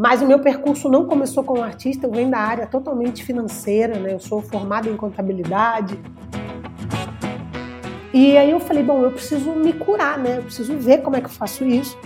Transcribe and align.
Mas 0.00 0.22
o 0.22 0.26
meu 0.26 0.38
percurso 0.38 0.88
não 0.88 1.04
começou 1.04 1.44
como 1.44 1.62
artista, 1.62 2.06
eu 2.06 2.10
venho 2.10 2.30
da 2.30 2.38
área 2.38 2.66
totalmente 2.66 3.22
financeira, 3.22 3.98
né? 3.98 4.14
Eu 4.14 4.18
sou 4.18 4.40
formada 4.40 4.88
em 4.88 4.96
contabilidade. 4.96 6.00
E 8.10 8.34
aí 8.34 8.50
eu 8.50 8.58
falei, 8.58 8.82
bom, 8.82 9.02
eu 9.02 9.12
preciso 9.12 9.50
me 9.50 9.74
curar, 9.74 10.16
né? 10.16 10.38
Eu 10.38 10.44
preciso 10.44 10.74
ver 10.78 11.02
como 11.02 11.16
é 11.16 11.20
que 11.20 11.26
eu 11.26 11.30
faço 11.30 11.66
isso. 11.66 11.98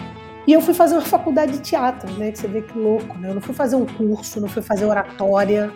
E 0.44 0.52
eu 0.52 0.60
fui 0.60 0.74
fazer 0.74 0.96
uma 0.96 1.02
faculdade 1.02 1.52
de 1.52 1.60
teatro, 1.60 2.12
né? 2.14 2.32
Que 2.32 2.40
você 2.40 2.48
vê 2.48 2.62
que 2.62 2.76
louco, 2.76 3.16
né? 3.16 3.30
Eu 3.30 3.34
não 3.34 3.40
fui 3.40 3.54
fazer 3.54 3.76
um 3.76 3.86
curso, 3.86 4.40
não 4.40 4.48
fui 4.48 4.60
fazer 4.60 4.86
oratória. 4.86 5.70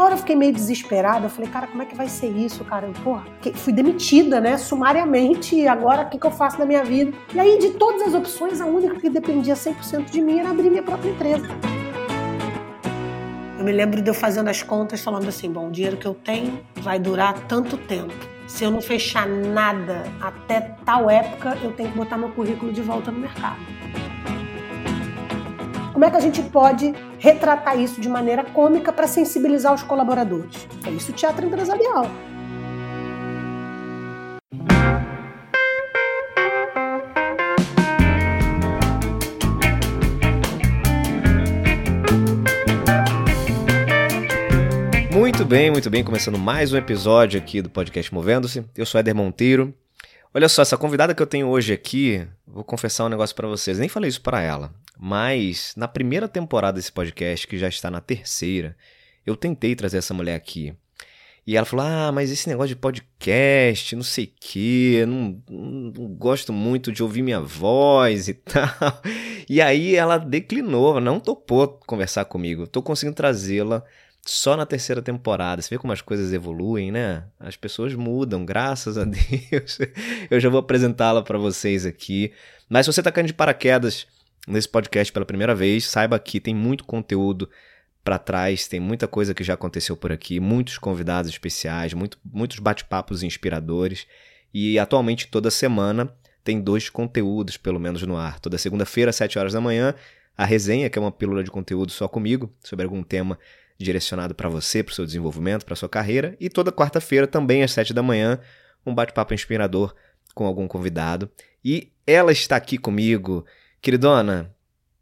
Na 0.00 0.06
hora 0.06 0.14
eu 0.14 0.18
fiquei 0.18 0.34
meio 0.34 0.54
desesperada. 0.54 1.26
Eu 1.26 1.28
falei, 1.28 1.50
cara, 1.50 1.66
como 1.66 1.82
é 1.82 1.84
que 1.84 1.94
vai 1.94 2.08
ser 2.08 2.28
isso, 2.28 2.64
cara? 2.64 2.86
Eu, 2.86 2.92
porra, 3.04 3.26
fui 3.56 3.70
demitida, 3.70 4.40
né? 4.40 4.56
Sumariamente. 4.56 5.54
E 5.54 5.68
agora 5.68 6.04
o 6.04 6.08
que, 6.08 6.18
que 6.18 6.26
eu 6.26 6.30
faço 6.30 6.58
na 6.58 6.64
minha 6.64 6.82
vida? 6.82 7.12
E 7.34 7.38
aí, 7.38 7.58
de 7.58 7.72
todas 7.72 8.08
as 8.08 8.14
opções, 8.14 8.62
a 8.62 8.64
única 8.64 8.98
que 8.98 9.10
dependia 9.10 9.52
100% 9.52 10.06
de 10.06 10.22
mim 10.22 10.38
era 10.38 10.48
abrir 10.48 10.70
minha 10.70 10.82
própria 10.82 11.10
empresa. 11.10 11.46
Eu 13.58 13.62
me 13.62 13.72
lembro 13.72 14.00
de 14.00 14.08
eu 14.08 14.14
fazendo 14.14 14.48
as 14.48 14.62
contas, 14.62 15.02
falando 15.02 15.28
assim: 15.28 15.52
bom, 15.52 15.68
o 15.68 15.70
dinheiro 15.70 15.98
que 15.98 16.06
eu 16.06 16.14
tenho 16.14 16.58
vai 16.76 16.98
durar 16.98 17.34
tanto 17.40 17.76
tempo. 17.76 18.14
Se 18.46 18.64
eu 18.64 18.70
não 18.70 18.80
fechar 18.80 19.28
nada 19.28 20.04
até 20.18 20.62
tal 20.82 21.10
época, 21.10 21.58
eu 21.62 21.72
tenho 21.72 21.90
que 21.90 21.98
botar 21.98 22.16
meu 22.16 22.30
currículo 22.30 22.72
de 22.72 22.80
volta 22.80 23.10
no 23.10 23.18
mercado. 23.18 23.79
Como 26.00 26.08
é 26.08 26.10
que 26.10 26.16
a 26.16 26.20
gente 26.20 26.42
pode 26.44 26.94
retratar 27.18 27.78
isso 27.78 28.00
de 28.00 28.08
maneira 28.08 28.42
cômica 28.42 28.90
para 28.90 29.06
sensibilizar 29.06 29.74
os 29.74 29.82
colaboradores? 29.82 30.66
É 30.86 30.90
isso 30.90 31.12
teatro 31.12 31.44
empresarial. 31.44 32.06
Muito 45.12 45.44
bem, 45.44 45.70
muito 45.70 45.90
bem. 45.90 46.02
Começando 46.02 46.38
mais 46.38 46.72
um 46.72 46.78
episódio 46.78 47.38
aqui 47.38 47.60
do 47.60 47.68
podcast 47.68 48.14
Movendo-se. 48.14 48.64
Eu 48.74 48.86
sou 48.86 48.98
Éder 48.98 49.14
Monteiro. 49.14 49.74
Olha 50.32 50.48
só, 50.48 50.62
essa 50.62 50.78
convidada 50.78 51.12
que 51.12 51.20
eu 51.20 51.26
tenho 51.26 51.48
hoje 51.48 51.72
aqui, 51.72 52.24
vou 52.46 52.62
confessar 52.62 53.04
um 53.04 53.08
negócio 53.08 53.34
para 53.34 53.48
vocês. 53.48 53.80
Nem 53.80 53.88
falei 53.88 54.08
isso 54.08 54.20
para 54.20 54.40
ela, 54.40 54.72
mas 54.96 55.74
na 55.76 55.88
primeira 55.88 56.28
temporada 56.28 56.76
desse 56.76 56.92
podcast, 56.92 57.48
que 57.48 57.58
já 57.58 57.68
está 57.68 57.90
na 57.90 58.00
terceira, 58.00 58.76
eu 59.26 59.34
tentei 59.34 59.74
trazer 59.74 59.98
essa 59.98 60.14
mulher 60.14 60.36
aqui. 60.36 60.72
E 61.44 61.56
ela 61.56 61.66
falou: 61.66 61.84
Ah, 61.84 62.12
mas 62.12 62.30
esse 62.30 62.48
negócio 62.48 62.68
de 62.68 62.80
podcast, 62.80 63.96
não 63.96 64.04
sei 64.04 64.26
o 64.26 64.32
quê, 64.40 65.04
não, 65.04 65.42
não 65.50 66.06
gosto 66.14 66.52
muito 66.52 66.92
de 66.92 67.02
ouvir 67.02 67.22
minha 67.22 67.40
voz 67.40 68.28
e 68.28 68.34
tal. 68.46 69.02
E 69.48 69.60
aí 69.60 69.96
ela 69.96 70.16
declinou, 70.16 71.00
não 71.00 71.18
topou 71.18 71.80
conversar 71.88 72.24
comigo. 72.26 72.64
Estou 72.64 72.84
conseguindo 72.84 73.16
trazê-la 73.16 73.82
só 74.26 74.56
na 74.56 74.66
terceira 74.66 75.00
temporada. 75.00 75.62
Você 75.62 75.74
vê 75.74 75.78
como 75.78 75.92
as 75.92 76.02
coisas 76.02 76.32
evoluem, 76.32 76.92
né? 76.92 77.24
As 77.38 77.56
pessoas 77.56 77.94
mudam, 77.94 78.44
graças 78.44 78.98
a 78.98 79.04
Deus. 79.04 79.78
Eu 80.30 80.38
já 80.38 80.48
vou 80.48 80.60
apresentá-la 80.60 81.22
para 81.22 81.38
vocês 81.38 81.86
aqui. 81.86 82.32
Mas 82.68 82.86
se 82.86 82.92
você 82.92 83.00
está 83.00 83.10
caindo 83.10 83.28
de 83.28 83.34
paraquedas 83.34 84.06
nesse 84.46 84.68
podcast 84.68 85.12
pela 85.12 85.24
primeira 85.24 85.54
vez, 85.54 85.86
saiba 85.86 86.18
que 86.18 86.40
tem 86.40 86.54
muito 86.54 86.84
conteúdo 86.84 87.48
para 88.02 88.18
trás, 88.18 88.66
tem 88.66 88.80
muita 88.80 89.06
coisa 89.06 89.34
que 89.34 89.44
já 89.44 89.54
aconteceu 89.54 89.96
por 89.96 90.10
aqui, 90.10 90.40
muitos 90.40 90.78
convidados 90.78 91.30
especiais, 91.30 91.92
muito, 91.92 92.18
muitos 92.24 92.58
bate-papos 92.58 93.22
inspiradores. 93.22 94.06
E 94.52 94.78
atualmente 94.78 95.28
toda 95.28 95.50
semana 95.50 96.12
tem 96.42 96.60
dois 96.60 96.88
conteúdos, 96.88 97.56
pelo 97.56 97.78
menos, 97.78 98.02
no 98.02 98.16
ar. 98.16 98.40
Toda 98.40 98.58
segunda-feira, 98.58 99.10
às 99.10 99.16
7 99.16 99.38
horas 99.38 99.52
da 99.52 99.60
manhã, 99.60 99.94
a 100.36 100.44
resenha, 100.44 100.88
que 100.88 100.98
é 100.98 101.02
uma 101.02 101.12
pílula 101.12 101.44
de 101.44 101.50
conteúdo 101.50 101.92
só 101.92 102.08
comigo, 102.08 102.52
sobre 102.64 102.84
algum 102.84 103.02
tema 103.02 103.38
direcionado 103.84 104.34
para 104.34 104.48
você, 104.48 104.82
para 104.82 104.92
o 104.92 104.94
seu 104.94 105.06
desenvolvimento, 105.06 105.64
para 105.64 105.74
sua 105.74 105.88
carreira. 105.88 106.36
E 106.38 106.48
toda 106.48 106.70
quarta-feira, 106.70 107.26
também 107.26 107.62
às 107.62 107.72
7 107.72 107.94
da 107.94 108.02
manhã, 108.02 108.38
um 108.84 108.94
bate-papo 108.94 109.32
inspirador 109.32 109.94
com 110.34 110.44
algum 110.44 110.68
convidado. 110.68 111.30
E 111.64 111.90
ela 112.06 112.30
está 112.30 112.56
aqui 112.56 112.76
comigo. 112.78 113.44
Queridona, 113.80 114.54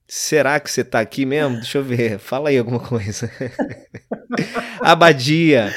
será 0.06 0.58
que 0.60 0.70
você 0.70 0.82
está 0.82 1.00
aqui 1.00 1.26
mesmo? 1.26 1.56
Deixa 1.56 1.78
eu 1.78 1.84
ver. 1.84 2.18
Fala 2.20 2.50
aí 2.50 2.58
alguma 2.58 2.80
coisa. 2.80 3.30
Abadia, 4.80 5.70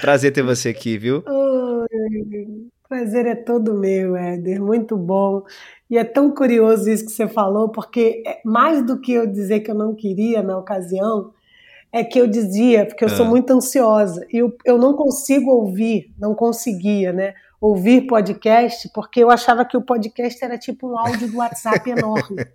prazer 0.00 0.32
ter 0.32 0.42
você 0.42 0.70
aqui, 0.70 0.98
viu? 0.98 1.22
Oi, 1.26 2.68
prazer 2.88 3.26
é 3.26 3.36
todo 3.36 3.78
meu, 3.78 4.16
Éder. 4.16 4.60
Muito 4.60 4.96
bom. 4.96 5.44
E 5.88 5.96
é 5.96 6.04
tão 6.04 6.34
curioso 6.34 6.90
isso 6.90 7.06
que 7.06 7.12
você 7.12 7.28
falou, 7.28 7.68
porque 7.68 8.22
é 8.26 8.40
mais 8.44 8.84
do 8.84 9.00
que 9.00 9.12
eu 9.12 9.26
dizer 9.26 9.60
que 9.60 9.70
eu 9.70 9.74
não 9.74 9.94
queria 9.94 10.42
na 10.42 10.58
ocasião, 10.58 11.32
é 11.92 12.02
que 12.02 12.18
eu 12.18 12.26
dizia, 12.26 12.86
porque 12.86 13.04
eu 13.04 13.08
sou 13.10 13.26
ah. 13.26 13.28
muito 13.28 13.52
ansiosa, 13.52 14.26
e 14.32 14.38
eu, 14.38 14.56
eu 14.64 14.78
não 14.78 14.94
consigo 14.94 15.50
ouvir, 15.50 16.10
não 16.18 16.34
conseguia, 16.34 17.12
né? 17.12 17.34
Ouvir 17.60 18.06
podcast, 18.06 18.88
porque 18.94 19.20
eu 19.20 19.30
achava 19.30 19.64
que 19.64 19.76
o 19.76 19.82
podcast 19.82 20.42
era 20.42 20.58
tipo 20.58 20.88
um 20.88 20.98
áudio 20.98 21.30
do 21.30 21.36
WhatsApp 21.36 21.88
enorme. 21.90 22.46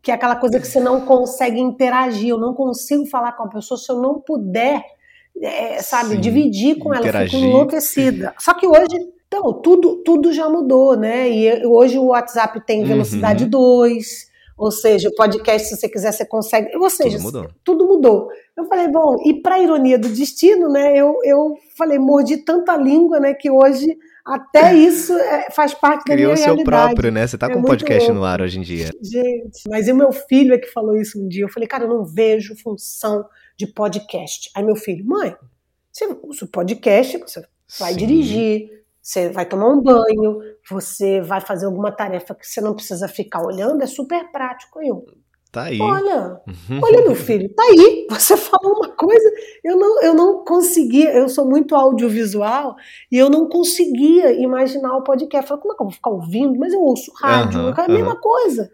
Que 0.00 0.12
é 0.12 0.14
aquela 0.14 0.36
coisa 0.36 0.60
que 0.60 0.66
você 0.66 0.80
não 0.80 1.00
consegue 1.00 1.60
interagir. 1.60 2.28
Eu 2.28 2.38
não 2.38 2.54
consigo 2.54 3.04
falar 3.06 3.32
com 3.32 3.42
a 3.42 3.48
pessoa 3.48 3.76
se 3.76 3.90
eu 3.90 4.00
não 4.00 4.20
puder, 4.20 4.82
é, 5.42 5.82
sabe, 5.82 6.14
Sim, 6.14 6.20
dividir 6.20 6.78
com 6.78 6.94
ela. 6.94 7.06
Eu 7.06 7.28
fico 7.28 7.44
enlouquecida. 7.44 8.32
Só 8.38 8.54
que 8.54 8.66
hoje 8.66 8.96
então, 9.26 9.52
tudo, 9.52 9.96
tudo 10.04 10.32
já 10.32 10.48
mudou, 10.48 10.96
né? 10.96 11.28
E 11.28 11.66
hoje 11.66 11.98
o 11.98 12.06
WhatsApp 12.06 12.60
tem 12.64 12.84
velocidade 12.84 13.44
uhum. 13.44 13.50
2, 13.50 14.30
ou 14.56 14.70
seja, 14.70 15.08
o 15.10 15.14
podcast, 15.14 15.68
se 15.68 15.76
você 15.76 15.88
quiser, 15.88 16.12
você 16.12 16.24
consegue. 16.24 16.74
Ou 16.76 16.88
seja, 16.88 17.18
tudo 17.18 17.22
mudou. 17.22 17.50
Tudo 17.62 17.86
mudou. 17.86 18.28
Eu 18.56 18.64
falei, 18.64 18.88
bom, 18.88 19.16
e 19.24 19.42
para 19.42 19.58
ironia 19.58 19.98
do 19.98 20.08
destino, 20.08 20.70
né? 20.70 20.96
Eu, 20.96 21.14
eu 21.24 21.54
falei, 21.76 21.98
mordi 21.98 22.38
tanta 22.38 22.74
língua, 22.74 23.20
né? 23.20 23.34
Que 23.34 23.50
hoje 23.50 23.98
até 24.24 24.72
isso 24.74 25.12
é, 25.12 25.50
faz 25.50 25.74
parte 25.74 26.04
da 26.06 26.14
Criou 26.14 26.32
minha 26.32 26.44
realidade. 26.44 26.64
Criou 26.64 26.80
seu 26.80 26.88
próprio, 26.88 27.12
né? 27.12 27.26
Você 27.26 27.36
tá 27.36 27.48
é 27.48 27.52
com 27.52 27.58
um 27.58 27.62
podcast 27.62 28.08
louco. 28.08 28.18
no 28.18 28.24
ar 28.24 28.40
hoje 28.40 28.58
em 28.58 28.62
dia. 28.62 28.90
Gente, 29.02 29.68
mas 29.68 29.88
o 29.88 29.94
meu 29.94 30.10
filho 30.10 30.54
é 30.54 30.58
que 30.58 30.68
falou 30.68 30.96
isso 30.96 31.22
um 31.22 31.28
dia. 31.28 31.44
Eu 31.44 31.50
falei, 31.50 31.68
cara, 31.68 31.84
eu 31.84 31.88
não 31.88 32.04
vejo 32.04 32.56
função 32.56 33.26
de 33.58 33.66
podcast. 33.66 34.50
Aí 34.54 34.64
meu 34.64 34.76
filho, 34.76 35.04
mãe, 35.04 35.36
você 35.92 36.06
usa 36.22 36.46
o 36.46 36.48
podcast, 36.48 37.18
você 37.18 37.42
vai 37.78 37.92
Sim. 37.92 37.98
dirigir, 37.98 38.70
você 39.06 39.28
vai 39.28 39.46
tomar 39.46 39.68
um 39.68 39.80
banho, 39.80 40.40
você 40.68 41.20
vai 41.20 41.40
fazer 41.40 41.66
alguma 41.66 41.92
tarefa 41.92 42.34
que 42.34 42.44
você 42.44 42.60
não 42.60 42.74
precisa 42.74 43.06
ficar 43.06 43.40
olhando, 43.40 43.80
é 43.80 43.86
super 43.86 44.32
prático. 44.32 44.82
Eu, 44.82 45.06
Tá 45.52 45.62
aí. 45.62 45.80
Olha, 45.80 46.40
olha 46.82 47.02
meu 47.02 47.14
filho, 47.14 47.48
tá 47.54 47.62
aí. 47.62 48.08
Você 48.10 48.36
falou 48.36 48.78
uma 48.78 48.88
coisa, 48.88 49.32
eu 49.62 49.76
não, 49.76 50.02
eu 50.02 50.12
não 50.12 50.44
conseguia, 50.44 51.16
eu 51.16 51.28
sou 51.28 51.48
muito 51.48 51.76
audiovisual 51.76 52.74
e 53.10 53.16
eu 53.16 53.30
não 53.30 53.48
conseguia 53.48 54.32
imaginar 54.32 54.96
o 54.96 55.04
podcast. 55.04 55.48
Falei, 55.48 55.62
como 55.62 55.72
é 55.72 55.76
que 55.76 55.82
eu 55.82 55.86
vou 55.86 55.94
ficar 55.94 56.10
ouvindo? 56.10 56.58
Mas 56.58 56.74
eu 56.74 56.80
ouço 56.80 57.12
rádio, 57.14 57.60
uhum, 57.60 57.68
é 57.70 57.80
a 57.80 57.88
mesma 57.88 58.14
uhum. 58.14 58.20
coisa. 58.20 58.72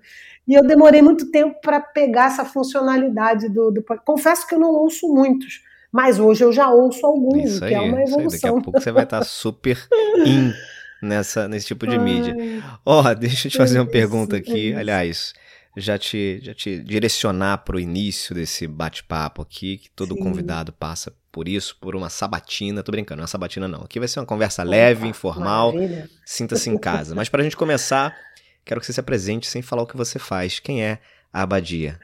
E 0.48 0.54
eu 0.54 0.66
demorei 0.66 1.02
muito 1.02 1.30
tempo 1.30 1.60
para 1.60 1.78
pegar 1.78 2.28
essa 2.28 2.44
funcionalidade 2.44 3.50
do, 3.50 3.70
do 3.70 3.84
Confesso 4.02 4.46
que 4.48 4.54
eu 4.54 4.58
não 4.58 4.72
ouço 4.72 5.06
muitos, 5.12 5.60
mas 5.92 6.18
hoje 6.18 6.42
eu 6.42 6.52
já 6.52 6.70
ouço 6.70 7.04
alguns, 7.04 7.50
isso 7.50 7.64
aí, 7.64 7.70
que 7.70 7.76
é 7.76 7.80
uma 7.80 8.02
evolução. 8.02 8.28
Daqui 8.28 8.46
a 8.46 8.62
pouco 8.62 8.80
você 8.80 8.90
vai 8.90 9.04
estar 9.04 9.18
tá 9.18 9.24
super 9.24 9.78
in 10.24 10.52
nessa, 11.02 11.46
nesse 11.46 11.66
tipo 11.66 11.86
de 11.86 11.98
mídia. 11.98 12.34
Ó, 12.86 13.02
oh, 13.02 13.14
deixa 13.14 13.48
eu 13.48 13.52
te 13.52 13.58
fazer 13.58 13.78
uma 13.78 13.86
pergunta 13.86 14.36
aqui. 14.36 14.72
Aliás, 14.72 15.34
já 15.76 15.98
te, 15.98 16.40
já 16.42 16.54
te 16.54 16.78
direcionar 16.78 17.58
para 17.58 17.76
o 17.76 17.80
início 17.80 18.34
desse 18.34 18.66
bate-papo 18.66 19.42
aqui, 19.42 19.78
que 19.78 19.90
todo 19.90 20.14
Sim. 20.14 20.22
convidado 20.22 20.72
passa 20.72 21.12
por 21.30 21.48
isso, 21.48 21.76
por 21.80 21.96
uma 21.96 22.08
sabatina. 22.08 22.82
Tô 22.82 22.92
brincando, 22.92 23.18
não 23.18 23.22
é 23.22 23.24
uma 23.24 23.28
sabatina 23.28 23.66
não. 23.66 23.82
Aqui 23.82 23.98
vai 23.98 24.08
ser 24.08 24.20
uma 24.20 24.26
conversa 24.26 24.62
Opa, 24.62 24.70
leve, 24.70 25.06
informal. 25.08 25.74
Sinta-se 26.24 26.70
em 26.70 26.78
casa. 26.78 27.14
Mas 27.14 27.28
para 27.28 27.40
a 27.40 27.44
gente 27.44 27.56
começar, 27.56 28.16
quero 28.64 28.80
que 28.80 28.86
você 28.86 28.92
se 28.92 29.00
apresente 29.00 29.46
sem 29.46 29.60
falar 29.60 29.82
o 29.82 29.86
que 29.86 29.96
você 29.96 30.18
faz. 30.18 30.58
Quem 30.58 30.82
é 30.82 31.00
a 31.32 31.42
Abadia? 31.42 31.98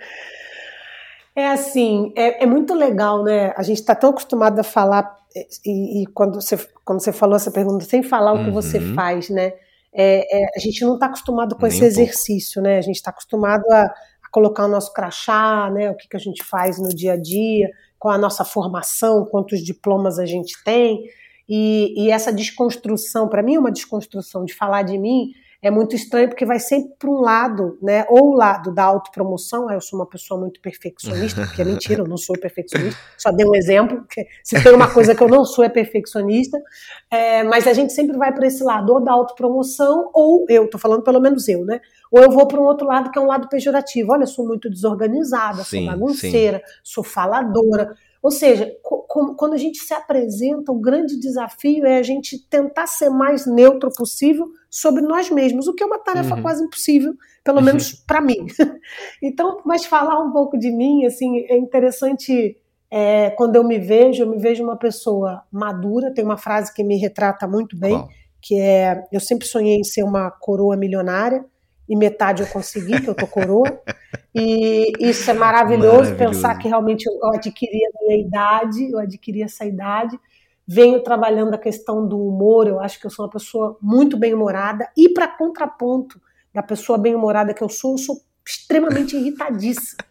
É 1.39 1.47
assim, 1.53 2.13
é, 2.17 2.43
é 2.43 2.47
muito 2.47 2.75
legal, 2.75 3.23
né? 3.23 3.53
A 3.57 3.63
gente 3.63 3.79
está 3.79 3.95
tão 3.95 4.11
acostumado 4.11 4.59
a 4.59 4.65
falar, 4.65 5.17
e, 5.65 6.03
e, 6.03 6.07
quando, 6.09 6.41
você, 6.41 6.59
quando 6.85 7.01
você 7.01 7.13
falou 7.13 7.37
essa 7.37 7.53
pergunta, 7.53 7.85
sem 7.85 8.03
falar 8.03 8.33
o 8.33 8.45
que 8.45 8.51
você 8.51 8.79
uhum. 8.79 8.95
faz, 8.97 9.31
né? 9.31 9.53
É, 9.95 10.37
é, 10.37 10.47
a 10.57 10.59
gente 10.59 10.85
não 10.85 10.95
está 10.95 11.07
acostumado 11.07 11.55
com 11.55 11.63
Nem 11.63 11.71
esse 11.71 11.85
um 11.85 11.87
exercício, 11.87 12.61
né? 12.61 12.79
A 12.79 12.81
gente 12.81 12.97
está 12.97 13.11
acostumado 13.11 13.63
a, 13.71 13.83
a, 13.85 13.93
colocar 14.33 14.65
o 14.65 14.69
nosso 14.69 14.93
crachá, 14.93 15.71
né? 15.71 15.93
O 15.93 15.97
que, 15.97 16.09
que 16.09 16.17
a 16.17 16.21
gente 16.21 16.43
faz 16.43 16.77
no 16.81 16.89
dia 16.89 17.13
a 17.13 17.17
dia, 17.17 17.71
com 18.01 18.09
a 18.09 18.19
nossa 18.19 18.45
formação, 18.45 19.25
quantos 19.25 19.63
diplomas 19.63 20.19
a 20.19 20.27
gente 20.27 20.61
tem. 20.65 21.05
E, 21.49 21.95
e 22.05 22.11
essa 22.11 22.33
desconstrução, 22.33 23.29
para 23.29 23.45
mim, 23.45 23.55
é 23.55 23.61
uma 23.61 23.71
desconstrução 23.71 24.45
de 24.45 24.53
falar 24.55 24.83
de 24.83 24.99
mim, 24.99 25.31
é 25.61 25.71
muito 25.71 25.97
estranho 25.97 26.29
porque 26.29 26.47
vai 26.47 26.61
sempre 26.61 26.93
para 26.99 27.11
um 27.11 27.21
lado, 27.21 27.79
né? 27.83 28.05
Ou 28.09 28.33
o 28.33 28.37
lado 28.37 28.73
da 28.73 28.85
autopromoção, 28.85 29.71
eu 29.71 29.81
sou 29.81 29.99
uma 29.99 30.07
pessoa 30.07 30.39
muito 30.39 30.61
perfeccionista, 30.61 31.47
que 31.49 31.61
é 31.61 31.65
mentira, 31.65 32.03
eu 32.03 32.07
não 32.07 32.17
sou 32.17 32.39
perfeccionista, 32.39 32.99
só 33.17 33.33
dei 33.33 33.45
um 33.45 33.55
exemplo, 33.55 34.07
se 34.45 34.63
tem 34.63 34.73
uma 34.73 34.89
coisa 34.89 35.17
que 35.17 35.23
eu 35.23 35.29
não 35.29 35.45
sou 35.45 35.65
é 35.65 35.69
perfeccionista, 35.69 36.61
é, 37.11 37.43
mas 37.43 37.67
a 37.67 37.73
gente 37.73 37.93
sempre 37.93 38.17
vai 38.17 38.33
para 38.33 38.47
esse 38.47 38.63
lado, 38.63 38.93
ou 38.93 39.03
da 39.03 39.13
autopromoção, 39.13 40.11
ou 40.15 40.47
eu, 40.49 40.71
tô 40.71 40.79
falando 40.79 41.03
pelo 41.03 41.21
menos 41.21 41.49
eu, 41.49 41.65
né? 41.65 41.81
Ou 42.11 42.23
eu 42.23 42.31
vou 42.31 42.47
para 42.47 42.61
um 42.61 42.65
outro 42.65 42.87
lado 42.87 43.11
que 43.11 43.19
é 43.19 43.23
um 43.23 43.27
lado 43.27 43.49
pejorativo. 43.49 44.13
Olha, 44.13 44.23
eu 44.23 44.29
sou 44.29 44.47
muito 44.47 44.71
desorganizada, 44.71 45.63
sim, 45.65 45.85
sou 45.85 45.87
bagunceira, 45.87 46.59
sim. 46.59 46.73
sou 46.83 47.05
faladora. 47.05 47.97
Ou 48.23 48.31
seja, 48.31 48.73
quando 49.37 49.55
a 49.55 49.57
gente 49.57 49.79
se 49.79 49.95
apresenta, 49.95 50.73
o 50.73 50.81
grande 50.81 51.19
desafio 51.19 51.87
é 51.87 51.99
a 51.99 52.03
gente 52.03 52.39
tentar 52.49 52.87
ser 52.87 53.11
mais 53.11 53.47
neutro 53.47 53.91
possível 53.97 54.47
sobre 54.69 55.03
nós 55.03 55.31
mesmos, 55.31 55.69
o 55.69 55.75
que 55.75 55.83
é 55.83 55.87
uma 55.87 55.99
tarefa 55.99 56.35
uhum. 56.35 56.43
quase 56.43 56.65
impossível, 56.65 57.15
pelo 57.45 57.63
menos 57.63 57.93
uhum. 57.93 57.99
para 58.07 58.21
mim. 58.21 58.47
Então, 59.23 59.61
mas 59.65 59.85
falar 59.85 60.19
um 60.23 60.33
pouco 60.33 60.59
de 60.59 60.71
mim, 60.71 61.05
assim, 61.05 61.41
é 61.49 61.57
interessante. 61.57 62.57
É, 62.91 63.31
quando 63.31 63.57
eu 63.57 63.65
me 63.65 63.79
vejo, 63.79 64.23
eu 64.23 64.31
me 64.31 64.39
vejo 64.39 64.65
uma 64.65 64.77
pessoa 64.77 65.43
madura. 65.53 66.13
Tem 66.13 66.25
uma 66.25 66.39
frase 66.39 66.73
que 66.73 66.83
me 66.83 66.97
retrata 66.97 67.47
muito 67.47 67.77
bem, 67.77 68.03
que 68.41 68.59
é: 68.59 69.05
eu 69.13 69.21
sempre 69.21 69.47
sonhei 69.47 69.77
em 69.77 69.85
ser 69.85 70.05
uma 70.05 70.31
coroa 70.31 70.77
milionária 70.77 71.45
e 71.89 71.97
metade 71.97 72.43
eu 72.43 72.49
consegui, 72.49 73.01
que 73.01 73.09
eu 73.09 73.15
tô 73.15 73.27
coroa. 73.27 73.81
E 74.35 74.93
isso 75.01 75.31
é 75.31 75.35
maravilhoso, 75.35 76.11
maravilhoso, 76.11 76.17
pensar 76.17 76.59
que 76.59 76.69
realmente 76.69 77.07
eu 77.07 77.33
adquiri 77.33 77.81
a 77.87 78.05
minha 78.05 78.21
idade, 78.21 78.93
eu 78.93 78.99
adquiri 78.99 79.43
essa 79.43 79.65
idade. 79.65 80.19
Venho 80.67 81.03
trabalhando 81.03 81.55
a 81.55 81.59
questão 81.59 82.07
do 82.07 82.21
humor, 82.21 82.69
eu 82.69 82.79
acho 82.79 83.01
que 83.01 83.07
eu 83.07 83.11
sou 83.11 83.25
uma 83.25 83.31
pessoa 83.31 83.79
muito 83.81 84.19
bem-humorada. 84.19 84.89
E 84.97 85.09
para 85.09 85.27
contraponto 85.27 86.21
da 86.53 86.63
pessoa 86.63 86.99
bem-humorada 86.99 87.55
que 87.55 87.63
eu 87.63 87.69
sou, 87.69 87.93
eu 87.93 87.99
sou 87.99 88.17
extremamente 88.47 89.17
irritadíssima. 89.17 90.05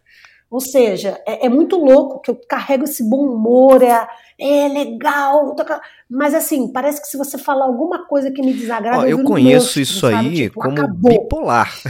Ou 0.49 0.61
seja, 0.61 1.21
é, 1.27 1.45
é, 1.45 1.49
muito 1.49 1.75
louco 1.75 2.21
que 2.21 2.31
eu 2.31 2.39
carrego 2.47 2.85
esse 2.85 3.03
bom 3.03 3.25
humor, 3.25 3.83
é, 3.83 4.07
é 4.39 4.69
legal, 4.69 5.53
mas 6.09 6.33
assim, 6.33 6.71
parece 6.71 7.01
que 7.01 7.07
se 7.07 7.17
você 7.17 7.37
falar 7.37 7.65
alguma 7.65 8.07
coisa 8.07 8.31
que 8.31 8.41
me 8.41 8.53
desagrada. 8.53 8.99
Ó, 8.99 9.03
eu, 9.03 9.19
eu 9.19 9.23
conheço 9.25 9.65
monstro, 9.65 9.81
isso 9.81 9.99
sabe? 9.99 10.15
aí 10.15 10.33
tipo, 10.33 10.61
como 10.61 10.71
acabou. 10.71 11.11
bipolar. 11.11 11.75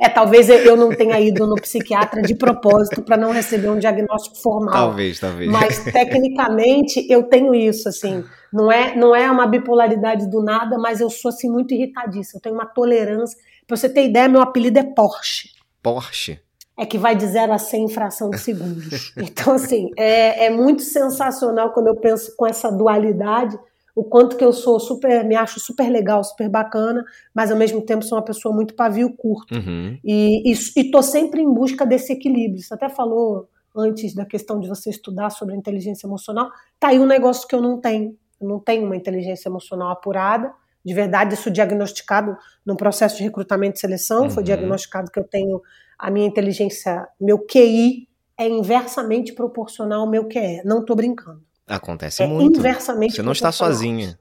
é, 0.00 0.08
talvez 0.08 0.48
eu 0.48 0.78
não 0.78 0.88
tenha 0.88 1.20
ido 1.20 1.46
no 1.46 1.56
psiquiatra 1.56 2.22
de 2.22 2.34
propósito 2.34 3.02
para 3.02 3.18
não 3.18 3.32
receber 3.32 3.68
um 3.68 3.78
diagnóstico 3.78 4.38
formal. 4.38 4.72
Talvez, 4.72 5.20
talvez. 5.20 5.50
Mas 5.50 5.84
tecnicamente 5.84 7.06
eu 7.10 7.24
tenho 7.24 7.54
isso, 7.54 7.86
assim. 7.86 8.24
Não 8.50 8.72
é, 8.72 8.96
não 8.96 9.14
é 9.14 9.30
uma 9.30 9.46
bipolaridade 9.46 10.28
do 10.28 10.42
nada, 10.42 10.78
mas 10.78 11.02
eu 11.02 11.10
sou 11.10 11.28
assim 11.28 11.50
muito 11.50 11.74
irritadíssima. 11.74 12.38
Eu 12.38 12.42
tenho 12.42 12.54
uma 12.54 12.66
tolerância. 12.66 13.36
Para 13.66 13.76
você 13.76 13.90
ter 13.90 14.06
ideia, 14.06 14.26
meu 14.26 14.40
apelido 14.40 14.78
é 14.78 14.82
Porsche. 14.82 15.59
Porsche. 15.82 16.40
É 16.78 16.86
que 16.86 16.96
vai 16.96 17.14
de 17.14 17.26
0 17.26 17.52
a 17.52 17.58
100 17.58 17.84
em 17.84 17.88
fração 17.88 18.30
de 18.30 18.38
segundos. 18.38 19.12
Então, 19.20 19.54
assim, 19.54 19.90
é, 19.98 20.46
é 20.46 20.50
muito 20.50 20.82
sensacional 20.82 21.72
quando 21.72 21.88
eu 21.88 21.96
penso 21.96 22.34
com 22.36 22.46
essa 22.46 22.70
dualidade, 22.70 23.58
o 23.94 24.02
quanto 24.02 24.36
que 24.36 24.44
eu 24.44 24.52
sou 24.52 24.80
super, 24.80 25.24
me 25.24 25.34
acho 25.34 25.60
super 25.60 25.90
legal, 25.90 26.24
super 26.24 26.48
bacana, 26.48 27.04
mas 27.34 27.50
ao 27.50 27.58
mesmo 27.58 27.82
tempo 27.82 28.04
sou 28.04 28.16
uma 28.16 28.24
pessoa 28.24 28.54
muito 28.54 28.74
pavio 28.74 29.14
curto. 29.14 29.54
Uhum. 29.54 29.98
E, 30.02 30.50
e, 30.50 30.54
e 30.76 30.90
tô 30.90 31.02
sempre 31.02 31.42
em 31.42 31.52
busca 31.52 31.84
desse 31.84 32.12
equilíbrio. 32.12 32.62
Você 32.62 32.72
até 32.72 32.88
falou 32.88 33.48
antes 33.76 34.14
da 34.14 34.24
questão 34.24 34.58
de 34.58 34.68
você 34.68 34.88
estudar 34.88 35.28
sobre 35.30 35.54
inteligência 35.54 36.06
emocional. 36.06 36.50
Tá 36.78 36.88
aí 36.88 36.98
um 36.98 37.06
negócio 37.06 37.46
que 37.46 37.54
eu 37.54 37.60
não 37.60 37.78
tenho. 37.78 38.16
Eu 38.40 38.48
não 38.48 38.58
tenho 38.58 38.86
uma 38.86 38.96
inteligência 38.96 39.50
emocional 39.50 39.90
apurada 39.90 40.50
de 40.84 40.94
verdade, 40.94 41.34
isso 41.34 41.50
diagnosticado 41.50 42.36
no 42.64 42.76
processo 42.76 43.16
de 43.16 43.22
recrutamento 43.22 43.76
e 43.76 43.80
seleção, 43.80 44.24
uhum. 44.24 44.30
foi 44.30 44.42
diagnosticado 44.42 45.10
que 45.10 45.18
eu 45.18 45.24
tenho 45.24 45.60
a 45.98 46.10
minha 46.10 46.26
inteligência, 46.26 47.06
meu 47.20 47.38
QI 47.38 48.08
é 48.38 48.48
inversamente 48.48 49.34
proporcional 49.34 50.00
ao 50.00 50.10
meu 50.10 50.24
QE. 50.24 50.62
Não 50.64 50.80
estou 50.80 50.96
brincando. 50.96 51.42
Acontece 51.66 52.22
é 52.22 52.26
muito. 52.26 52.58
Inversamente 52.58 53.16
Você 53.16 53.22
não 53.22 53.32
está 53.32 53.52
sozinha. 53.52 54.18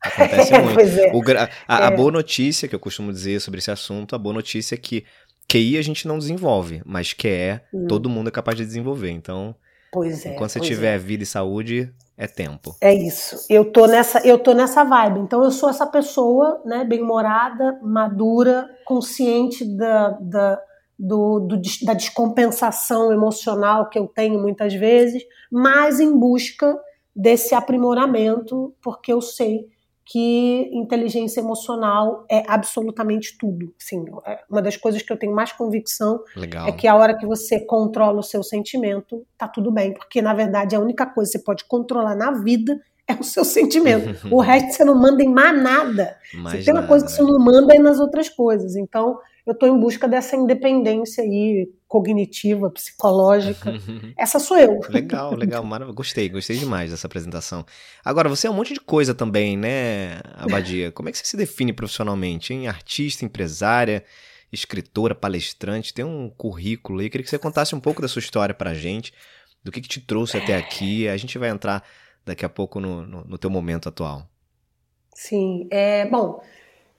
Acontece 0.00 0.52
muito. 0.62 0.80
É. 0.80 1.12
O, 1.12 1.20
a, 1.36 1.48
a, 1.66 1.88
a, 1.88 1.92
é. 1.92 1.96
boa 1.96 2.12
notícia 2.12 2.68
que 2.68 2.74
eu 2.74 2.80
costumo 2.80 3.12
dizer 3.12 3.40
sobre 3.40 3.58
esse 3.58 3.70
assunto, 3.70 4.14
a 4.14 4.18
boa 4.18 4.32
notícia 4.32 4.76
é 4.76 4.78
que 4.78 5.04
QI 5.50 5.76
a 5.76 5.82
gente 5.82 6.06
não 6.06 6.18
desenvolve, 6.18 6.80
mas 6.86 7.12
QE 7.12 7.60
hum. 7.74 7.86
todo 7.88 8.08
mundo 8.08 8.28
é 8.28 8.30
capaz 8.30 8.56
de 8.56 8.64
desenvolver. 8.64 9.10
Então, 9.10 9.56
Pois 9.92 10.24
é. 10.24 10.34
Enquanto 10.34 10.50
você 10.50 10.60
tiver 10.60 10.94
é. 10.94 10.98
vida 10.98 11.22
e 11.22 11.26
saúde, 11.26 11.92
é 12.18 12.26
tempo. 12.26 12.74
É 12.80 12.92
isso. 12.92 13.46
Eu 13.48 13.70
tô 13.70 13.86
nessa, 13.86 14.18
eu 14.26 14.38
tô 14.40 14.52
nessa 14.52 14.82
vibe. 14.82 15.20
Então 15.20 15.44
eu 15.44 15.52
sou 15.52 15.70
essa 15.70 15.86
pessoa, 15.86 16.60
né, 16.64 16.84
bem-humorada, 16.84 17.78
madura, 17.80 18.68
consciente 18.84 19.64
da, 19.64 20.10
da, 20.20 20.60
do, 20.98 21.38
do, 21.38 21.60
da 21.84 21.94
descompensação 21.94 23.12
emocional 23.12 23.88
que 23.88 23.98
eu 23.98 24.08
tenho 24.08 24.40
muitas 24.40 24.74
vezes, 24.74 25.22
mas 25.50 26.00
em 26.00 26.18
busca 26.18 26.76
desse 27.14 27.54
aprimoramento, 27.54 28.74
porque 28.82 29.12
eu 29.12 29.20
sei 29.20 29.68
que 30.10 30.70
inteligência 30.72 31.40
emocional 31.40 32.24
é 32.30 32.42
absolutamente 32.48 33.36
tudo. 33.36 33.74
Assim, 33.78 34.06
é 34.24 34.38
uma 34.48 34.62
das 34.62 34.74
coisas 34.74 35.02
que 35.02 35.12
eu 35.12 35.18
tenho 35.18 35.34
mais 35.34 35.52
convicção 35.52 36.24
Legal. 36.34 36.66
é 36.66 36.72
que 36.72 36.88
a 36.88 36.96
hora 36.96 37.14
que 37.14 37.26
você 37.26 37.60
controla 37.60 38.20
o 38.20 38.22
seu 38.22 38.42
sentimento, 38.42 39.26
tá 39.36 39.46
tudo 39.46 39.70
bem, 39.70 39.92
porque 39.92 40.22
na 40.22 40.32
verdade 40.32 40.74
a 40.74 40.80
única 40.80 41.04
coisa 41.04 41.30
que 41.30 41.38
você 41.38 41.44
pode 41.44 41.64
controlar 41.66 42.14
na 42.14 42.30
vida 42.30 42.80
é 43.06 43.12
o 43.12 43.22
seu 43.22 43.44
sentimento. 43.44 44.08
o 44.34 44.40
resto 44.40 44.72
você 44.72 44.84
não 44.84 44.94
manda 44.94 45.22
em 45.22 45.28
mais 45.28 45.62
nada. 45.62 46.16
Mais 46.32 46.60
você 46.60 46.64
tem 46.64 46.72
uma 46.72 46.80
nada, 46.80 46.88
coisa 46.88 47.04
que 47.04 47.12
você 47.12 47.22
não 47.22 47.38
manda 47.38 47.74
é 47.74 47.78
nas 47.78 48.00
outras 48.00 48.30
coisas. 48.30 48.76
Então, 48.76 49.18
eu 49.46 49.52
estou 49.52 49.68
em 49.68 49.78
busca 49.78 50.08
dessa 50.08 50.36
independência 50.36 51.22
aí, 51.22 51.70
cognitiva, 51.88 52.70
psicológica. 52.70 53.72
Essa 54.16 54.38
sou 54.38 54.58
eu. 54.58 54.78
Legal, 54.90 55.34
legal, 55.34 55.64
maravilhoso. 55.64 55.96
Gostei, 55.96 56.28
gostei 56.28 56.58
demais 56.58 56.90
dessa 56.90 57.06
apresentação. 57.06 57.64
Agora, 58.04 58.28
você 58.28 58.46
é 58.46 58.50
um 58.50 58.54
monte 58.54 58.74
de 58.74 58.80
coisa 58.80 59.14
também, 59.14 59.56
né, 59.56 60.20
Abadia? 60.34 60.92
Como 60.92 61.08
é 61.08 61.12
que 61.12 61.18
você 61.18 61.24
se 61.24 61.36
define 61.36 61.72
profissionalmente, 61.72 62.52
hein? 62.52 62.68
Artista, 62.68 63.24
empresária, 63.24 64.04
escritora, 64.52 65.14
palestrante, 65.14 65.94
tem 65.94 66.04
um 66.04 66.28
currículo 66.28 67.00
aí. 67.00 67.08
Queria 67.08 67.24
que 67.24 67.30
você 67.30 67.38
contasse 67.38 67.74
um 67.74 67.80
pouco 67.80 68.02
da 68.02 68.08
sua 68.08 68.20
história 68.20 68.54
pra 68.54 68.74
gente, 68.74 69.14
do 69.64 69.72
que, 69.72 69.80
que 69.80 69.88
te 69.88 70.00
trouxe 70.00 70.36
até 70.36 70.56
aqui. 70.56 71.08
A 71.08 71.16
gente 71.16 71.38
vai 71.38 71.48
entrar 71.48 71.82
daqui 72.24 72.44
a 72.44 72.48
pouco 72.50 72.78
no, 72.78 73.06
no, 73.06 73.24
no 73.24 73.38
teu 73.38 73.48
momento 73.48 73.88
atual. 73.88 74.28
Sim, 75.14 75.66
é, 75.70 76.06
bom, 76.06 76.40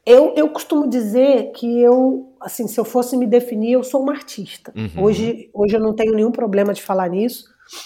eu, 0.06 0.34
eu 0.36 0.50
costumo 0.50 0.88
dizer 0.88 1.52
que 1.52 1.80
eu, 1.82 2.34
assim, 2.42 2.68
se 2.68 2.80
eu 2.80 2.86
fosse 2.86 3.16
me 3.16 3.28
definir, 3.28 3.74
eu 3.74 3.84
sou 3.84 4.02
uma 4.02 4.14
artista. 4.14 4.74
Uhum. 4.76 5.04
Hoje, 5.04 5.50
hoje 5.54 5.76
eu 5.76 5.80
não 5.80 5.94
tenho 5.94 6.14
nenhum 6.14 6.32
problema 6.32 6.74
de 6.74 6.82
falar 6.82 7.10
nisso. 7.10 7.46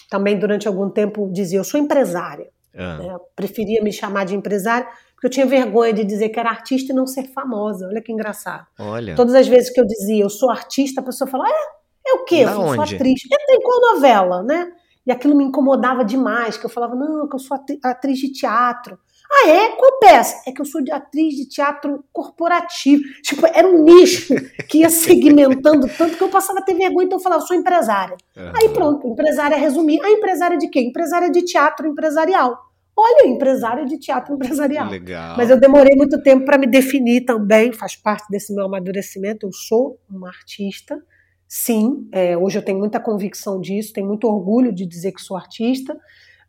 Também 0.10 0.38
durante 0.38 0.68
algum 0.68 0.90
tempo 0.90 1.30
dizia, 1.32 1.60
eu 1.60 1.64
sou 1.64 1.80
empresária. 1.80 2.48
Uhum. 2.74 2.98
Né? 2.98 3.18
preferia 3.36 3.84
me 3.84 3.94
chamar 3.94 4.26
de 4.26 4.36
empresária, 4.36 4.88
porque 5.14 5.28
eu 5.28 5.30
tinha 5.30 5.46
vergonha 5.46 5.94
de 5.94 6.04
dizer 6.04 6.30
que 6.30 6.40
era 6.40 6.50
artista 6.50 6.92
e 6.92 6.96
não 6.96 7.06
ser 7.06 7.26
famosa. 7.26 7.88
Olha 7.88 8.02
que 8.02 8.12
engraçado. 8.12 8.66
Olha. 8.80 9.16
Todas 9.16 9.36
as 9.36 9.48
vezes 9.48 9.70
que 9.70 9.80
eu 9.80 9.86
dizia, 9.86 10.24
eu 10.24 10.30
sou 10.30 10.50
artista, 10.50 11.02
a 11.02 11.04
pessoa 11.04 11.30
falava, 11.30 11.52
é, 11.52 12.10
é 12.10 12.14
o 12.16 12.26
quê? 12.26 12.46
Da 12.46 12.52
eu 12.54 12.58
sou 12.58 12.82
atriz. 12.82 13.22
É, 13.32 13.56
em 13.56 13.62
qual 13.62 13.94
novela, 13.94 14.42
né? 14.42 14.72
E 15.06 15.12
aquilo 15.12 15.36
me 15.36 15.44
incomodava 15.44 16.04
demais, 16.04 16.58
que 16.58 16.66
eu 16.66 16.70
falava, 16.70 16.96
não, 16.96 17.28
que 17.28 17.36
eu 17.36 17.40
sou 17.40 17.58
atriz 17.84 18.18
de 18.18 18.32
teatro. 18.32 18.98
Ah, 19.36 19.50
é? 19.50 19.70
Qual 19.70 20.00
peça? 20.00 20.44
É 20.46 20.52
que 20.52 20.62
eu 20.62 20.66
sou 20.66 20.84
de 20.84 20.92
atriz 20.92 21.36
de 21.36 21.48
teatro 21.48 22.04
corporativo. 22.14 23.04
Tipo, 23.24 23.48
era 23.48 23.68
um 23.68 23.84
nicho 23.84 24.36
que 24.70 24.80
ia 24.80 24.90
segmentando 24.90 25.88
tanto 25.98 26.18
que 26.18 26.24
eu 26.24 26.30
passava 26.30 26.60
a 26.60 26.62
ter 26.62 26.76
vergonha, 26.76 27.06
então 27.06 27.18
eu 27.18 27.24
falava, 27.24 27.42
eu 27.42 27.48
sou 27.48 27.58
empresária. 27.58 28.16
Uhum. 28.38 28.52
Aí 28.56 28.70
pronto, 28.70 29.08
empresária 29.08 29.58
resumir. 29.58 30.00
A 30.04 30.10
empresária 30.12 30.58
de 30.58 30.68
quê? 30.68 30.82
Empresária 30.82 31.32
de 31.32 31.42
teatro 31.44 31.88
empresarial. 31.88 32.58
Olha, 32.96 33.28
empresária 33.28 33.86
de 33.86 33.98
teatro 33.98 34.36
empresarial. 34.36 34.88
Legal. 34.90 35.36
Mas 35.36 35.50
eu 35.50 35.60
demorei 35.60 35.96
muito 35.96 36.22
tempo 36.22 36.46
para 36.46 36.60
me 36.60 36.68
definir 36.68 37.22
também, 37.22 37.72
faz 37.72 37.96
parte 37.96 38.30
desse 38.30 38.54
meu 38.54 38.66
amadurecimento. 38.66 39.48
Eu 39.48 39.52
sou 39.52 40.00
uma 40.08 40.28
artista, 40.28 41.02
sim. 41.48 42.08
É, 42.12 42.38
hoje 42.38 42.60
eu 42.60 42.64
tenho 42.64 42.78
muita 42.78 43.00
convicção 43.00 43.60
disso, 43.60 43.94
tenho 43.94 44.06
muito 44.06 44.28
orgulho 44.28 44.72
de 44.72 44.86
dizer 44.86 45.12
que 45.12 45.22
sou 45.22 45.36
artista. 45.36 45.98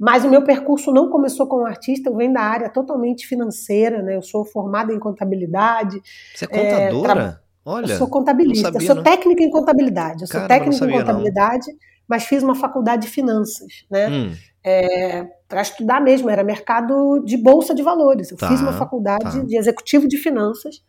Mas 0.05 0.23
o 0.23 0.29
meu 0.29 0.45
percurso 0.45 0.93
não 0.93 1.09
começou 1.09 1.47
como 1.47 1.65
artista, 1.65 2.11
eu 2.11 2.15
venho 2.15 2.35
da 2.35 2.43
área 2.43 2.69
totalmente 2.69 3.27
financeira, 3.27 4.03
né? 4.03 4.15
Eu 4.15 4.21
sou 4.21 4.45
formada 4.45 4.93
em 4.93 4.99
contabilidade. 4.99 5.99
Você 6.35 6.45
é 6.45 6.49
contadora? 6.49 7.11
É, 7.11 7.15
tra... 7.15 7.41
Olha. 7.65 7.91
Eu 7.91 7.97
sou 7.97 8.07
contabilista, 8.07 8.71
sabia, 8.71 8.87
eu 8.87 8.95
sou 8.95 9.03
técnica 9.03 9.43
em 9.43 9.49
contabilidade. 9.49 10.25
Eu 10.25 10.27
sou 10.27 10.41
Caramba, 10.41 10.49
técnica 10.49 10.85
em 10.85 10.99
contabilidade, 10.99 11.73
não. 11.73 11.79
mas 12.07 12.25
fiz 12.25 12.43
uma 12.43 12.55
faculdade 12.55 13.07
de 13.07 13.09
finanças, 13.09 13.87
né? 13.91 14.11
Hum. 14.11 14.35
É, 14.63 15.27
para 15.49 15.63
estudar 15.63 16.03
mesmo, 16.03 16.29
era 16.29 16.45
mercado 16.45 17.21
de 17.25 17.39
bolsa 17.39 17.75
de 17.75 17.83
valores. 17.83 18.31
Eu 18.31 18.37
tá, 18.37 18.49
fiz 18.49 18.61
uma 18.61 18.75
faculdade 18.75 19.25
tá. 19.25 19.43
de 19.43 19.57
executivo 19.57 20.07
de 20.07 20.19
finanças, 20.19 20.83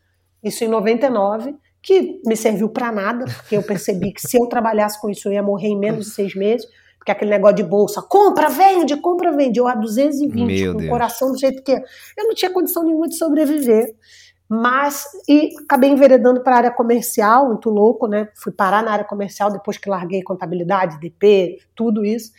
isso 0.43 0.61
em 0.65 0.67
99, 0.67 1.55
que 1.81 2.19
me 2.25 2.35
serviu 2.35 2.67
para 2.67 2.91
nada, 2.91 3.23
porque 3.23 3.55
eu 3.55 3.63
percebi 3.63 4.11
que 4.11 4.19
se 4.19 4.37
eu 4.37 4.45
trabalhasse 4.47 4.99
com 4.99 5.09
isso 5.09 5.29
eu 5.29 5.31
ia 5.31 5.43
morrer 5.43 5.69
em 5.69 5.79
menos 5.79 6.07
de 6.07 6.11
seis 6.11 6.35
meses 6.35 6.67
porque 7.05 7.11
aquele 7.11 7.29
negócio 7.29 7.57
de 7.57 7.63
bolsa, 7.63 8.01
compra, 8.01 8.49
vende, 8.49 8.97
compra, 8.97 9.31
vende. 9.31 9.59
Eu 9.59 9.67
a 9.67 9.75
220, 9.75 10.33
Meu 10.33 10.71
com 10.71 10.79
Deus. 10.79 10.89
o 10.89 10.91
coração 10.91 11.31
do 11.31 11.37
jeito 11.37 11.61
que 11.61 11.71
é. 11.71 11.83
Eu 12.17 12.25
não 12.25 12.33
tinha 12.33 12.51
condição 12.51 12.83
nenhuma 12.83 13.07
de 13.07 13.15
sobreviver. 13.15 13.93
Mas, 14.49 15.05
e 15.29 15.51
acabei 15.63 15.91
enveredando 15.91 16.41
para 16.41 16.55
a 16.55 16.57
área 16.57 16.71
comercial, 16.71 17.47
muito 17.47 17.69
louco, 17.69 18.07
né? 18.07 18.27
Fui 18.35 18.51
parar 18.51 18.83
na 18.83 18.91
área 18.91 19.05
comercial 19.05 19.51
depois 19.51 19.77
que 19.77 19.87
larguei 19.87 20.23
contabilidade, 20.23 20.99
DP, 20.99 21.59
tudo 21.75 22.03
isso. 22.03 22.31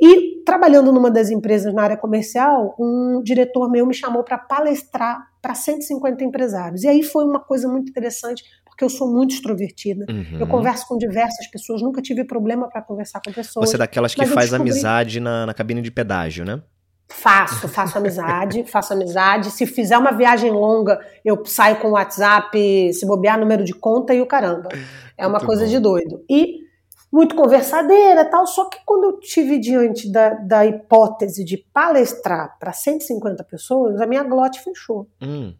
E 0.00 0.42
trabalhando 0.44 0.92
numa 0.92 1.10
das 1.10 1.30
empresas 1.30 1.74
na 1.74 1.82
área 1.82 1.96
comercial, 1.96 2.76
um 2.78 3.20
diretor 3.24 3.68
meu 3.68 3.84
me 3.86 3.94
chamou 3.94 4.22
para 4.22 4.38
palestrar 4.38 5.18
para 5.42 5.54
150 5.54 6.22
empresários. 6.22 6.84
E 6.84 6.88
aí 6.88 7.02
foi 7.02 7.24
uma 7.24 7.40
coisa 7.40 7.66
muito 7.66 7.90
interessante, 7.90 8.44
porque 8.76 8.84
eu 8.84 8.90
sou 8.90 9.10
muito 9.10 9.34
extrovertida. 9.34 10.04
Uhum. 10.10 10.38
Eu 10.38 10.46
converso 10.46 10.86
com 10.86 10.98
diversas 10.98 11.46
pessoas, 11.46 11.80
nunca 11.80 12.02
tive 12.02 12.24
problema 12.24 12.68
para 12.68 12.82
conversar 12.82 13.22
com 13.24 13.32
pessoas. 13.32 13.70
Você 13.70 13.76
é 13.76 13.78
daquelas 13.78 14.14
que 14.14 14.26
faz 14.26 14.50
descobri... 14.50 14.70
amizade 14.70 15.18
na, 15.18 15.46
na 15.46 15.54
cabine 15.54 15.80
de 15.80 15.90
pedágio, 15.90 16.44
né? 16.44 16.60
Faço, 17.08 17.68
faço 17.68 17.96
amizade, 17.96 18.64
faço 18.68 18.92
amizade. 18.92 19.50
Se 19.50 19.64
fizer 19.64 19.96
uma 19.96 20.12
viagem 20.12 20.50
longa, 20.50 21.00
eu 21.24 21.42
saio 21.46 21.76
com 21.76 21.88
o 21.88 21.92
WhatsApp, 21.92 22.92
se 22.92 23.06
bobear 23.06 23.40
número 23.40 23.64
de 23.64 23.72
conta 23.72 24.12
e 24.12 24.20
o 24.20 24.26
caramba. 24.26 24.68
É 25.16 25.26
uma 25.26 25.38
muito 25.38 25.46
coisa 25.46 25.64
bom. 25.64 25.70
de 25.70 25.78
doido. 25.78 26.22
E 26.28 26.66
muito 27.10 27.34
conversadeira 27.34 28.26
tal, 28.26 28.46
só 28.46 28.68
que 28.68 28.76
quando 28.84 29.04
eu 29.04 29.20
tive 29.20 29.58
diante 29.58 30.12
da, 30.12 30.34
da 30.34 30.66
hipótese 30.66 31.46
de 31.46 31.56
palestrar 31.72 32.58
para 32.58 32.74
150 32.74 33.42
pessoas, 33.44 34.02
a 34.02 34.06
minha 34.06 34.22
glote 34.22 34.60
fechou. 34.60 35.08
Hum. 35.22 35.54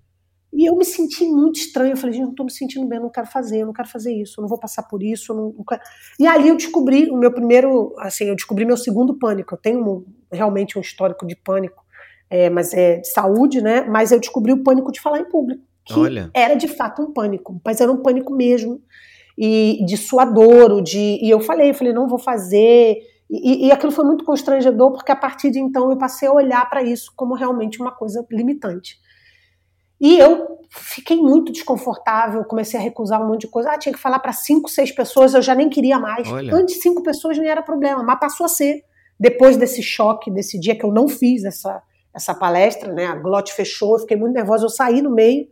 E 0.56 0.64
eu 0.64 0.74
me 0.74 0.86
senti 0.86 1.26
muito 1.26 1.58
estranho. 1.58 1.92
Eu 1.92 1.96
falei, 1.98 2.14
gente, 2.14 2.24
não 2.24 2.30
estou 2.30 2.46
me 2.46 2.50
sentindo 2.50 2.86
bem, 2.86 2.96
eu 2.96 3.02
não 3.02 3.10
quero 3.10 3.26
fazer, 3.26 3.58
eu 3.60 3.66
não 3.66 3.74
quero 3.74 3.88
fazer 3.88 4.10
isso, 4.14 4.40
eu 4.40 4.42
não 4.42 4.48
vou 4.48 4.58
passar 4.58 4.84
por 4.84 5.02
isso. 5.02 5.34
Não, 5.34 5.54
não 5.54 5.64
e 6.18 6.26
ali 6.26 6.48
eu 6.48 6.56
descobri 6.56 7.10
o 7.10 7.16
meu 7.16 7.30
primeiro, 7.30 7.94
assim, 7.98 8.24
eu 8.24 8.34
descobri 8.34 8.64
meu 8.64 8.78
segundo 8.78 9.18
pânico. 9.18 9.54
Eu 9.54 9.58
tenho 9.58 9.86
um, 9.86 10.04
realmente 10.32 10.78
um 10.78 10.80
histórico 10.80 11.26
de 11.26 11.36
pânico, 11.36 11.84
é, 12.30 12.48
mas 12.48 12.72
é 12.72 12.96
de 13.00 13.08
saúde, 13.08 13.60
né? 13.60 13.82
Mas 13.82 14.12
eu 14.12 14.18
descobri 14.18 14.50
o 14.50 14.62
pânico 14.62 14.90
de 14.90 14.98
falar 14.98 15.20
em 15.20 15.28
público. 15.28 15.62
Que 15.84 16.00
Olha. 16.00 16.30
era 16.32 16.54
de 16.54 16.68
fato 16.68 17.02
um 17.02 17.12
pânico, 17.12 17.60
mas 17.62 17.82
era 17.82 17.92
um 17.92 18.02
pânico 18.02 18.34
mesmo. 18.34 18.80
E 19.36 19.84
de 19.84 19.98
suadouro, 19.98 20.80
de. 20.80 21.18
E 21.22 21.28
eu 21.28 21.38
falei, 21.38 21.68
eu 21.68 21.74
falei, 21.74 21.92
não 21.92 22.08
vou 22.08 22.18
fazer. 22.18 22.96
E, 23.28 23.66
e, 23.66 23.72
aquilo 23.72 23.92
foi 23.92 24.04
muito 24.04 24.24
constrangedor, 24.24 24.92
porque 24.92 25.12
a 25.12 25.16
partir 25.16 25.50
de 25.50 25.58
então 25.58 25.90
eu 25.90 25.98
passei 25.98 26.28
a 26.28 26.32
olhar 26.32 26.68
para 26.70 26.82
isso 26.82 27.12
como 27.14 27.34
realmente 27.34 27.80
uma 27.80 27.90
coisa 27.90 28.24
limitante. 28.30 28.98
E 30.00 30.18
eu 30.18 30.58
fiquei 30.68 31.16
muito 31.16 31.52
desconfortável, 31.52 32.44
comecei 32.44 32.78
a 32.78 32.82
recusar 32.82 33.22
um 33.22 33.28
monte 33.28 33.42
de 33.42 33.48
coisa. 33.48 33.70
Ah, 33.70 33.78
tinha 33.78 33.92
que 33.92 33.98
falar 33.98 34.18
para 34.18 34.32
cinco, 34.32 34.68
seis 34.68 34.92
pessoas, 34.92 35.34
eu 35.34 35.42
já 35.42 35.54
nem 35.54 35.68
queria 35.68 35.98
mais. 35.98 36.30
Olha. 36.30 36.54
Antes, 36.54 36.80
cinco 36.80 37.02
pessoas 37.02 37.38
nem 37.38 37.48
era 37.48 37.62
problema, 37.62 38.02
mas 38.02 38.20
passou 38.20 38.46
a 38.46 38.48
ser. 38.48 38.84
Depois 39.18 39.56
desse 39.56 39.82
choque, 39.82 40.30
desse 40.30 40.60
dia 40.60 40.76
que 40.76 40.84
eu 40.84 40.92
não 40.92 41.08
fiz 41.08 41.44
essa, 41.44 41.82
essa 42.14 42.34
palestra, 42.34 42.92
né? 42.92 43.06
A 43.06 43.14
glote 43.14 43.54
fechou, 43.54 43.94
eu 43.94 44.00
fiquei 44.00 44.16
muito 44.16 44.34
nervosa, 44.34 44.66
eu 44.66 44.70
saí 44.70 45.00
no 45.00 45.10
meio. 45.10 45.46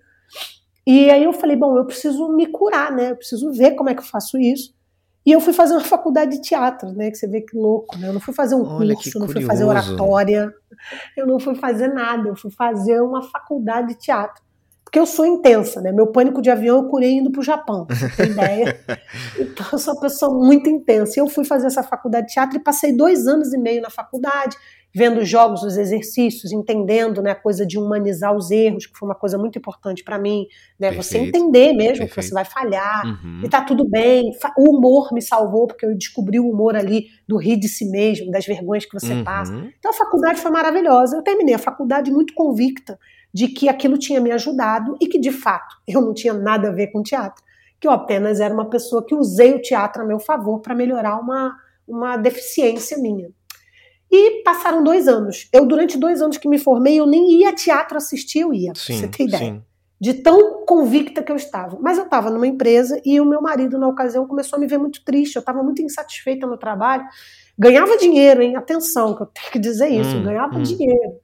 E 0.87 1.11
aí 1.11 1.25
eu 1.25 1.33
falei, 1.33 1.57
bom, 1.57 1.79
eu 1.79 1.87
preciso 1.87 2.29
me 2.29 2.47
curar, 2.47 2.93
né? 2.93 3.13
Eu 3.13 3.17
preciso 3.17 3.51
ver 3.53 3.75
como 3.75 3.89
é 3.89 3.95
que 3.95 4.01
eu 4.01 4.07
faço 4.07 4.37
isso. 4.37 4.74
E 5.27 5.33
eu 5.33 5.41
fui 5.41 5.53
fazer 5.53 5.75
uma 5.75 5.85
faculdade 5.85 6.33
de 6.33 6.43
teatro, 6.43 6.93
né? 6.93 7.11
Que 7.11 7.17
você 7.17 7.27
vê 7.27 7.41
que 7.41 7.57
louco, 7.57 7.97
né? 7.99 8.09
Eu 8.09 8.13
não 8.13 8.21
fui 8.21 8.35
fazer 8.35 8.55
um 8.55 8.67
Olha, 8.67 8.95
curso, 8.95 9.19
não 9.19 9.29
fui 9.29 9.43
fazer 9.43 9.65
oratória, 9.65 10.53
eu 11.17 11.27
não 11.27 11.41
fui 11.41 11.55
fazer 11.55 11.89
nada, 11.89 12.29
eu 12.29 12.37
fui 12.37 12.51
fazer 12.51 13.01
uma 13.01 13.23
faculdade 13.23 13.89
de 13.89 13.95
teatro. 13.95 14.43
Porque 14.85 14.99
eu 14.99 15.07
sou 15.07 15.27
intensa, 15.27 15.81
né? 15.81 15.91
Meu 15.91 16.09
pânico 16.09 16.43
de 16.43 16.51
avião 16.51 16.77
eu 16.77 16.89
curei 16.89 17.15
indo 17.15 17.33
para 17.33 17.41
o 17.41 17.43
Japão, 17.43 17.87
você 17.89 18.09
tem 18.11 18.31
ideia? 18.31 18.79
então 19.41 19.67
eu 19.73 19.79
sou 19.79 19.95
uma 19.95 20.01
pessoa 20.01 20.33
muito 20.33 20.69
intensa. 20.69 21.15
E 21.17 21.21
eu 21.21 21.27
fui 21.27 21.45
fazer 21.45 21.67
essa 21.67 21.83
faculdade 21.83 22.29
de 22.29 22.35
teatro 22.35 22.59
e 22.59 22.63
passei 22.63 22.95
dois 22.95 23.27
anos 23.27 23.53
e 23.53 23.59
meio 23.59 23.81
na 23.81 23.91
faculdade, 23.91 24.57
vendo 24.95 25.19
os 25.21 25.29
jogos, 25.29 25.63
os 25.65 25.77
exercícios, 25.77 26.53
entendendo 26.53 27.21
né, 27.21 27.33
a 27.33 27.35
coisa 27.35 27.67
de 27.67 27.77
humanizar 27.77 28.35
os 28.35 28.51
erros, 28.53 28.87
que 28.87 28.97
foi 28.97 29.09
uma 29.09 29.15
coisa 29.15 29.37
muito 29.37 29.59
importante 29.59 30.05
para 30.05 30.19
mim. 30.19 30.47
Né, 30.79 30.93
você 30.93 31.19
entender 31.19 31.73
mesmo 31.73 31.99
Perfeito. 31.99 32.15
que 32.15 32.23
você 32.23 32.33
vai 32.33 32.45
falhar 32.45 33.05
uhum. 33.05 33.43
e 33.45 33.49
tá 33.49 33.61
tudo 33.61 33.89
bem. 33.89 34.31
O 34.57 34.71
humor 34.71 35.13
me 35.13 35.21
salvou, 35.21 35.67
porque 35.67 35.85
eu 35.85 35.97
descobri 35.97 36.39
o 36.39 36.49
humor 36.49 36.77
ali 36.77 37.07
do 37.27 37.37
rir 37.37 37.57
de 37.57 37.67
si 37.67 37.91
mesmo, 37.91 38.31
das 38.31 38.47
vergonhas 38.47 38.85
que 38.87 38.93
você 38.93 39.13
uhum. 39.13 39.25
passa. 39.25 39.53
Então 39.79 39.91
a 39.91 39.95
faculdade 39.95 40.41
foi 40.41 40.53
maravilhosa. 40.53 41.17
Eu 41.17 41.23
terminei 41.23 41.55
a 41.55 41.59
faculdade 41.59 42.13
muito 42.13 42.33
convicta 42.33 42.97
de 43.33 43.49
que 43.49 43.69
aquilo 43.69 43.99
tinha 43.99 44.21
me 44.21 44.31
ajudado 44.31 44.97
e 45.01 45.09
que 45.09 45.19
de 45.19 45.33
fato 45.33 45.77
eu 45.89 46.01
não 46.01 46.15
tinha 46.15 46.33
nada 46.33 46.69
a 46.69 46.73
ver 46.73 46.93
com 46.93 47.03
teatro, 47.03 47.43
que 47.81 47.89
eu 47.89 47.91
apenas 47.91 48.39
era 48.39 48.55
uma 48.55 48.71
pessoa 48.71 49.05
que 49.05 49.13
usei 49.13 49.55
o 49.55 49.61
teatro 49.61 50.03
a 50.03 50.07
meu 50.07 50.21
favor 50.21 50.61
para 50.61 50.73
melhorar 50.73 51.19
uma, 51.19 51.57
uma 51.87 52.17
deficiência 52.17 52.97
minha. 52.97 53.29
E 54.17 54.45
passaram 54.45 54.85
dois 54.85 55.09
anos. 55.09 55.49
Eu, 55.53 55.67
durante 55.67 55.99
dois 55.99 56.23
anos 56.23 56.39
que 56.39 56.49
me 56.49 56.57
formei, 56.57 57.01
eu 57.01 57.07
nem 57.07 57.41
ia 57.41 57.53
teatro 57.53 57.97
assistir, 57.97 58.41
eu 58.41 58.55
ia, 58.55 58.73
sim, 58.77 58.97
você 58.97 59.09
ter 59.09 59.25
ideia. 59.25 59.55
Sim. 59.55 59.63
De 60.01 60.15
tão 60.15 60.65
convicta 60.65 61.21
que 61.21 61.33
eu 61.33 61.37
estava. 61.37 61.77
Mas 61.81 61.99
eu 61.99 62.05
estava 62.05 62.31
numa 62.31 62.47
empresa 62.47 63.01
e 63.05 63.21
o 63.21 63.25
meu 63.25 63.43
marido, 63.43 63.77
na 63.77 63.89
ocasião, 63.89 64.25
começou 64.25 64.57
a 64.57 64.61
me 64.61 64.69
ver 64.69 64.79
muito 64.79 65.05
triste. 65.05 65.35
Eu 65.35 65.41
estava 65.41 65.65
muito 65.65 65.83
insatisfeita 65.83 66.47
no 66.47 66.57
trabalho. 66.57 67.05
Ganhava 67.59 67.97
dinheiro, 67.97 68.41
hein? 68.41 68.55
Atenção, 68.55 69.17
que 69.17 69.23
eu 69.23 69.27
tenho 69.27 69.51
que 69.51 69.59
dizer 69.59 69.89
isso. 69.89 70.11
Hum, 70.11 70.21
eu 70.21 70.25
ganhava 70.27 70.57
hum. 70.57 70.63
dinheiro. 70.63 71.15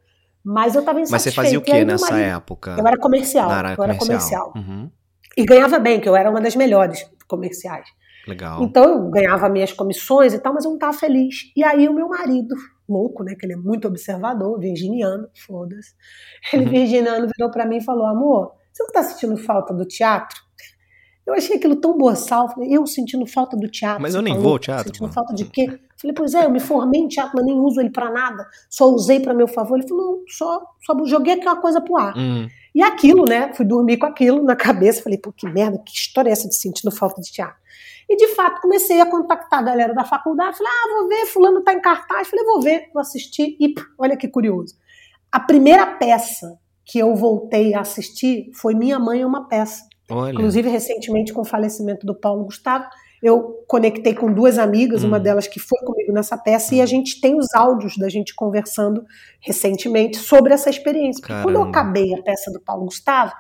Mas 0.43 0.75
eu 0.75 0.81
estava 0.81 1.01
insatisfeita. 1.01 1.13
Mas 1.13 1.23
você 1.23 1.31
fazia 1.31 1.59
o 1.59 1.63
que 1.63 1.85
nessa 1.85 2.11
marido, 2.11 2.37
época? 2.37 2.77
Eu 2.77 2.87
era 2.87 2.99
comercial. 2.99 3.51
eu 3.51 3.57
comercial. 3.57 3.85
era 3.85 3.99
comercial. 3.99 4.53
Uhum. 4.57 4.91
E 5.37 5.45
ganhava 5.45 5.79
bem, 5.79 6.01
que 6.01 6.09
eu 6.09 6.17
era 6.17 6.29
uma 6.29 6.41
das 6.41 6.57
melhores 6.57 7.09
comerciais. 7.29 7.87
Legal. 8.27 8.63
Então 8.63 8.85
eu 8.85 9.11
ganhava 9.11 9.49
minhas 9.49 9.73
comissões 9.73 10.33
e 10.35 10.39
tal, 10.39 10.55
mas 10.55 10.65
eu 10.65 10.71
não 10.71 10.77
estava 10.77 10.93
feliz. 10.93 11.53
E 11.57 11.65
aí 11.65 11.89
o 11.89 11.95
meu 11.95 12.09
marido, 12.09 12.55
louco, 12.91 13.23
né? 13.23 13.35
Que 13.35 13.47
ele 13.47 13.55
é 13.55 13.57
muito 13.57 13.87
observador, 13.89 14.59
virginiano, 14.59 15.29
foda-se. 15.47 15.95
Ele, 16.53 16.65
uhum. 16.65 16.71
virginiano, 16.71 17.29
virou 17.37 17.51
para 17.51 17.67
mim 17.67 17.79
e 17.79 17.85
falou: 17.85 18.07
amor, 18.07 18.53
você 18.73 18.83
não 18.83 18.91
tá 18.91 19.03
sentindo 19.03 19.37
falta 19.37 19.73
do 19.73 19.85
teatro? 19.85 20.41
Eu 21.27 21.35
achei 21.35 21.57
aquilo 21.57 21.77
tão 21.77 21.97
boçal. 21.97 22.49
Falei, 22.49 22.77
eu 22.77 22.85
sentindo 22.87 23.25
falta 23.25 23.57
do 23.57 23.69
teatro. 23.69 24.03
Mas 24.03 24.15
eu 24.15 24.23
nem 24.23 24.37
vou 24.37 24.53
ao 24.53 24.59
teatro. 24.59 24.87
Sentindo 24.87 25.03
mano. 25.03 25.15
falta 25.15 25.33
de 25.33 25.45
quê? 25.45 25.79
Falei, 25.97 26.15
pois 26.15 26.35
é, 26.35 26.45
eu 26.45 26.51
me 26.51 26.59
formei 26.59 27.01
em 27.01 27.09
teatro, 27.09 27.33
mas 27.37 27.45
nem 27.45 27.57
uso 27.57 27.81
ele 27.81 27.91
para 27.91 28.11
nada. 28.11 28.45
Só 28.69 28.87
usei 28.89 29.21
para 29.21 29.33
meu 29.33 29.47
favor. 29.47 29.79
Ele 29.79 29.87
falou, 29.87 30.05
não, 30.05 30.23
só, 30.27 30.61
só 30.85 31.07
joguei 31.07 31.35
aquela 31.35 31.57
coisa 31.57 31.81
pro 31.81 31.97
ar. 31.97 32.17
Hum. 32.17 32.49
E 32.75 32.83
aquilo, 32.83 33.25
né? 33.25 33.53
Fui 33.55 33.65
dormir 33.65 33.99
com 33.99 34.07
aquilo 34.07 34.43
na 34.43 34.57
cabeça. 34.57 35.03
Falei, 35.03 35.19
pô, 35.19 35.33
que 35.33 35.49
merda, 35.49 35.79
que 35.79 35.93
história 35.93 36.31
é 36.31 36.33
essa 36.33 36.49
de 36.49 36.57
sentindo 36.57 36.91
falta 36.91 37.21
de 37.21 37.31
teatro? 37.31 37.60
E 38.11 38.17
de 38.17 38.27
fato 38.35 38.61
comecei 38.61 39.01
a 39.01 39.07
contactar 39.07 39.61
a 39.61 39.63
galera 39.63 39.95
da 39.95 40.05
faculdade. 40.05 40.59
Falei, 40.59 40.73
ah, 40.73 40.99
vou 40.99 41.09
ver, 41.09 41.27
fulano 41.27 41.63
tá 41.63 41.73
em 41.73 41.81
cartaz. 41.81 42.29
Falei, 42.29 42.45
vou 42.45 42.61
ver, 42.61 42.91
vou 42.93 43.01
assistir. 43.01 43.57
E 43.61 43.73
olha 43.97 44.17
que 44.17 44.27
curioso. 44.27 44.75
A 45.31 45.39
primeira 45.39 45.87
peça 45.87 46.59
que 46.85 46.99
eu 46.99 47.15
voltei 47.15 47.73
a 47.73 47.83
assistir 47.83 48.51
foi 48.53 48.75
Minha 48.75 48.99
Mãe 48.99 49.21
é 49.21 49.27
uma 49.27 49.47
Peça. 49.47 49.89
Olha. 50.11 50.33
Inclusive, 50.33 50.69
recentemente, 50.69 51.33
com 51.33 51.43
o 51.43 51.45
falecimento 51.45 52.05
do 52.05 52.13
Paulo 52.13 52.47
Gustavo, 52.47 52.85
eu 53.23 53.65
conectei 53.69 54.13
com 54.13 54.33
duas 54.33 54.59
amigas, 54.59 55.05
hum. 55.05 55.07
uma 55.07 55.21
delas 55.21 55.47
que 55.47 55.61
foi 55.61 55.79
comigo 55.87 56.13
nessa 56.13 56.37
peça, 56.37 56.75
e 56.75 56.81
a 56.81 56.85
hum. 56.85 56.89
gente 56.89 57.21
tem 57.21 57.39
os 57.39 57.55
áudios 57.55 57.97
da 57.97 58.09
gente 58.09 58.35
conversando 58.35 59.05
recentemente 59.41 60.17
sobre 60.17 60.53
essa 60.53 60.69
experiência. 60.69 61.21
Porque 61.21 61.43
quando 61.45 61.55
eu 61.55 61.63
acabei 61.63 62.13
a 62.13 62.23
peça 62.23 62.51
do 62.51 62.61
Paulo 62.61 62.87
Gustavo, 62.87 63.33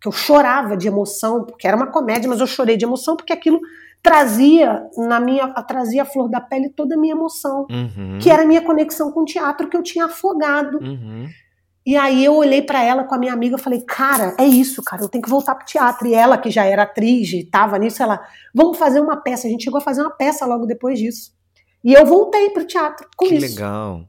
que 0.00 0.08
eu 0.08 0.12
chorava 0.12 0.76
de 0.76 0.88
emoção, 0.88 1.44
porque 1.44 1.66
era 1.66 1.76
uma 1.76 1.92
comédia, 1.92 2.28
mas 2.28 2.40
eu 2.40 2.46
chorei 2.46 2.76
de 2.76 2.84
emoção 2.84 3.16
porque 3.16 3.32
aquilo 3.32 3.60
trazia 4.02 4.88
na 4.96 5.18
minha 5.18 5.48
trazia 5.62 6.02
a 6.02 6.04
flor 6.04 6.28
da 6.28 6.40
pele 6.40 6.68
toda 6.68 6.94
a 6.94 6.98
minha 6.98 7.14
emoção, 7.14 7.66
uhum. 7.70 8.18
que 8.20 8.30
era 8.30 8.42
a 8.42 8.46
minha 8.46 8.62
conexão 8.62 9.10
com 9.10 9.22
o 9.22 9.24
teatro 9.24 9.68
que 9.68 9.76
eu 9.76 9.82
tinha 9.82 10.04
afogado. 10.06 10.78
Uhum. 10.78 11.26
E 11.86 11.96
aí 11.96 12.24
eu 12.24 12.34
olhei 12.34 12.62
para 12.62 12.82
ela 12.82 13.04
com 13.04 13.14
a 13.14 13.18
minha 13.18 13.32
amiga 13.32 13.56
e 13.56 13.60
falei, 13.60 13.80
cara, 13.80 14.34
é 14.40 14.44
isso, 14.44 14.82
cara, 14.82 15.02
eu 15.02 15.08
tenho 15.08 15.22
que 15.22 15.30
voltar 15.30 15.54
pro 15.54 15.64
teatro. 15.64 16.08
E 16.08 16.14
ela, 16.14 16.36
que 16.36 16.50
já 16.50 16.64
era 16.64 16.82
atriz, 16.82 17.32
estava 17.32 17.78
nisso, 17.78 18.02
ela, 18.02 18.20
vamos 18.52 18.76
fazer 18.76 18.98
uma 19.00 19.16
peça. 19.16 19.46
A 19.46 19.50
gente 19.50 19.62
chegou 19.62 19.78
a 19.78 19.82
fazer 19.82 20.00
uma 20.00 20.10
peça 20.10 20.44
logo 20.44 20.66
depois 20.66 20.98
disso. 20.98 21.30
E 21.84 21.92
eu 21.92 22.04
voltei 22.04 22.50
pro 22.50 22.66
teatro 22.66 23.08
com 23.16 23.26
que 23.26 23.36
isso. 23.36 23.46
Que 23.46 23.52
legal. 23.52 24.00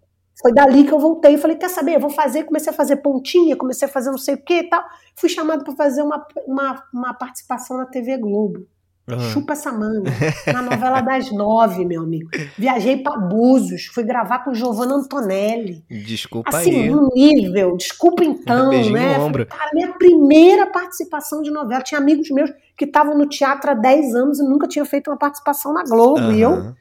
Foi 0.42 0.52
dali 0.54 0.84
que 0.86 0.92
eu 0.92 1.00
voltei 1.00 1.36
e 1.36 1.38
falei, 1.38 1.56
quer 1.56 1.70
saber, 1.70 1.96
eu 1.96 2.00
vou 2.00 2.10
fazer, 2.10 2.44
comecei 2.46 2.72
a 2.72 2.76
fazer 2.76 2.98
pontinha, 2.98 3.56
comecei 3.56 3.88
a 3.88 3.92
fazer 3.92 4.10
não 4.10 4.18
sei 4.18 4.34
o 4.34 4.44
que 4.44 4.54
e 4.60 4.70
tal. 4.70 4.84
Fui 5.16 5.30
chamado 5.30 5.64
para 5.64 5.76
fazer 5.76 6.02
uma, 6.02 6.26
uma, 6.48 6.84
uma 6.92 7.14
participação 7.14 7.78
na 7.78 7.86
TV 7.86 8.18
Globo. 8.18 8.68
Uhum. 9.08 9.20
Chupa 9.20 9.54
essa 9.54 9.72
manga. 9.72 10.12
Na 10.52 10.62
novela 10.62 11.00
das 11.00 11.32
nove, 11.32 11.86
meu 11.86 12.02
amigo. 12.02 12.30
Viajei 12.58 12.98
para 12.98 13.18
Búzios, 13.18 13.86
fui 13.86 14.04
gravar 14.04 14.40
com 14.40 14.54
Giovanna 14.54 14.96
Antonelli. 14.96 15.84
Desculpa 15.90 16.58
assim, 16.58 16.84
aí. 16.84 16.90
no 16.90 17.10
nível, 17.16 17.78
desculpa 17.78 18.24
então, 18.24 18.70
um 18.70 18.92
né? 18.92 19.18
No. 19.18 19.46
Cara, 19.46 19.72
minha 19.74 19.94
primeira 19.94 20.68
participação 20.68 21.42
de 21.42 21.52
novela. 21.52 21.82
Tinha 21.82 22.02
amigos 22.02 22.30
meus 22.30 22.52
que 22.78 22.84
estavam 22.84 23.18
no 23.18 23.28
teatro 23.28 23.72
há 23.72 23.74
10 23.74 24.14
anos 24.14 24.40
e 24.40 24.44
nunca 24.44 24.68
tinham 24.68 24.86
feito 24.86 25.10
uma 25.10 25.18
participação 25.18 25.74
na 25.74 25.84
Globo. 25.84 26.20
Uhum. 26.20 26.34
E 26.34 26.42
eu, 26.42 26.76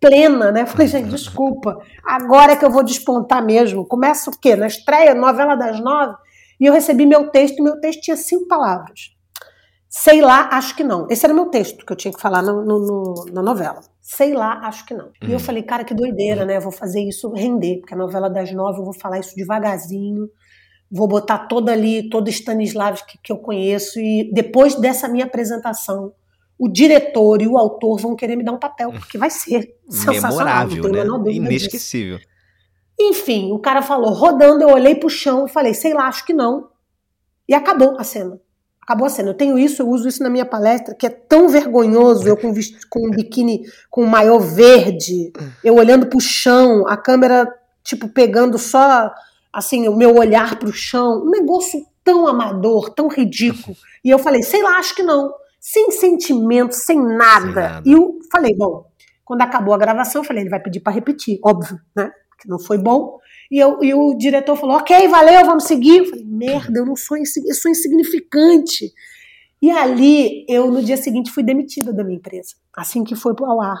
plena, 0.00 0.50
né? 0.50 0.64
Falei, 0.64 0.86
gente, 0.86 1.10
desculpa. 1.10 1.78
Agora 2.04 2.52
é 2.52 2.56
que 2.56 2.64
eu 2.64 2.70
vou 2.70 2.82
despontar 2.82 3.44
mesmo. 3.44 3.84
Começa 3.84 4.30
o 4.30 4.38
quê? 4.38 4.56
Na 4.56 4.66
estreia, 4.66 5.14
novela 5.14 5.54
das 5.54 5.78
nove. 5.78 6.16
E 6.58 6.64
eu 6.64 6.72
recebi 6.72 7.04
meu 7.04 7.28
texto, 7.30 7.58
e 7.58 7.62
meu 7.62 7.78
texto 7.80 8.00
tinha 8.00 8.16
cinco 8.16 8.46
palavras. 8.48 9.15
Sei 9.98 10.20
lá, 10.20 10.50
acho 10.52 10.76
que 10.76 10.84
não. 10.84 11.06
Esse 11.08 11.24
era 11.24 11.32
meu 11.32 11.46
texto 11.46 11.84
que 11.84 11.90
eu 11.90 11.96
tinha 11.96 12.12
que 12.12 12.20
falar 12.20 12.42
no, 12.42 12.62
no, 12.62 12.78
no, 12.78 13.24
na 13.32 13.42
novela. 13.42 13.80
Sei 14.02 14.34
lá, 14.34 14.60
acho 14.64 14.84
que 14.84 14.92
não. 14.92 15.10
E 15.22 15.28
eu 15.28 15.32
uhum. 15.32 15.38
falei, 15.38 15.62
cara, 15.62 15.84
que 15.84 15.94
doideira, 15.94 16.44
né? 16.44 16.58
Eu 16.58 16.60
vou 16.60 16.70
fazer 16.70 17.00
isso 17.00 17.32
render, 17.32 17.78
porque 17.78 17.94
a 17.94 17.96
novela 17.96 18.28
das 18.28 18.52
nove 18.52 18.78
eu 18.78 18.84
vou 18.84 18.92
falar 18.92 19.20
isso 19.20 19.34
devagarzinho, 19.34 20.28
vou 20.92 21.08
botar 21.08 21.46
toda 21.48 21.72
ali, 21.72 22.10
todo 22.10 22.28
Stanislavski 22.28 23.18
que 23.22 23.32
eu 23.32 23.38
conheço, 23.38 23.98
e 23.98 24.30
depois 24.34 24.74
dessa 24.74 25.08
minha 25.08 25.24
apresentação, 25.24 26.12
o 26.58 26.68
diretor 26.68 27.40
e 27.40 27.48
o 27.48 27.56
autor 27.56 27.98
vão 27.98 28.14
querer 28.14 28.36
me 28.36 28.44
dar 28.44 28.52
um 28.52 28.60
papel, 28.60 28.92
porque 28.92 29.16
vai 29.16 29.30
ser 29.30 29.78
sensacional, 29.88 30.68
Memorável, 30.68 31.22
né? 31.22 31.32
Inesquecível. 31.32 32.18
Disso. 32.18 32.28
Enfim, 33.00 33.50
o 33.50 33.58
cara 33.58 33.80
falou, 33.80 34.12
rodando, 34.12 34.62
eu 34.62 34.68
olhei 34.68 34.94
pro 34.94 35.08
chão 35.08 35.46
e 35.46 35.48
falei, 35.48 35.72
sei 35.72 35.94
lá, 35.94 36.06
acho 36.06 36.26
que 36.26 36.34
não. 36.34 36.68
E 37.48 37.54
acabou 37.54 37.98
a 37.98 38.04
cena. 38.04 38.38
Acabou 38.86 39.10
cena. 39.10 39.30
Eu 39.30 39.34
tenho 39.34 39.58
isso, 39.58 39.82
eu 39.82 39.88
uso 39.88 40.06
isso 40.06 40.22
na 40.22 40.30
minha 40.30 40.46
palestra, 40.46 40.94
que 40.94 41.04
é 41.04 41.10
tão 41.10 41.48
vergonhoso, 41.48 42.28
eu 42.28 42.36
com, 42.36 42.54
com 42.88 43.08
um 43.08 43.10
biquíni 43.10 43.64
com 43.90 44.04
um 44.04 44.06
maiô 44.06 44.38
verde, 44.38 45.32
eu 45.64 45.74
olhando 45.74 46.06
pro 46.06 46.20
chão, 46.20 46.86
a 46.86 46.96
câmera, 46.96 47.52
tipo, 47.82 48.08
pegando 48.08 48.56
só, 48.58 49.12
assim, 49.52 49.88
o 49.88 49.96
meu 49.96 50.16
olhar 50.16 50.56
pro 50.60 50.72
chão. 50.72 51.24
Um 51.24 51.30
negócio 51.30 51.84
tão 52.04 52.28
amador, 52.28 52.90
tão 52.90 53.08
ridículo. 53.08 53.76
E 54.04 54.10
eu 54.10 54.20
falei, 54.20 54.44
sei 54.44 54.62
lá, 54.62 54.78
acho 54.78 54.94
que 54.94 55.02
não. 55.02 55.34
Sem 55.60 55.90
sentimento, 55.90 56.72
sem 56.72 56.96
nada. 56.96 57.40
Sem 57.40 57.52
nada. 57.54 57.82
E 57.84 57.92
eu 57.92 58.20
falei, 58.30 58.54
bom, 58.56 58.86
quando 59.24 59.42
acabou 59.42 59.74
a 59.74 59.78
gravação, 59.78 60.22
eu 60.22 60.24
falei, 60.24 60.44
ele 60.44 60.50
vai 60.50 60.62
pedir 60.62 60.78
para 60.78 60.92
repetir, 60.92 61.40
óbvio, 61.42 61.80
né? 61.96 62.12
Que 62.38 62.48
não 62.48 62.58
foi 62.58 62.78
bom. 62.78 63.18
E, 63.50 63.58
eu, 63.58 63.82
e 63.82 63.94
o 63.94 64.14
diretor 64.14 64.56
falou: 64.56 64.76
ok, 64.76 65.08
valeu, 65.08 65.44
vamos 65.44 65.64
seguir. 65.64 65.98
Eu 65.98 66.04
falei: 66.06 66.24
merda, 66.24 66.78
eu 66.78 66.86
não 66.86 66.96
sou, 66.96 67.16
eu 67.16 67.54
sou 67.54 67.70
insignificante. 67.70 68.92
E 69.62 69.70
ali, 69.70 70.44
eu 70.48 70.70
no 70.70 70.82
dia 70.82 70.96
seguinte 70.96 71.30
fui 71.30 71.42
demitida 71.42 71.92
da 71.92 72.04
minha 72.04 72.18
empresa, 72.18 72.54
assim 72.76 73.02
que 73.04 73.16
foi 73.16 73.34
ao 73.40 73.60
ar. 73.60 73.80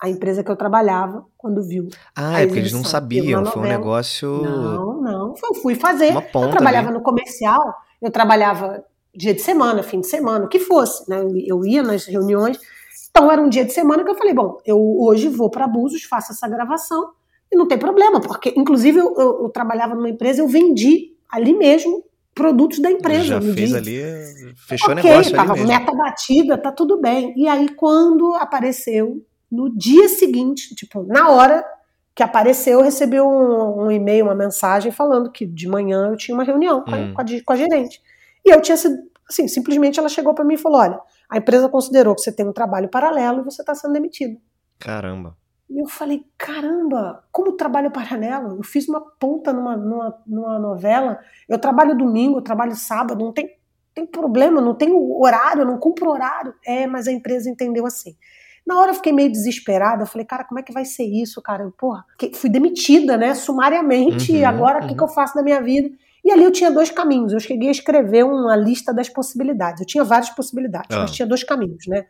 A 0.00 0.10
empresa 0.10 0.44
que 0.44 0.50
eu 0.50 0.56
trabalhava, 0.56 1.24
quando 1.38 1.66
viu. 1.66 1.88
Ah, 2.14 2.40
é 2.40 2.46
porque 2.46 2.60
eles 2.60 2.72
não 2.72 2.84
sabiam, 2.84 3.44
foi 3.46 3.62
um 3.62 3.66
negócio. 3.66 4.28
Não, 4.42 5.00
não, 5.00 5.34
eu 5.42 5.54
fui 5.54 5.74
fazer. 5.74 6.10
Uma 6.10 6.20
ponta, 6.20 6.48
eu 6.48 6.50
trabalhava 6.50 6.90
no 6.90 7.00
comercial, 7.00 7.74
eu 8.00 8.10
trabalhava 8.10 8.84
dia 9.14 9.32
de 9.32 9.40
semana, 9.40 9.82
fim 9.82 10.00
de 10.00 10.06
semana, 10.06 10.44
o 10.44 10.48
que 10.48 10.58
fosse, 10.58 11.08
né? 11.08 11.24
Eu 11.46 11.64
ia 11.64 11.82
nas 11.82 12.04
reuniões. 12.04 12.58
Então 13.10 13.32
era 13.32 13.40
um 13.40 13.48
dia 13.48 13.64
de 13.64 13.72
semana 13.72 14.04
que 14.04 14.10
eu 14.10 14.14
falei: 14.14 14.34
bom, 14.34 14.58
eu 14.66 14.78
hoje 14.78 15.28
vou 15.28 15.48
para 15.48 15.64
Abusos, 15.64 16.04
faço 16.04 16.32
essa 16.32 16.46
gravação 16.46 17.15
e 17.50 17.56
não 17.56 17.66
tem 17.66 17.78
problema, 17.78 18.20
porque, 18.20 18.52
inclusive, 18.56 18.98
eu, 18.98 19.14
eu, 19.16 19.42
eu 19.42 19.48
trabalhava 19.48 19.94
numa 19.94 20.08
empresa, 20.08 20.40
eu 20.42 20.48
vendi 20.48 21.14
ali 21.30 21.54
mesmo 21.54 22.04
produtos 22.34 22.78
da 22.80 22.90
empresa. 22.90 23.24
Já 23.24 23.40
fez 23.40 23.74
ali, 23.74 24.02
fechou 24.68 24.92
okay, 24.92 25.10
negócio 25.10 25.34
tava 25.34 25.52
ali 25.52 25.62
mesmo. 25.62 25.78
meta 25.78 25.92
batida, 25.92 26.58
tá 26.58 26.70
tudo 26.70 27.00
bem. 27.00 27.32
E 27.36 27.48
aí, 27.48 27.68
quando 27.70 28.34
apareceu, 28.34 29.24
no 29.50 29.74
dia 29.74 30.08
seguinte, 30.08 30.74
tipo, 30.74 31.02
na 31.04 31.30
hora 31.30 31.64
que 32.14 32.22
apareceu, 32.22 32.80
eu 32.80 32.84
recebi 32.84 33.20
um, 33.20 33.84
um 33.84 33.90
e-mail, 33.90 34.26
uma 34.26 34.34
mensagem 34.34 34.90
falando 34.90 35.30
que 35.30 35.46
de 35.46 35.68
manhã 35.68 36.08
eu 36.10 36.16
tinha 36.16 36.34
uma 36.34 36.44
reunião 36.44 36.80
hum. 36.80 37.14
com, 37.14 37.20
a, 37.20 37.24
com 37.44 37.52
a 37.52 37.56
gerente. 37.56 38.00
E 38.44 38.50
eu 38.50 38.60
tinha 38.60 38.76
sido, 38.76 38.96
assim, 39.28 39.48
simplesmente 39.48 39.98
ela 39.98 40.08
chegou 40.08 40.34
para 40.34 40.44
mim 40.44 40.54
e 40.54 40.58
falou: 40.58 40.80
olha, 40.80 41.00
a 41.30 41.38
empresa 41.38 41.68
considerou 41.68 42.14
que 42.14 42.20
você 42.20 42.32
tem 42.32 42.46
um 42.46 42.52
trabalho 42.52 42.88
paralelo 42.88 43.40
e 43.40 43.44
você 43.44 43.62
está 43.62 43.74
sendo 43.74 43.92
demitido. 43.92 44.38
Caramba. 44.78 45.36
E 45.68 45.80
eu 45.80 45.88
falei, 45.88 46.24
caramba, 46.38 47.24
como 47.32 47.52
trabalho 47.52 47.90
paralelo? 47.90 48.56
Eu 48.56 48.62
fiz 48.62 48.88
uma 48.88 49.00
ponta 49.00 49.52
numa, 49.52 49.76
numa, 49.76 50.18
numa 50.26 50.58
novela, 50.58 51.18
eu 51.48 51.58
trabalho 51.58 51.96
domingo, 51.96 52.38
eu 52.38 52.42
trabalho 52.42 52.76
sábado, 52.76 53.24
não 53.24 53.32
tem, 53.32 53.50
tem 53.92 54.06
problema, 54.06 54.60
não 54.60 54.74
tem 54.74 54.92
horário, 54.92 55.64
não 55.64 55.78
cumpro 55.78 56.10
horário. 56.10 56.54
É, 56.64 56.86
mas 56.86 57.08
a 57.08 57.12
empresa 57.12 57.50
entendeu 57.50 57.84
assim. 57.84 58.16
Na 58.66 58.78
hora 58.78 58.90
eu 58.90 58.94
fiquei 58.94 59.12
meio 59.12 59.30
desesperada, 59.30 60.02
eu 60.02 60.06
falei, 60.06 60.26
cara, 60.26 60.44
como 60.44 60.58
é 60.58 60.62
que 60.62 60.72
vai 60.72 60.84
ser 60.84 61.04
isso, 61.04 61.40
cara? 61.42 61.62
Eu, 61.62 61.72
porra, 61.72 62.04
fui 62.34 62.50
demitida, 62.50 63.16
né, 63.16 63.34
sumariamente, 63.34 64.32
uhum, 64.32 64.38
e 64.38 64.44
agora 64.44 64.78
o 64.78 64.82
uhum. 64.82 64.88
que, 64.88 64.96
que 64.96 65.02
eu 65.02 65.08
faço 65.08 65.34
da 65.34 65.42
minha 65.42 65.60
vida? 65.60 65.88
E 66.24 66.32
ali 66.32 66.42
eu 66.42 66.50
tinha 66.50 66.72
dois 66.72 66.90
caminhos. 66.90 67.32
Eu 67.32 67.38
cheguei 67.38 67.68
a 67.68 67.70
escrever 67.70 68.24
uma 68.24 68.56
lista 68.56 68.92
das 68.92 69.08
possibilidades. 69.08 69.80
Eu 69.80 69.86
tinha 69.86 70.02
várias 70.02 70.30
possibilidades, 70.30 70.96
ah. 70.96 71.02
mas 71.02 71.12
tinha 71.12 71.24
dois 71.24 71.44
caminhos, 71.44 71.86
né? 71.86 72.04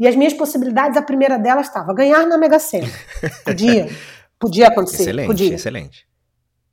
E 0.00 0.08
as 0.08 0.16
minhas 0.16 0.32
possibilidades, 0.32 0.96
a 0.96 1.02
primeira 1.02 1.38
delas 1.38 1.66
estava 1.66 1.92
ganhar 1.92 2.26
na 2.26 2.38
Mega 2.38 2.58
Sena. 2.58 2.88
Podia. 3.44 3.86
Podia 4.38 4.68
acontecer. 4.68 5.02
Excelente, 5.02 5.26
podia. 5.26 5.54
excelente. 5.54 6.08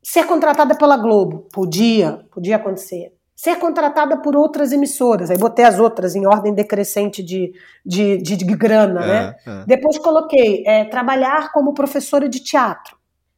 Ser 0.02 0.24
contratada 0.24 0.74
pela 0.74 0.96
Globo. 0.96 1.46
Podia. 1.52 2.24
Podia 2.32 2.56
acontecer. 2.56 3.12
Ser 3.36 3.56
contratada 3.56 4.16
por 4.16 4.34
outras 4.34 4.72
emissoras. 4.72 5.30
Aí 5.30 5.36
botei 5.36 5.66
as 5.66 5.78
outras 5.78 6.16
em 6.16 6.26
ordem 6.26 6.54
decrescente 6.54 7.22
de, 7.22 7.52
de, 7.84 8.16
de, 8.16 8.34
de 8.34 8.44
grana, 8.56 9.06
né? 9.06 9.36
É. 9.46 9.64
Depois 9.66 9.98
coloquei 9.98 10.64
é, 10.66 10.86
trabalhar 10.86 11.52
como 11.52 11.74
professora 11.74 12.26
de 12.30 12.40
teatro. 12.40 12.96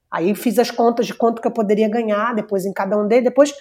Aí 0.09 0.33
fiz 0.37 0.57
as 0.61 0.71
contas 0.71 1.09
de 1.09 1.15
quanto 1.15 1.43
que 1.43 1.49
eu 1.49 1.53
poderia 1.53 1.89
ganhar 1.89 2.33
depois 2.33 2.65
em 2.65 2.73
cada 2.73 2.97
um 2.97 3.09
deles. 3.09 3.25
Depois 3.25 3.53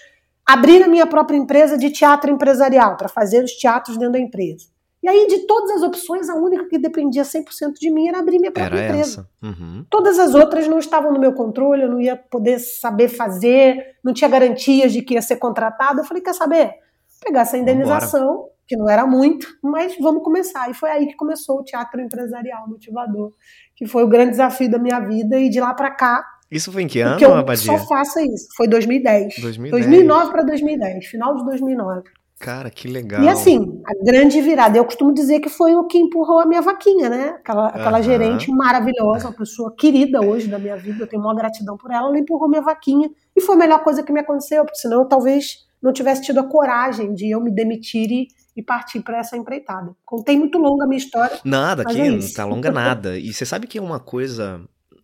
abrir 0.45 0.83
a 0.83 0.87
minha 0.87 1.07
própria 1.07 1.37
empresa 1.37 1.75
de 1.75 1.89
teatro 1.89 2.29
empresarial 2.29 2.95
para 2.97 3.09
fazer 3.09 3.43
os 3.43 3.53
teatros 3.53 3.97
dentro 3.97 4.13
da 4.13 4.19
empresa. 4.19 4.67
E 5.01 5.07
aí, 5.07 5.27
de 5.27 5.47
todas 5.47 5.71
as 5.71 5.81
opções, 5.81 6.29
a 6.29 6.35
única 6.35 6.67
que 6.67 6.77
dependia 6.77 7.23
100% 7.23 7.73
de 7.79 7.89
mim 7.89 8.09
era 8.09 8.19
abrir 8.19 8.37
minha 8.37 8.51
própria 8.51 8.77
era 8.77 8.89
empresa. 8.89 9.29
Uhum. 9.41 9.85
Todas 9.89 10.19
as 10.19 10.35
outras 10.35 10.67
não 10.67 10.77
estavam 10.77 11.13
no 11.13 11.19
meu 11.19 11.31
controle, 11.33 11.83
eu 11.83 11.89
não 11.89 12.01
ia 12.01 12.17
poder 12.17 12.59
saber 12.59 13.07
fazer, 13.07 13.95
não 14.03 14.13
tinha 14.13 14.29
garantias 14.29 14.91
de 14.91 15.01
que 15.01 15.13
ia 15.13 15.21
ser 15.21 15.37
contratado. 15.37 16.01
Eu 16.01 16.03
falei, 16.03 16.21
quer 16.21 16.33
saber? 16.33 16.65
Vou 16.65 17.19
pegar 17.25 17.41
essa 17.41 17.57
indenização, 17.57 18.27
Vambora. 18.27 18.49
que 18.67 18.75
não 18.75 18.89
era 18.89 19.07
muito, 19.07 19.47
mas 19.63 19.95
vamos 20.01 20.21
começar. 20.21 20.69
E 20.69 20.73
foi 20.73 20.89
aí 20.89 21.07
que 21.07 21.15
começou 21.15 21.59
o 21.59 21.63
teatro 21.63 22.01
empresarial 22.01 22.67
motivador, 22.67 23.31
que 23.77 23.87
foi 23.87 24.03
o 24.03 24.07
grande 24.07 24.31
desafio 24.31 24.69
da 24.69 24.77
minha 24.77 24.99
vida. 24.99 25.39
E 25.39 25.49
de 25.49 25.61
lá 25.61 25.73
para 25.73 25.91
cá, 25.91 26.25
isso 26.51 26.71
foi 26.71 26.83
em 26.83 26.87
que 26.87 26.99
ano, 26.99 27.33
Abadia? 27.35 27.77
só 27.77 27.77
faço 27.87 28.19
isso. 28.19 28.47
Foi 28.57 28.67
2010. 28.67 29.35
2010. 29.39 29.85
2009 29.85 30.31
para 30.31 30.43
2010, 30.43 31.05
final 31.05 31.35
de 31.35 31.45
2009. 31.45 32.09
Cara, 32.39 32.69
que 32.69 32.87
legal. 32.87 33.21
E 33.21 33.27
assim, 33.27 33.81
a 33.85 34.05
grande 34.05 34.39
virada, 34.39 34.77
eu 34.77 34.85
costumo 34.85 35.13
dizer 35.13 35.41
que 35.41 35.49
foi 35.49 35.75
o 35.75 35.85
que 35.85 35.97
empurrou 35.97 36.39
a 36.39 36.45
minha 36.45 36.61
vaquinha, 36.61 37.09
né? 37.09 37.29
Aquela, 37.31 37.67
aquela 37.67 37.97
uhum. 37.97 38.03
gerente 38.03 38.49
maravilhosa, 38.49 39.27
uma 39.27 39.33
pessoa 39.33 39.75
querida 39.75 40.21
hoje 40.21 40.47
da 40.47 40.57
minha 40.57 40.77
vida, 40.77 41.03
eu 41.03 41.07
tenho 41.07 41.21
uma 41.21 41.35
gratidão 41.35 41.75
por 41.75 41.91
ela, 41.91 42.07
ela 42.07 42.17
empurrou 42.17 42.47
minha 42.47 42.61
vaquinha 42.61 43.11
e 43.35 43.41
foi 43.41 43.55
a 43.55 43.57
melhor 43.57 43.83
coisa 43.83 44.01
que 44.03 44.13
me 44.13 44.21
aconteceu, 44.21 44.63
porque 44.63 44.79
senão 44.79 45.01
eu 45.01 45.05
talvez 45.05 45.67
não 45.81 45.91
tivesse 45.91 46.21
tido 46.21 46.39
a 46.39 46.43
coragem 46.43 47.13
de 47.13 47.29
eu 47.29 47.41
me 47.41 47.51
demitir 47.51 48.09
e, 48.09 48.27
e 48.55 48.63
partir 48.63 49.01
para 49.01 49.19
essa 49.19 49.35
empreitada. 49.35 49.93
Contei 50.05 50.37
muito 50.37 50.57
longa 50.57 50.85
a 50.85 50.87
minha 50.87 50.97
história. 50.97 51.37
Nada, 51.43 51.81
aqui 51.81 51.99
é 51.99 52.09
não 52.09 52.19
tá 52.33 52.45
longa 52.45 52.71
nada. 52.71 53.17
E 53.17 53.33
você 53.33 53.45
sabe 53.45 53.67
que 53.67 53.77
é 53.77 53.81
uma 53.81 53.99
coisa 53.99 54.61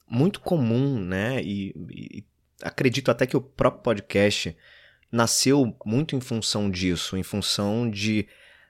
muito 0.09 0.39
comum, 0.39 0.97
né? 0.99 1.41
E, 1.41 1.73
e 1.91 2.23
acredito 2.63 3.11
até 3.11 3.25
que 3.25 3.35
o 3.35 3.41
próprio 3.41 3.83
podcast 3.83 4.55
nasceu 5.11 5.75
muito 5.85 6.15
em 6.15 6.21
função 6.21 6.69
disso, 6.69 7.17
em 7.17 7.23
função 7.23 7.89
de 7.89 8.27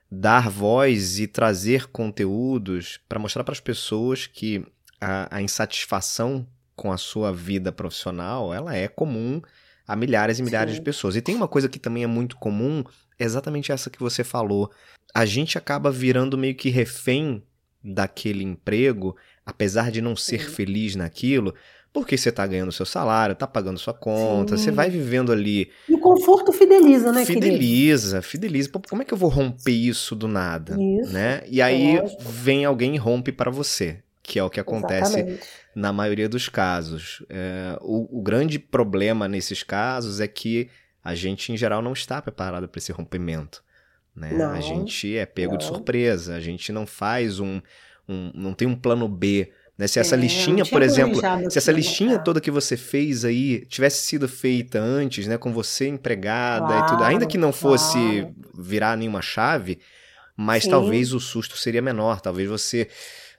dar 0.09 0.49
voz 0.49 1.19
e 1.19 1.27
trazer 1.27 1.87
conteúdos 1.87 2.99
para 3.09 3.19
mostrar 3.19 3.43
para 3.43 3.53
as 3.53 3.59
pessoas 3.59 4.27
que 4.27 4.65
a, 5.01 5.37
a, 5.37 5.41
insatisfação 5.41 6.47
com 6.75 6.91
a 6.91 6.97
sua 6.97 7.33
vida 7.33 7.71
profissional 7.71 8.53
ela 8.53 8.75
é 8.75 8.87
comum 8.87 9.41
a 9.87 9.95
milhares 9.95 10.39
e 10.39 10.43
milhares 10.43 10.73
Sim. 10.73 10.79
de 10.79 10.85
pessoas. 10.85 11.15
E 11.15 11.21
tem 11.21 11.35
uma 11.35 11.47
coisa 11.47 11.69
que 11.69 11.79
também 11.79 12.03
é 12.03 12.07
muito 12.07 12.37
comum, 12.37 12.83
exatamente 13.19 13.71
essa 13.71 13.89
que 13.89 13.99
você 13.99 14.23
falou. 14.23 14.71
A 15.13 15.25
gente 15.25 15.57
acaba 15.57 15.91
virando 15.91 16.37
meio 16.37 16.55
que 16.55 16.69
refém 16.69 17.43
daquele 17.83 18.43
emprego, 18.43 19.15
apesar 19.45 19.91
de 19.91 20.01
não 20.01 20.15
ser 20.15 20.41
Sim. 20.41 20.49
feliz 20.49 20.95
naquilo, 20.95 21.53
porque 21.95 22.17
você 22.17 22.27
está 22.27 22.45
ganhando 22.45 22.73
seu 22.73 22.86
salário, 22.86 23.31
está 23.31 23.47
pagando 23.47 23.79
sua 23.79 23.93
conta, 23.93 24.58
Sim. 24.58 24.65
você 24.65 24.71
vai 24.71 24.89
vivendo 24.89 25.31
ali. 25.31 25.71
E 25.88 25.93
o 25.93 25.97
conforto 25.97 26.51
fideliza, 26.51 27.10
né, 27.13 27.23
Fideliza, 27.23 28.17
querido? 28.17 28.29
fideliza. 28.29 28.69
Pô, 28.69 28.81
como 28.89 29.01
é 29.01 29.05
que 29.05 29.13
eu 29.13 29.17
vou 29.17 29.29
romper 29.29 29.71
isso 29.71 30.13
do 30.13 30.27
nada? 30.27 30.75
Isso, 30.77 31.13
né? 31.13 31.41
E 31.47 31.62
aí 31.62 31.95
é 31.95 32.03
vem 32.19 32.65
alguém 32.65 32.95
e 32.95 32.97
rompe 32.97 33.31
para 33.31 33.49
você, 33.49 33.99
que 34.21 34.38
é 34.38 34.43
o 34.43 34.49
que 34.49 34.60
acontece 34.60 35.19
Exatamente. 35.19 35.47
na 35.73 35.93
maioria 35.93 36.27
dos 36.27 36.49
casos. 36.49 37.25
É, 37.29 37.77
o, 37.79 38.19
o 38.19 38.21
grande 38.21 38.60
problema 38.60 39.25
nesses 39.29 39.63
casos 39.63 40.19
é 40.19 40.27
que 40.27 40.69
a 41.01 41.15
gente, 41.15 41.53
em 41.53 41.55
geral, 41.55 41.81
não 41.81 41.93
está 41.93 42.21
preparado 42.21 42.67
para 42.67 42.77
esse 42.77 42.91
rompimento. 42.91 43.63
Né? 44.13 44.34
Não, 44.34 44.51
a 44.51 44.60
gente 44.60 45.15
é 45.15 45.25
pego 45.25 45.53
não. 45.53 45.60
de 45.60 45.63
surpresa, 45.63 46.36
a 46.36 46.41
gente 46.41 46.73
não 46.73 46.86
faz 46.86 47.39
um, 47.39 47.62
um. 48.05 48.31
não 48.36 48.53
tem 48.53 48.67
um 48.67 48.75
plano 48.75 49.08
B 49.08 49.49
né? 49.77 49.88
Se 49.88 49.99
essa 49.99 50.15
é, 50.15 50.17
listinha, 50.17 50.65
por 50.65 50.81
exemplo, 50.81 51.19
se 51.49 51.57
essa 51.57 51.71
listinha 51.71 52.17
toda 52.19 52.39
que 52.39 52.51
você 52.51 52.77
fez 52.77 53.25
aí 53.25 53.65
tivesse 53.65 54.05
sido 54.05 54.27
feita 54.27 54.79
antes, 54.79 55.27
né, 55.27 55.38
com 55.38 55.51
você 55.51 55.88
empregada 55.88 56.67
claro, 56.67 56.85
e 56.85 56.89
tudo, 56.89 57.03
ainda 57.03 57.25
que 57.25 57.38
não 57.38 57.51
fosse 57.51 57.97
claro. 57.97 58.35
virar 58.57 58.97
nenhuma 58.97 59.21
chave, 59.21 59.79
mas 60.35 60.63
Sim. 60.63 60.69
talvez 60.69 61.13
o 61.13 61.19
susto 61.19 61.57
seria 61.57 61.81
menor, 61.81 62.21
talvez 62.21 62.49
você 62.49 62.88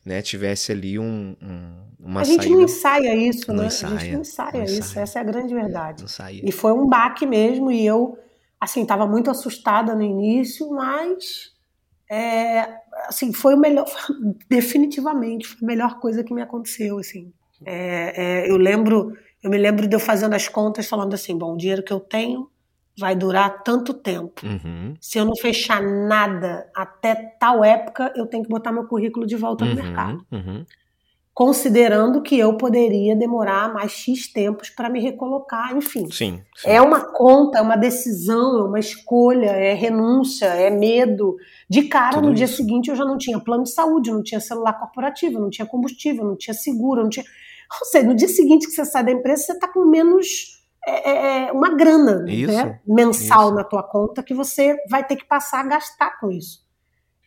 né, 0.05 0.23
tivesse 0.23 0.73
ali 0.73 0.99
um, 0.99 1.37
um 1.43 1.87
uma 1.99 2.21
A 2.21 2.25
gente 2.25 2.43
saída... 2.43 2.55
não 2.55 2.63
ensaia 2.63 3.15
isso, 3.17 3.53
não 3.53 3.63
né? 3.63 3.67
Ensaia, 3.67 3.95
a 3.95 3.99
gente 3.99 4.13
não 4.13 4.21
ensaia 4.21 4.53
não 4.53 4.65
isso, 4.65 4.79
ensaia. 4.79 5.03
essa 5.03 5.19
é 5.19 5.23
a 5.23 5.25
grande 5.25 5.55
verdade. 5.55 6.05
E 6.43 6.53
foi 6.53 6.73
um 6.73 6.87
baque 6.87 7.27
mesmo, 7.27 7.73
e 7.73 7.85
eu, 7.85 8.17
assim, 8.61 8.83
estava 8.83 9.07
muito 9.07 9.31
assustada 9.31 9.95
no 9.95 10.03
início, 10.03 10.71
mas 10.71 11.51
é, 12.09 12.69
assim, 13.09 13.33
foi 13.33 13.55
o 13.55 13.59
melhor, 13.59 13.87
definitivamente, 14.49 15.47
foi 15.47 15.59
a 15.63 15.67
melhor 15.67 15.99
coisa 16.01 16.25
que 16.25 16.33
me 16.35 16.43
aconteceu, 16.43 16.99
assim. 16.99 17.33
É, 17.65 18.45
é, 18.45 18.51
eu 18.51 18.57
lembro, 18.57 19.13
eu 19.43 19.51
me 19.51 19.59
lembro 19.59 19.87
de 19.87 19.95
eu 19.97 20.01
fazendo 20.01 20.35
as 20.35 20.49
contas, 20.49 20.87
falando 20.87 21.15
assim, 21.15 21.37
bom, 21.37 21.55
o 21.55 21.57
dinheiro 21.57 21.83
que 21.83 21.93
eu 21.93 22.01
tenho 22.01 22.51
vai 22.99 23.15
durar 23.15 23.63
tanto 23.63 23.93
tempo. 23.93 24.41
Uhum. 24.47 24.95
Se 25.01 25.19
eu 25.19 25.25
não 25.25 25.37
fechar 25.37 25.83
nada 25.83 26.67
até 26.75 27.15
tal 27.39 27.63
época, 27.63 28.13
eu 28.17 28.27
tenho 28.27 28.43
que 28.43 28.49
botar 28.49 28.73
meu 28.73 28.87
currículo 28.87 29.27
de 29.27 29.37
volta 29.37 29.65
no 29.65 29.71
Uhum. 29.73 29.77
mercado. 29.77 30.27
Uhum. 30.33 30.65
Considerando 31.37 32.23
que 32.23 32.39
eu 32.39 32.57
poderia 32.57 33.15
demorar 33.15 33.71
mais 33.71 33.93
X 33.93 34.27
tempos 34.33 34.71
para 34.71 34.89
me 34.89 34.99
recolocar, 34.99 35.77
enfim. 35.77 36.11
Sim. 36.11 36.41
sim. 36.57 36.67
É 36.67 36.81
uma 36.81 37.13
conta, 37.13 37.59
é 37.59 37.61
uma 37.61 37.77
decisão, 37.77 38.61
é 38.61 38.63
uma 38.63 38.81
escolha, 38.81 39.51
é 39.51 39.75
renúncia, 39.75 40.47
é 40.47 40.71
medo. 40.71 41.37
De 41.69 41.83
cara, 41.89 42.15
Tudo 42.15 42.29
no 42.29 42.35
dia 42.35 42.47
isso. 42.47 42.57
seguinte, 42.57 42.89
eu 42.89 42.97
já 42.97 43.05
não 43.05 43.19
tinha 43.19 43.39
plano 43.39 43.65
de 43.65 43.71
saúde, 43.71 44.11
não 44.11 44.23
tinha 44.23 44.41
celular 44.41 44.81
corporativo, 44.81 45.39
não 45.39 45.51
tinha 45.51 45.67
combustível, 45.67 46.25
não 46.25 46.39
tinha 46.39 46.55
seguro, 46.55 47.03
não 47.03 47.11
tinha. 47.11 47.27
Ou 47.83 47.87
seja, 47.87 48.07
no 48.07 48.15
dia 48.15 48.29
seguinte 48.29 48.67
que 48.67 48.73
você 48.73 48.87
sai 48.87 49.05
da 49.05 49.13
empresa, 49.13 49.43
você 49.43 49.53
está 49.53 49.69
com 49.69 49.85
menos 49.85 50.57
é, 50.89 51.11
é, 51.11 51.49
é, 51.49 51.53
uma 51.53 51.77
grana 51.77 52.25
Isso, 52.27 52.51
né, 52.51 52.81
mensal 52.87 53.49
isso. 53.49 53.55
na 53.57 53.63
tua 53.63 53.83
conta 53.83 54.23
que 54.23 54.33
você 54.33 54.75
vai 54.89 55.05
ter 55.05 55.17
que 55.17 55.27
passar 55.27 55.61
a 55.61 55.69
gastar 55.69 56.19
com 56.19 56.31
isso. 56.31 56.65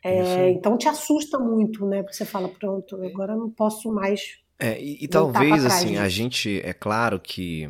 É, 0.04 0.22
Isso. 0.22 0.58
então 0.58 0.78
te 0.78 0.88
assusta 0.88 1.38
muito, 1.38 1.86
né? 1.86 2.02
Porque 2.02 2.16
você 2.16 2.26
fala, 2.26 2.48
pronto, 2.48 2.96
agora 3.04 3.34
eu 3.34 3.38
não 3.38 3.50
posso 3.50 3.92
mais. 3.92 4.38
É, 4.58 4.82
e, 4.82 5.04
e 5.04 5.08
talvez, 5.08 5.62
trás 5.62 5.66
assim, 5.66 5.98
a 5.98 6.04
disso. 6.04 6.16
gente, 6.16 6.62
é 6.64 6.74
claro 6.74 7.20
que 7.20 7.70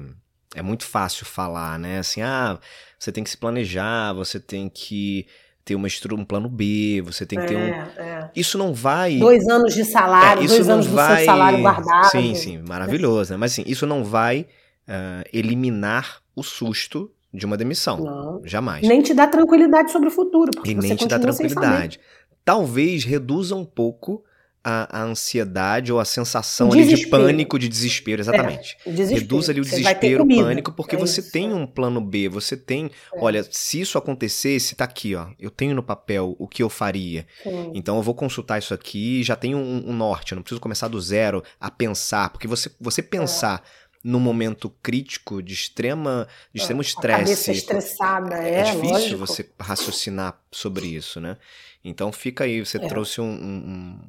é 0.56 0.62
muito 0.62 0.86
fácil 0.86 1.26
falar, 1.26 1.78
né? 1.80 2.00
Assim, 2.00 2.22
ah, 2.22 2.60
você 2.98 3.12
tem 3.12 3.24
que 3.24 3.30
se 3.30 3.38
planejar, 3.38 4.14
você 4.14 4.40
tem 4.40 4.70
que 4.70 5.26
ter 5.64 5.76
uma 5.76 5.88
estru 5.88 6.16
um 6.16 6.26
plano 6.26 6.50
B, 6.50 7.02
você 7.06 7.26
tem 7.26 7.40
que 7.40 7.46
ter 7.46 7.56
um. 7.56 7.60
É, 7.60 7.92
é. 7.98 8.32
Isso 8.36 8.58
não 8.58 8.74
vai. 8.74 9.18
Dois 9.18 9.48
anos 9.48 9.74
de 9.74 9.86
salário, 9.86 10.42
É, 10.42 10.46
isso 10.46 10.56
dois 10.56 10.68
não 10.68 10.76
anos 10.76 10.88
do 10.88 10.96
vai. 10.96 11.18
seu 11.18 11.26
salário 11.26 11.62
guardado. 11.62 12.10
Sim, 12.10 12.34
sim, 12.36 12.58
maravilhoso, 12.68 13.32
né? 13.32 13.38
Mas 13.38 13.52
assim, 13.52 13.64
isso 13.68 13.86
não 13.86 14.04
vai 14.04 14.48
ah, 14.88 15.24
eliminar 15.32 16.22
o 16.36 16.42
susto 16.42 17.12
de 17.32 17.46
uma 17.46 17.56
demissão. 17.56 18.00
Não. 18.00 18.42
Jamais. 18.44 18.88
Nem 18.88 19.02
te 19.04 19.14
dá 19.14 19.28
tranquilidade 19.28 19.92
sobre 19.92 20.08
o 20.08 20.12
futuro. 20.12 20.50
Porque 20.52 20.72
E 20.72 20.76
você 20.76 20.88
nem 20.88 20.98
te 20.98 21.08
dá 21.08 21.20
tranquilidade. 21.20 22.00
Talvez 22.44 23.04
reduza 23.04 23.56
um 23.56 23.66
pouco 23.66 24.24
a, 24.64 25.00
a 25.00 25.04
ansiedade 25.04 25.92
ou 25.92 26.00
a 26.00 26.06
sensação 26.06 26.72
ali 26.72 26.86
de 26.94 27.08
pânico, 27.08 27.58
de 27.58 27.70
desespero, 27.70 28.22
exatamente. 28.22 28.76
O 28.86 28.92
desespero. 28.92 29.22
Reduz 29.22 29.50
ali 29.50 29.62
o 29.62 29.64
Você 29.64 29.78
desespero, 29.78 30.24
o 30.24 30.28
pânico, 30.28 30.72
porque 30.74 30.96
É 30.96 31.00
você 31.00 31.22
isso, 31.22 31.32
tem 31.32 31.50
é. 31.50 31.54
um 31.54 31.66
plano 31.66 32.02
B, 32.02 32.28
você 32.28 32.58
tem, 32.58 32.88
É. 33.14 33.20
olha, 33.20 33.48
se 33.50 33.80
isso 33.80 33.98
acontecesse, 33.98 34.76
tá 34.76 34.84
aqui, 34.84 35.16
ó, 35.16 35.28
eu 35.40 35.50
tenho 35.50 35.74
no 35.74 35.82
papel 35.84 36.36
o 36.38 36.48
que 36.48 36.62
eu 36.62 36.70
faria. 36.70 37.26
Sim. 37.42 37.72
Então 37.74 37.96
eu 37.96 38.04
vou 38.04 38.14
consultar 38.14 38.60
isso 38.60 38.74
aqui, 38.74 39.24
já 39.24 39.36
tenho 39.36 39.58
um, 39.58 39.90
um 39.90 39.94
norte, 39.94 40.34
eu 40.34 40.36
não 40.36 40.44
preciso 40.44 40.60
começar 40.62 40.88
do 40.90 41.00
zero 41.00 41.42
a 41.60 41.72
pensar, 41.72 42.30
porque 42.30 42.48
você, 42.48 42.70
você 42.82 43.02
pensar 43.02 43.64
num 44.04 44.20
momento 44.20 44.70
crítico 44.82 45.42
de 45.44 45.54
extrema, 45.54 46.28
de 46.54 46.62
extremo 46.62 46.82
É. 46.82 46.86
Cabeça 46.86 47.32
estresse, 47.32 47.52
estressada, 47.52 48.36
é, 48.42 48.60
é, 48.60 48.64
difícil 48.64 48.92
lógico. 49.18 49.18
você 49.28 49.50
raciocinar 49.60 50.40
sobre 50.52 50.88
isso, 50.88 51.20
né? 51.20 51.38
Então 51.84 52.12
fica 52.12 52.44
aí, 52.46 52.64
você 52.66 52.78
É. 52.78 52.88
trouxe 52.88 53.20
um, 53.22 53.26
um, 53.30 54.00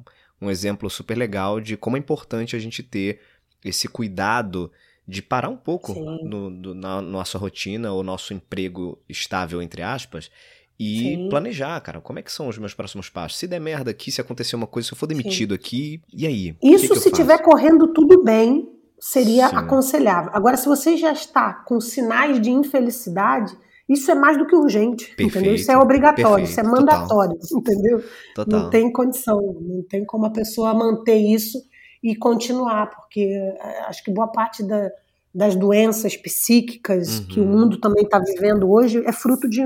um 0.41 0.49
exemplo 0.49 0.89
super 0.89 1.17
legal 1.17 1.59
de 1.59 1.75
como 1.75 1.97
é 1.97 1.99
importante 1.99 2.55
a 2.55 2.59
gente 2.59 2.81
ter 2.83 3.19
esse 3.63 3.87
cuidado 3.87 4.71
de 5.07 5.21
parar 5.21 5.49
um 5.49 5.57
pouco 5.57 5.93
Sim. 5.93 6.19
no, 6.23 6.49
do- 6.49 6.73
na 6.75 7.01
nossa 7.01 7.37
rotina 7.37 7.91
ou 7.91 8.01
nosso 8.01 8.33
emprego 8.33 8.97
estável, 9.09 9.61
entre 9.61 9.81
aspas, 9.81 10.31
e 10.79 10.99
Sim. 10.99 11.29
planejar, 11.29 11.79
cara, 11.81 11.99
como 12.01 12.17
é 12.17 12.21
que 12.23 12.31
são 12.31 12.47
os 12.47 12.57
meus 12.57 12.73
próximos 12.73 13.09
passos? 13.09 13.37
Se 13.37 13.45
der 13.47 13.59
merda 13.59 13.91
aqui, 13.91 14.11
se 14.11 14.21
acontecer 14.21 14.55
uma 14.55 14.65
coisa, 14.67 14.87
se 14.87 14.93
eu 14.93 14.97
for 14.97 15.05
demitido 15.05 15.53
aqui, 15.53 16.01
e 16.13 16.25
aí? 16.25 16.53
Que 16.53 16.67
Isso 16.69 16.87
que 16.87 16.93
eu 16.93 16.95
se 16.95 17.09
faço? 17.09 17.21
tiver 17.21 17.37
correndo 17.39 17.89
tudo 17.93 18.23
bem, 18.23 18.67
seria 19.01 19.49
Sim. 19.49 19.55
aconselhável. 19.55 20.29
Agora, 20.33 20.55
se 20.55 20.67
você 20.67 20.95
já 20.95 21.11
está 21.11 21.53
com 21.65 21.81
sinais 21.81 22.39
de 22.39 22.51
infelicidade, 22.51 23.51
isso 23.89 24.09
é 24.11 24.15
mais 24.15 24.37
do 24.37 24.45
que 24.45 24.55
urgente, 24.55 25.07
Perfeito, 25.07 25.31
entendeu? 25.39 25.55
Isso 25.55 25.71
é 25.71 25.77
obrigatório, 25.77 26.45
perfeito, 26.45 26.49
isso 26.51 26.59
é 26.59 26.63
total. 26.63 26.79
mandatório, 26.79 27.37
entendeu? 27.53 28.03
Total. 28.35 28.59
Não 28.61 28.69
tem 28.69 28.91
condição, 28.93 29.37
não 29.59 29.83
tem 29.89 30.05
como 30.05 30.25
a 30.27 30.29
pessoa 30.29 30.73
manter 30.73 31.17
isso 31.17 31.57
e 32.03 32.15
continuar, 32.15 32.89
porque 32.91 33.21
eh, 33.21 33.81
acho 33.87 34.03
que 34.03 34.11
boa 34.11 34.27
parte 34.27 34.63
da- 34.63 34.89
das 35.33 35.55
doenças 35.55 36.15
psíquicas 36.15 37.19
Uhum. 37.19 37.25
que 37.27 37.39
o 37.39 37.45
mundo 37.45 37.79
também 37.79 38.03
está 38.03 38.19
vivendo 38.19 38.69
hoje 38.69 39.01
é 39.05 39.11
fruto 39.11 39.49
de, 39.49 39.61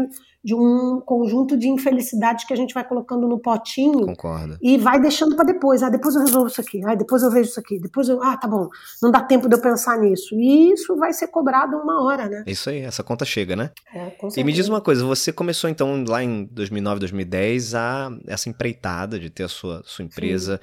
de 0.45 0.53
um 0.53 1.01
conjunto 1.03 1.57
de 1.57 1.67
infelicidades 1.67 2.45
que 2.45 2.53
a 2.53 2.55
gente 2.55 2.71
vai 2.71 2.87
colocando 2.87 3.27
no 3.27 3.39
potinho 3.39 4.05
Concordo. 4.05 4.59
e 4.61 4.77
vai 4.77 5.01
deixando 5.01 5.35
para 5.35 5.43
depois. 5.43 5.81
Ah, 5.81 5.89
depois 5.89 6.13
eu 6.13 6.21
resolvo 6.21 6.45
isso 6.45 6.61
aqui. 6.61 6.85
Ah, 6.85 6.93
depois 6.93 7.23
eu 7.23 7.31
vejo 7.31 7.49
isso 7.49 7.59
aqui. 7.59 7.79
Depois 7.79 8.07
eu, 8.07 8.21
ah, 8.21 8.37
tá 8.37 8.47
bom. 8.47 8.69
Não 9.01 9.09
dá 9.09 9.23
tempo 9.23 9.49
de 9.49 9.55
eu 9.55 9.59
pensar 9.59 9.97
nisso. 9.97 10.35
E 10.35 10.71
isso 10.71 10.95
vai 10.97 11.13
ser 11.13 11.29
cobrado 11.29 11.75
uma 11.77 12.05
hora, 12.05 12.29
né? 12.29 12.43
Isso 12.45 12.69
aí, 12.69 12.81
essa 12.81 13.03
conta 13.03 13.25
chega, 13.25 13.55
né? 13.55 13.71
É, 13.91 14.11
com 14.11 14.29
E 14.37 14.43
me 14.43 14.53
diz 14.53 14.67
uma 14.67 14.79
coisa, 14.79 15.03
você 15.03 15.33
começou 15.33 15.67
então 15.67 16.03
lá 16.07 16.23
em 16.23 16.45
2009, 16.45 16.99
2010 16.99 17.73
a 17.73 18.15
essa 18.27 18.47
empreitada 18.47 19.17
de 19.17 19.31
ter 19.31 19.45
a 19.45 19.49
sua, 19.49 19.81
sua 19.83 20.05
empresa, 20.05 20.61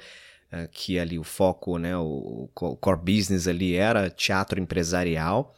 eh, 0.49 0.69
que 0.71 0.97
ali 0.97 1.19
o 1.19 1.25
foco, 1.25 1.77
né, 1.77 1.97
o 1.97 2.49
core 2.53 2.99
business 2.99 3.49
ali 3.49 3.75
era 3.75 4.09
teatro 4.09 4.61
empresarial. 4.61 5.53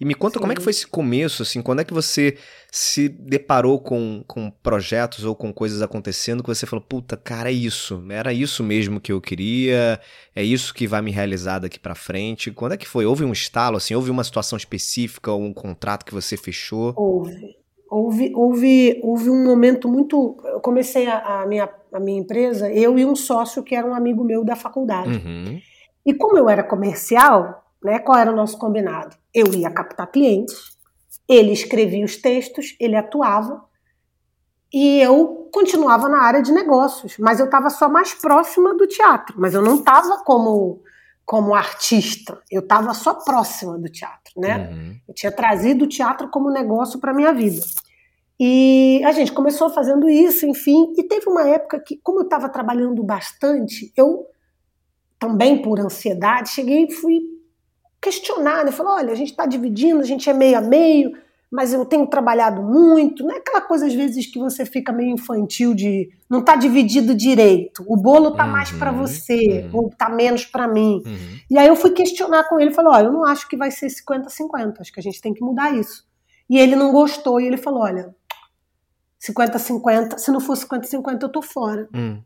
E 0.00 0.04
me 0.04 0.14
conta 0.14 0.38
como 0.38 0.52
é 0.52 0.54
que 0.54 0.60
Sim. 0.60 0.64
foi 0.64 0.70
esse 0.70 0.86
começo, 0.86 1.42
assim, 1.42 1.60
quando 1.60 1.80
é 1.80 1.84
que 1.84 1.92
você 1.92 2.36
se 2.70 3.08
deparou 3.08 3.80
com, 3.80 4.22
com 4.28 4.50
projetos 4.50 5.24
ou 5.24 5.34
com 5.34 5.52
coisas 5.52 5.82
acontecendo 5.82 6.42
que 6.42 6.48
você 6.48 6.66
falou, 6.66 6.84
puta, 6.86 7.16
cara, 7.16 7.48
é 7.50 7.52
isso, 7.52 8.04
era 8.10 8.32
isso 8.32 8.62
mesmo 8.62 9.00
que 9.00 9.10
eu 9.10 9.20
queria, 9.20 10.00
é 10.36 10.42
isso 10.42 10.72
que 10.72 10.86
vai 10.86 11.02
me 11.02 11.10
realizar 11.10 11.58
daqui 11.58 11.80
pra 11.80 11.96
frente. 11.96 12.52
Quando 12.52 12.72
é 12.72 12.76
que 12.76 12.86
foi? 12.86 13.06
Houve 13.06 13.24
um 13.24 13.32
estalo, 13.32 13.76
assim, 13.76 13.94
houve 13.94 14.10
uma 14.10 14.22
situação 14.22 14.56
específica 14.56 15.32
ou 15.32 15.42
um 15.42 15.52
contrato 15.52 16.04
que 16.04 16.14
você 16.14 16.36
fechou? 16.36 16.94
Houve. 16.96 17.56
Houve, 17.90 18.32
houve, 18.34 19.00
houve 19.02 19.30
um 19.30 19.42
momento 19.42 19.88
muito. 19.88 20.36
Eu 20.44 20.60
comecei 20.60 21.06
a, 21.06 21.40
a 21.40 21.46
minha, 21.46 21.68
a 21.90 21.98
minha 21.98 22.20
empresa, 22.20 22.70
eu 22.70 22.98
e 22.98 23.04
um 23.04 23.16
sócio 23.16 23.62
que 23.62 23.74
era 23.74 23.86
um 23.86 23.94
amigo 23.94 24.22
meu 24.22 24.44
da 24.44 24.54
faculdade. 24.54 25.08
Uhum. 25.08 25.58
E 26.04 26.12
como 26.12 26.36
eu 26.36 26.50
era 26.50 26.62
comercial, 26.62 27.64
né, 27.82 27.98
qual 27.98 28.18
era 28.18 28.32
o 28.32 28.36
nosso 28.36 28.58
combinado? 28.58 29.16
Eu 29.32 29.52
ia 29.54 29.70
captar 29.70 30.10
clientes, 30.10 30.76
ele 31.28 31.52
escrevia 31.52 32.04
os 32.04 32.16
textos, 32.16 32.76
ele 32.80 32.96
atuava, 32.96 33.64
e 34.72 35.00
eu 35.00 35.48
continuava 35.52 36.08
na 36.08 36.22
área 36.22 36.42
de 36.42 36.52
negócios, 36.52 37.16
mas 37.18 37.40
eu 37.40 37.46
estava 37.46 37.70
só 37.70 37.88
mais 37.88 38.12
próxima 38.14 38.74
do 38.74 38.86
teatro, 38.86 39.34
mas 39.38 39.54
eu 39.54 39.62
não 39.62 39.76
estava 39.76 40.22
como, 40.24 40.82
como 41.24 41.54
artista, 41.54 42.38
eu 42.50 42.60
estava 42.60 42.92
só 42.92 43.14
próxima 43.14 43.78
do 43.78 43.88
teatro, 43.88 44.32
né? 44.36 44.68
Uhum. 44.70 44.96
Eu 45.08 45.14
tinha 45.14 45.32
trazido 45.32 45.84
o 45.84 45.88
teatro 45.88 46.28
como 46.28 46.50
negócio 46.50 46.98
para 46.98 47.14
minha 47.14 47.32
vida. 47.32 47.62
E 48.38 49.02
a 49.04 49.12
gente 49.12 49.32
começou 49.32 49.70
fazendo 49.70 50.08
isso, 50.08 50.46
enfim, 50.46 50.92
e 50.96 51.02
teve 51.02 51.28
uma 51.28 51.48
época 51.48 51.80
que, 51.80 51.96
como 51.96 52.20
eu 52.20 52.24
estava 52.24 52.48
trabalhando 52.48 53.02
bastante, 53.02 53.92
eu 53.96 54.26
também 55.18 55.60
por 55.60 55.80
ansiedade 55.80 56.50
cheguei 56.50 56.84
e 56.84 56.92
fui 56.92 57.37
questionar, 58.00 58.64
né? 58.64 58.72
Falei, 58.72 59.04
olha, 59.04 59.12
a 59.12 59.16
gente 59.16 59.30
está 59.30 59.46
dividindo, 59.46 60.00
a 60.00 60.04
gente 60.04 60.28
é 60.28 60.32
meio 60.32 60.58
a 60.58 60.60
meio, 60.60 61.12
mas 61.50 61.72
eu 61.72 61.84
tenho 61.84 62.06
trabalhado 62.06 62.62
muito, 62.62 63.24
não 63.24 63.34
é 63.34 63.38
aquela 63.38 63.60
coisa 63.60 63.86
às 63.86 63.94
vezes 63.94 64.26
que 64.26 64.38
você 64.38 64.66
fica 64.66 64.92
meio 64.92 65.10
infantil 65.10 65.74
de 65.74 66.10
não 66.28 66.40
está 66.40 66.56
dividido 66.56 67.14
direito, 67.14 67.82
o 67.86 67.96
bolo 67.96 68.32
tá 68.32 68.46
mais 68.46 68.70
para 68.70 68.92
Uhum, 68.92 68.98
você, 68.98 69.68
uhum. 69.72 69.84
ou 69.84 69.90
tá 69.90 70.10
menos 70.10 70.44
para 70.44 70.68
mim. 70.68 71.02
Uhum. 71.06 71.38
E 71.50 71.58
aí 71.58 71.66
eu 71.66 71.76
fui 71.76 71.90
questionar 71.92 72.44
com 72.44 72.60
ele, 72.60 72.70
falei, 72.70 72.92
olha, 72.92 73.06
eu 73.06 73.12
não 73.12 73.24
acho 73.24 73.48
que 73.48 73.56
vai 73.56 73.70
ser 73.70 73.86
50-50, 73.86 74.80
acho 74.80 74.92
que 74.92 75.00
a 75.00 75.02
gente 75.02 75.20
tem 75.20 75.32
que 75.32 75.40
mudar 75.42 75.74
isso. 75.74 76.06
E 76.50 76.58
ele 76.58 76.76
não 76.76 76.92
gostou, 76.92 77.40
e 77.40 77.46
ele 77.46 77.56
falou, 77.56 77.82
olha, 77.82 78.14
50-50, 79.20 80.18
se 80.18 80.30
não 80.30 80.40
for 80.40 80.56
50-50 80.56 81.22
eu 81.22 81.28
tô 81.28 81.42
fora. 81.42 81.88
Hum. 81.94 82.20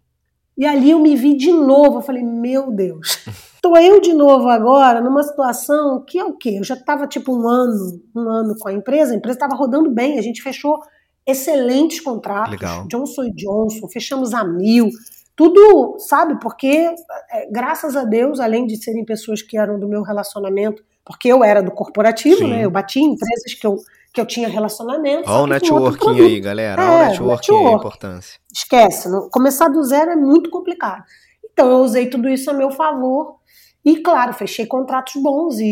E 0.57 0.67
ali 0.67 0.91
eu 0.91 0.99
me 0.99 1.17
vi 1.17 1.37
de 1.37 1.51
novo, 1.51 1.99
eu 1.99 2.03
falei, 2.03 2.23
meu 2.23 2.71
Deus, 2.71 3.25
tô 3.63 3.77
eu 3.77 4.01
de 4.01 4.13
novo 4.13 4.49
agora 4.49 5.01
numa 5.01 5.23
situação 5.23 6.05
que 6.07 6.19
é 6.19 6.25
o 6.25 6.35
quê? 6.35 6.57
Eu 6.59 6.65
já 6.65 6.75
estava 6.75 7.07
tipo 7.07 7.35
um 7.35 7.49
ano, 7.49 8.03
um 8.15 8.29
ano 8.29 8.55
com 8.59 8.69
a 8.69 8.73
empresa, 8.73 9.13
a 9.13 9.17
empresa 9.17 9.37
estava 9.37 9.57
rodando 9.57 9.91
bem, 9.91 10.19
a 10.19 10.23
gente 10.23 10.43
fechou 10.43 10.81
excelentes 11.27 12.01
contratos, 12.01 12.51
Legal. 12.51 12.87
Johnson 12.89 13.31
Johnson, 13.35 13.89
fechamos 13.89 14.35
a 14.35 14.45
mil, 14.45 14.91
tudo, 15.35 15.97
sabe, 15.99 16.39
porque 16.41 16.95
é, 17.31 17.51
graças 17.51 17.97
a 17.97 18.05
Deus, 18.05 18.41
além 18.41 18.67
de 18.67 18.77
serem 18.77 19.05
pessoas 19.05 19.41
que 19.41 19.57
eram 19.57 19.79
do 19.79 19.89
meu 19.89 20.03
relacionamento, 20.03 20.85
porque 21.05 21.29
eu 21.29 21.43
era 21.43 21.63
do 21.63 21.71
corporativo, 21.71 22.39
Sim. 22.39 22.51
né, 22.51 22.65
eu 22.65 22.71
bati 22.71 23.01
em 23.01 23.13
empresas 23.13 23.55
que 23.55 23.67
eu, 23.67 23.77
que 24.13 24.21
eu 24.21 24.27
tinha 24.27 24.49
relacionamento. 24.49 25.29
Olha 25.31 25.37
o 25.37 25.41
outro 25.41 25.49
networking 25.49 26.21
aí, 26.21 26.41
galera. 26.41 26.83
Olha 26.83 26.91
É, 26.91 27.07
o 27.07 27.09
networking 27.11 27.53
aí, 27.53 27.57
a 27.57 27.61
network. 27.63 27.79
importância. 27.87 28.41
Esquece, 28.53 29.09
não- 29.09 29.29
começar 29.31 29.69
do 29.69 29.83
zero 29.83 30.11
é 30.11 30.17
muito 30.17 30.51
complicado. 30.51 31.05
Então 31.53 31.71
eu 31.71 31.79
usei 31.79 32.09
tudo 32.09 32.29
isso 32.29 32.51
a 32.51 32.55
meu 32.55 32.71
favor 32.71 33.37
e, 33.85 33.97
claro, 33.99 34.33
fechei 34.33 34.67
contratos 34.67 35.21
bons. 35.23 35.59
E, 35.59 35.65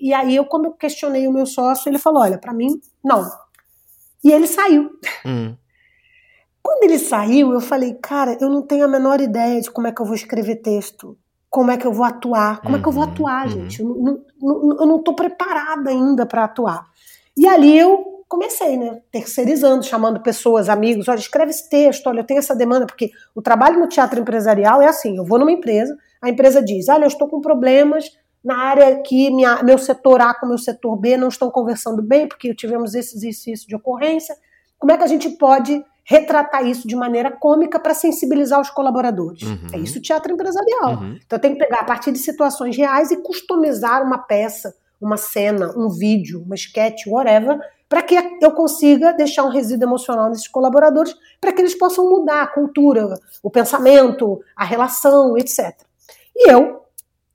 e, 0.00 0.08
e 0.08 0.14
aí 0.14 0.34
eu, 0.36 0.44
quando 0.44 0.66
eu 0.66 0.72
questionei 0.72 1.26
o 1.28 1.32
meu 1.32 1.46
sócio, 1.46 1.88
ele 1.88 1.98
falou: 1.98 2.22
olha, 2.22 2.38
para 2.38 2.52
mim, 2.52 2.68
não. 3.04 3.28
E 4.24 4.32
ele 4.32 4.46
saiu. 4.46 4.90
Hum. 5.24 5.54
Quando 6.62 6.82
ele 6.84 6.98
saiu, 6.98 7.52
eu 7.52 7.60
falei, 7.60 7.94
cara, 7.94 8.36
eu 8.40 8.48
não 8.50 8.60
tenho 8.62 8.84
a 8.84 8.88
menor 8.88 9.20
ideia 9.20 9.60
de 9.60 9.70
como 9.70 9.86
é 9.86 9.92
que 9.92 10.00
eu 10.02 10.06
vou 10.06 10.16
escrever 10.16 10.56
texto, 10.56 11.16
como 11.48 11.70
é 11.70 11.76
que 11.76 11.86
eu 11.86 11.92
vou 11.92 12.04
atuar, 12.04 12.60
como 12.62 12.76
é 12.76 12.80
que 12.80 12.88
eu 12.88 12.92
vou 12.92 13.04
Uhum, 13.04 13.10
atuar, 13.10 13.44
uhum. 13.46 13.52
gente. 13.52 13.80
Eu 13.80 13.86
não, 13.88 13.96
não, 14.42 14.62
não- 14.68 14.76
eu 14.80 14.86
não 14.86 15.02
tô 15.02 15.14
preparada 15.14 15.90
ainda 15.90 16.26
para 16.26 16.42
atuar. 16.44 16.86
E 17.36 17.46
ali 17.46 17.78
eu 17.78 18.24
comecei, 18.28 18.76
né? 18.76 19.00
Terceirizando, 19.12 19.84
chamando 19.84 20.20
pessoas, 20.20 20.68
amigos, 20.68 21.08
olha, 21.08 21.18
escreve 21.18 21.50
esse 21.50 21.68
texto, 21.68 22.06
olha, 22.08 22.20
eu 22.20 22.24
tenho 22.24 22.38
essa 22.38 22.56
demanda, 22.56 22.86
porque 22.86 23.10
o 23.34 23.42
trabalho 23.42 23.78
no 23.78 23.88
teatro 23.88 24.20
empresarial 24.20 24.82
é 24.82 24.86
assim, 24.86 25.16
eu 25.16 25.24
vou 25.24 25.38
numa 25.38 25.52
empresa, 25.52 25.96
a 26.20 26.28
empresa 26.28 26.62
diz, 26.62 26.88
olha, 26.88 27.04
eu 27.04 27.08
estou 27.08 27.28
com 27.28 27.40
problemas 27.40 28.10
na 28.46 28.58
área 28.58 29.02
que 29.02 29.30
minha, 29.30 29.62
meu 29.62 29.76
setor 29.76 30.20
A 30.20 30.32
com 30.32 30.46
meu 30.46 30.58
setor 30.58 30.96
B 30.96 31.16
não 31.16 31.28
estão 31.28 31.50
conversando 31.50 32.00
bem, 32.00 32.28
porque 32.28 32.54
tivemos 32.54 32.94
esses 32.94 33.22
isso 33.22 33.50
e 33.50 33.52
isso 33.52 33.66
de 33.66 33.74
ocorrência. 33.74 34.36
Como 34.78 34.92
é 34.92 34.96
que 34.96 35.02
a 35.02 35.08
gente 35.08 35.30
pode 35.30 35.84
retratar 36.04 36.64
isso 36.64 36.86
de 36.86 36.94
maneira 36.94 37.32
cômica 37.32 37.80
para 37.80 37.92
sensibilizar 37.92 38.60
os 38.60 38.70
colaboradores? 38.70 39.42
Uhum. 39.42 39.66
É 39.72 39.78
isso 39.78 39.98
o 39.98 40.02
teatro 40.02 40.32
empresarial. 40.32 40.94
Uhum. 40.94 41.18
Então 41.26 41.36
eu 41.36 41.40
tenho 41.40 41.54
que 41.56 41.64
pegar 41.64 41.80
a 41.80 41.84
partir 41.84 42.12
de 42.12 42.18
situações 42.18 42.76
reais 42.76 43.10
e 43.10 43.16
customizar 43.16 44.00
uma 44.04 44.18
peça, 44.18 44.72
uma 45.00 45.16
cena, 45.16 45.72
um 45.76 45.88
vídeo, 45.88 46.42
uma 46.42 46.54
sketch, 46.54 47.06
whatever, 47.06 47.58
para 47.88 48.02
que 48.02 48.16
eu 48.40 48.50
consiga 48.52 49.12
deixar 49.12 49.44
um 49.44 49.50
resíduo 49.50 49.88
emocional 49.88 50.28
nesses 50.28 50.48
colaboradores, 50.48 51.14
para 51.40 51.52
que 51.52 51.60
eles 51.60 51.74
possam 51.74 52.08
mudar 52.08 52.42
a 52.42 52.46
cultura, 52.46 53.14
o 53.42 53.50
pensamento, 53.50 54.40
a 54.56 54.64
relação, 54.64 55.36
etc. 55.38 55.72
E 56.34 56.50
eu 56.50 56.82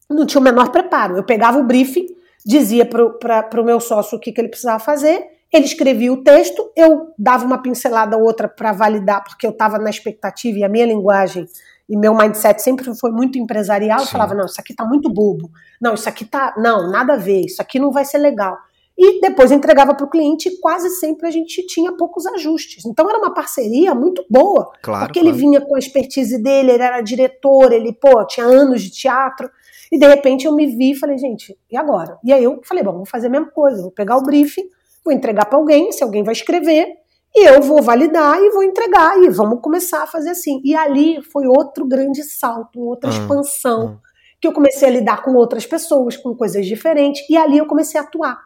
não 0.09 0.25
tinha 0.25 0.41
o 0.41 0.43
menor 0.43 0.69
preparo. 0.69 1.15
Eu 1.15 1.23
pegava 1.23 1.57
o 1.57 1.63
briefing, 1.63 2.07
dizia 2.45 2.85
para 2.85 3.61
o 3.61 3.65
meu 3.65 3.79
sócio 3.79 4.17
o 4.17 4.21
que, 4.21 4.31
que 4.31 4.41
ele 4.41 4.49
precisava 4.49 4.79
fazer, 4.79 5.25
ele 5.51 5.65
escrevia 5.65 6.11
o 6.13 6.23
texto, 6.23 6.71
eu 6.77 7.13
dava 7.17 7.45
uma 7.45 7.61
pincelada 7.61 8.15
ou 8.15 8.23
outra 8.23 8.47
para 8.47 8.71
validar, 8.71 9.23
porque 9.23 9.45
eu 9.45 9.51
estava 9.51 9.77
na 9.77 9.89
expectativa 9.89 10.59
e 10.59 10.63
a 10.63 10.69
minha 10.69 10.85
linguagem 10.85 11.45
e 11.91 11.97
meu 11.97 12.15
mindset 12.15 12.61
sempre 12.61 12.95
foi 12.95 13.11
muito 13.11 13.37
empresarial. 13.37 13.99
Sim. 13.99 14.05
Eu 14.05 14.11
falava, 14.11 14.33
não, 14.33 14.45
isso 14.45 14.61
aqui 14.61 14.73
tá 14.73 14.85
muito 14.85 15.09
bobo. 15.09 15.51
Não, 15.79 15.93
isso 15.93 16.07
aqui 16.07 16.23
tá. 16.23 16.55
Não, 16.57 16.89
nada 16.89 17.15
a 17.15 17.17
ver, 17.17 17.41
isso 17.41 17.61
aqui 17.61 17.77
não 17.77 17.91
vai 17.91 18.05
ser 18.05 18.17
legal. 18.17 18.57
E 18.97 19.19
depois 19.19 19.51
entregava 19.51 19.93
para 19.93 20.05
o 20.05 20.09
cliente 20.09 20.47
e 20.47 20.57
quase 20.61 20.89
sempre 20.91 21.27
a 21.27 21.31
gente 21.31 21.67
tinha 21.67 21.91
poucos 21.91 22.25
ajustes. 22.27 22.85
Então 22.85 23.09
era 23.09 23.17
uma 23.17 23.33
parceria 23.33 23.93
muito 23.93 24.23
boa. 24.29 24.71
Claro, 24.81 25.05
porque 25.05 25.19
claro. 25.19 25.35
ele 25.35 25.37
vinha 25.37 25.59
com 25.59 25.75
a 25.75 25.79
expertise 25.79 26.41
dele, 26.41 26.71
ele 26.71 26.83
era 26.83 27.01
diretor, 27.01 27.73
ele, 27.73 27.91
pô, 27.91 28.25
tinha 28.25 28.45
anos 28.45 28.81
de 28.81 28.89
teatro. 28.89 29.49
E 29.91 29.99
de 29.99 30.07
repente 30.07 30.45
eu 30.45 30.55
me 30.55 30.67
vi 30.67 30.91
e 30.91 30.95
falei, 30.95 31.17
gente, 31.17 31.57
e 31.69 31.75
agora? 31.75 32.17
E 32.23 32.31
aí 32.31 32.41
eu 32.41 32.61
falei, 32.63 32.85
bom, 32.85 32.93
vou 32.93 33.05
fazer 33.05 33.27
a 33.27 33.29
mesma 33.29 33.51
coisa, 33.51 33.81
vou 33.81 33.91
pegar 33.91 34.15
o 34.15 34.23
briefing, 34.23 34.63
vou 35.03 35.13
entregar 35.13 35.43
para 35.43 35.57
alguém, 35.57 35.91
se 35.91 36.01
alguém 36.01 36.23
vai 36.23 36.31
escrever, 36.31 36.87
e 37.33 37.47
eu 37.47 37.61
vou 37.61 37.81
validar 37.81 38.37
e 38.41 38.49
vou 38.49 38.63
entregar, 38.63 39.17
e 39.23 39.29
vamos 39.29 39.61
começar 39.61 40.03
a 40.03 40.07
fazer 40.07 40.31
assim. 40.31 40.61
E 40.63 40.75
ali 40.75 41.21
foi 41.31 41.47
outro 41.47 41.87
grande 41.87 42.23
salto, 42.23 42.79
outra 42.79 43.09
uhum. 43.09 43.17
expansão, 43.17 43.85
uhum. 43.85 43.97
que 44.39 44.47
eu 44.47 44.53
comecei 44.53 44.87
a 44.87 44.91
lidar 44.91 45.21
com 45.21 45.33
outras 45.35 45.65
pessoas, 45.65 46.17
com 46.17 46.35
coisas 46.35 46.65
diferentes, 46.65 47.23
e 47.29 47.37
ali 47.37 47.57
eu 47.57 47.65
comecei 47.65 47.99
a 47.99 48.03
atuar. 48.03 48.37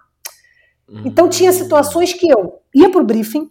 Uhum. 0.88 1.02
Então 1.06 1.28
tinha 1.28 1.52
situações 1.52 2.14
que 2.14 2.30
eu 2.30 2.60
ia 2.76 2.90
para 2.92 3.02
o 3.02 3.06
briefing, 3.06 3.50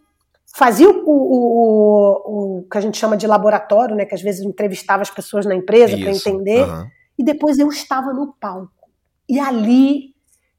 fazia 0.56 0.88
o, 0.88 1.02
o, 1.04 1.08
o, 1.08 2.58
o, 2.60 2.68
que 2.70 2.78
a 2.78 2.80
gente 2.80 2.96
chama 2.96 3.16
de 3.16 3.26
laboratório, 3.26 3.96
né, 3.96 4.04
que 4.04 4.14
às 4.14 4.22
vezes 4.22 4.42
entrevistava 4.42 5.02
as 5.02 5.10
pessoas 5.10 5.44
na 5.44 5.54
empresa 5.54 5.96
para 5.98 6.12
entender, 6.12 6.64
e 7.18 7.24
depois 7.24 7.58
eu 7.58 7.68
estava 7.68 8.12
no 8.12 8.32
palco. 8.40 8.70
E 9.28 9.40
ali 9.40 10.13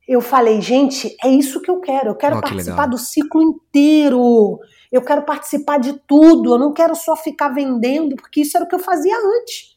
eu 0.08 0.22
falei, 0.22 0.62
gente, 0.62 1.16
é 1.24 1.30
isso 1.30 1.62
que 1.62 1.70
eu 1.70 1.80
quero. 1.80 2.10
Eu 2.10 2.16
quero 2.16 2.38
oh, 2.38 2.42
participar 2.42 2.86
do 2.86 2.98
ciclo 2.98 3.42
inteiro. 3.42 4.60
Eu 4.92 5.02
quero 5.02 5.24
participar 5.24 5.80
de 5.80 5.94
tudo. 6.08 6.54
Eu 6.54 6.60
não 6.60 6.74
quero 6.74 6.96
só 6.96 7.16
ficar 7.16 7.50
vendendo, 7.50 8.16
porque 8.16 8.42
isso 8.42 8.56
era 8.56 8.66
o 8.66 8.70
que 8.70 8.76
eu 8.76 8.80
fazia 8.80 9.16
antes. 9.18 9.76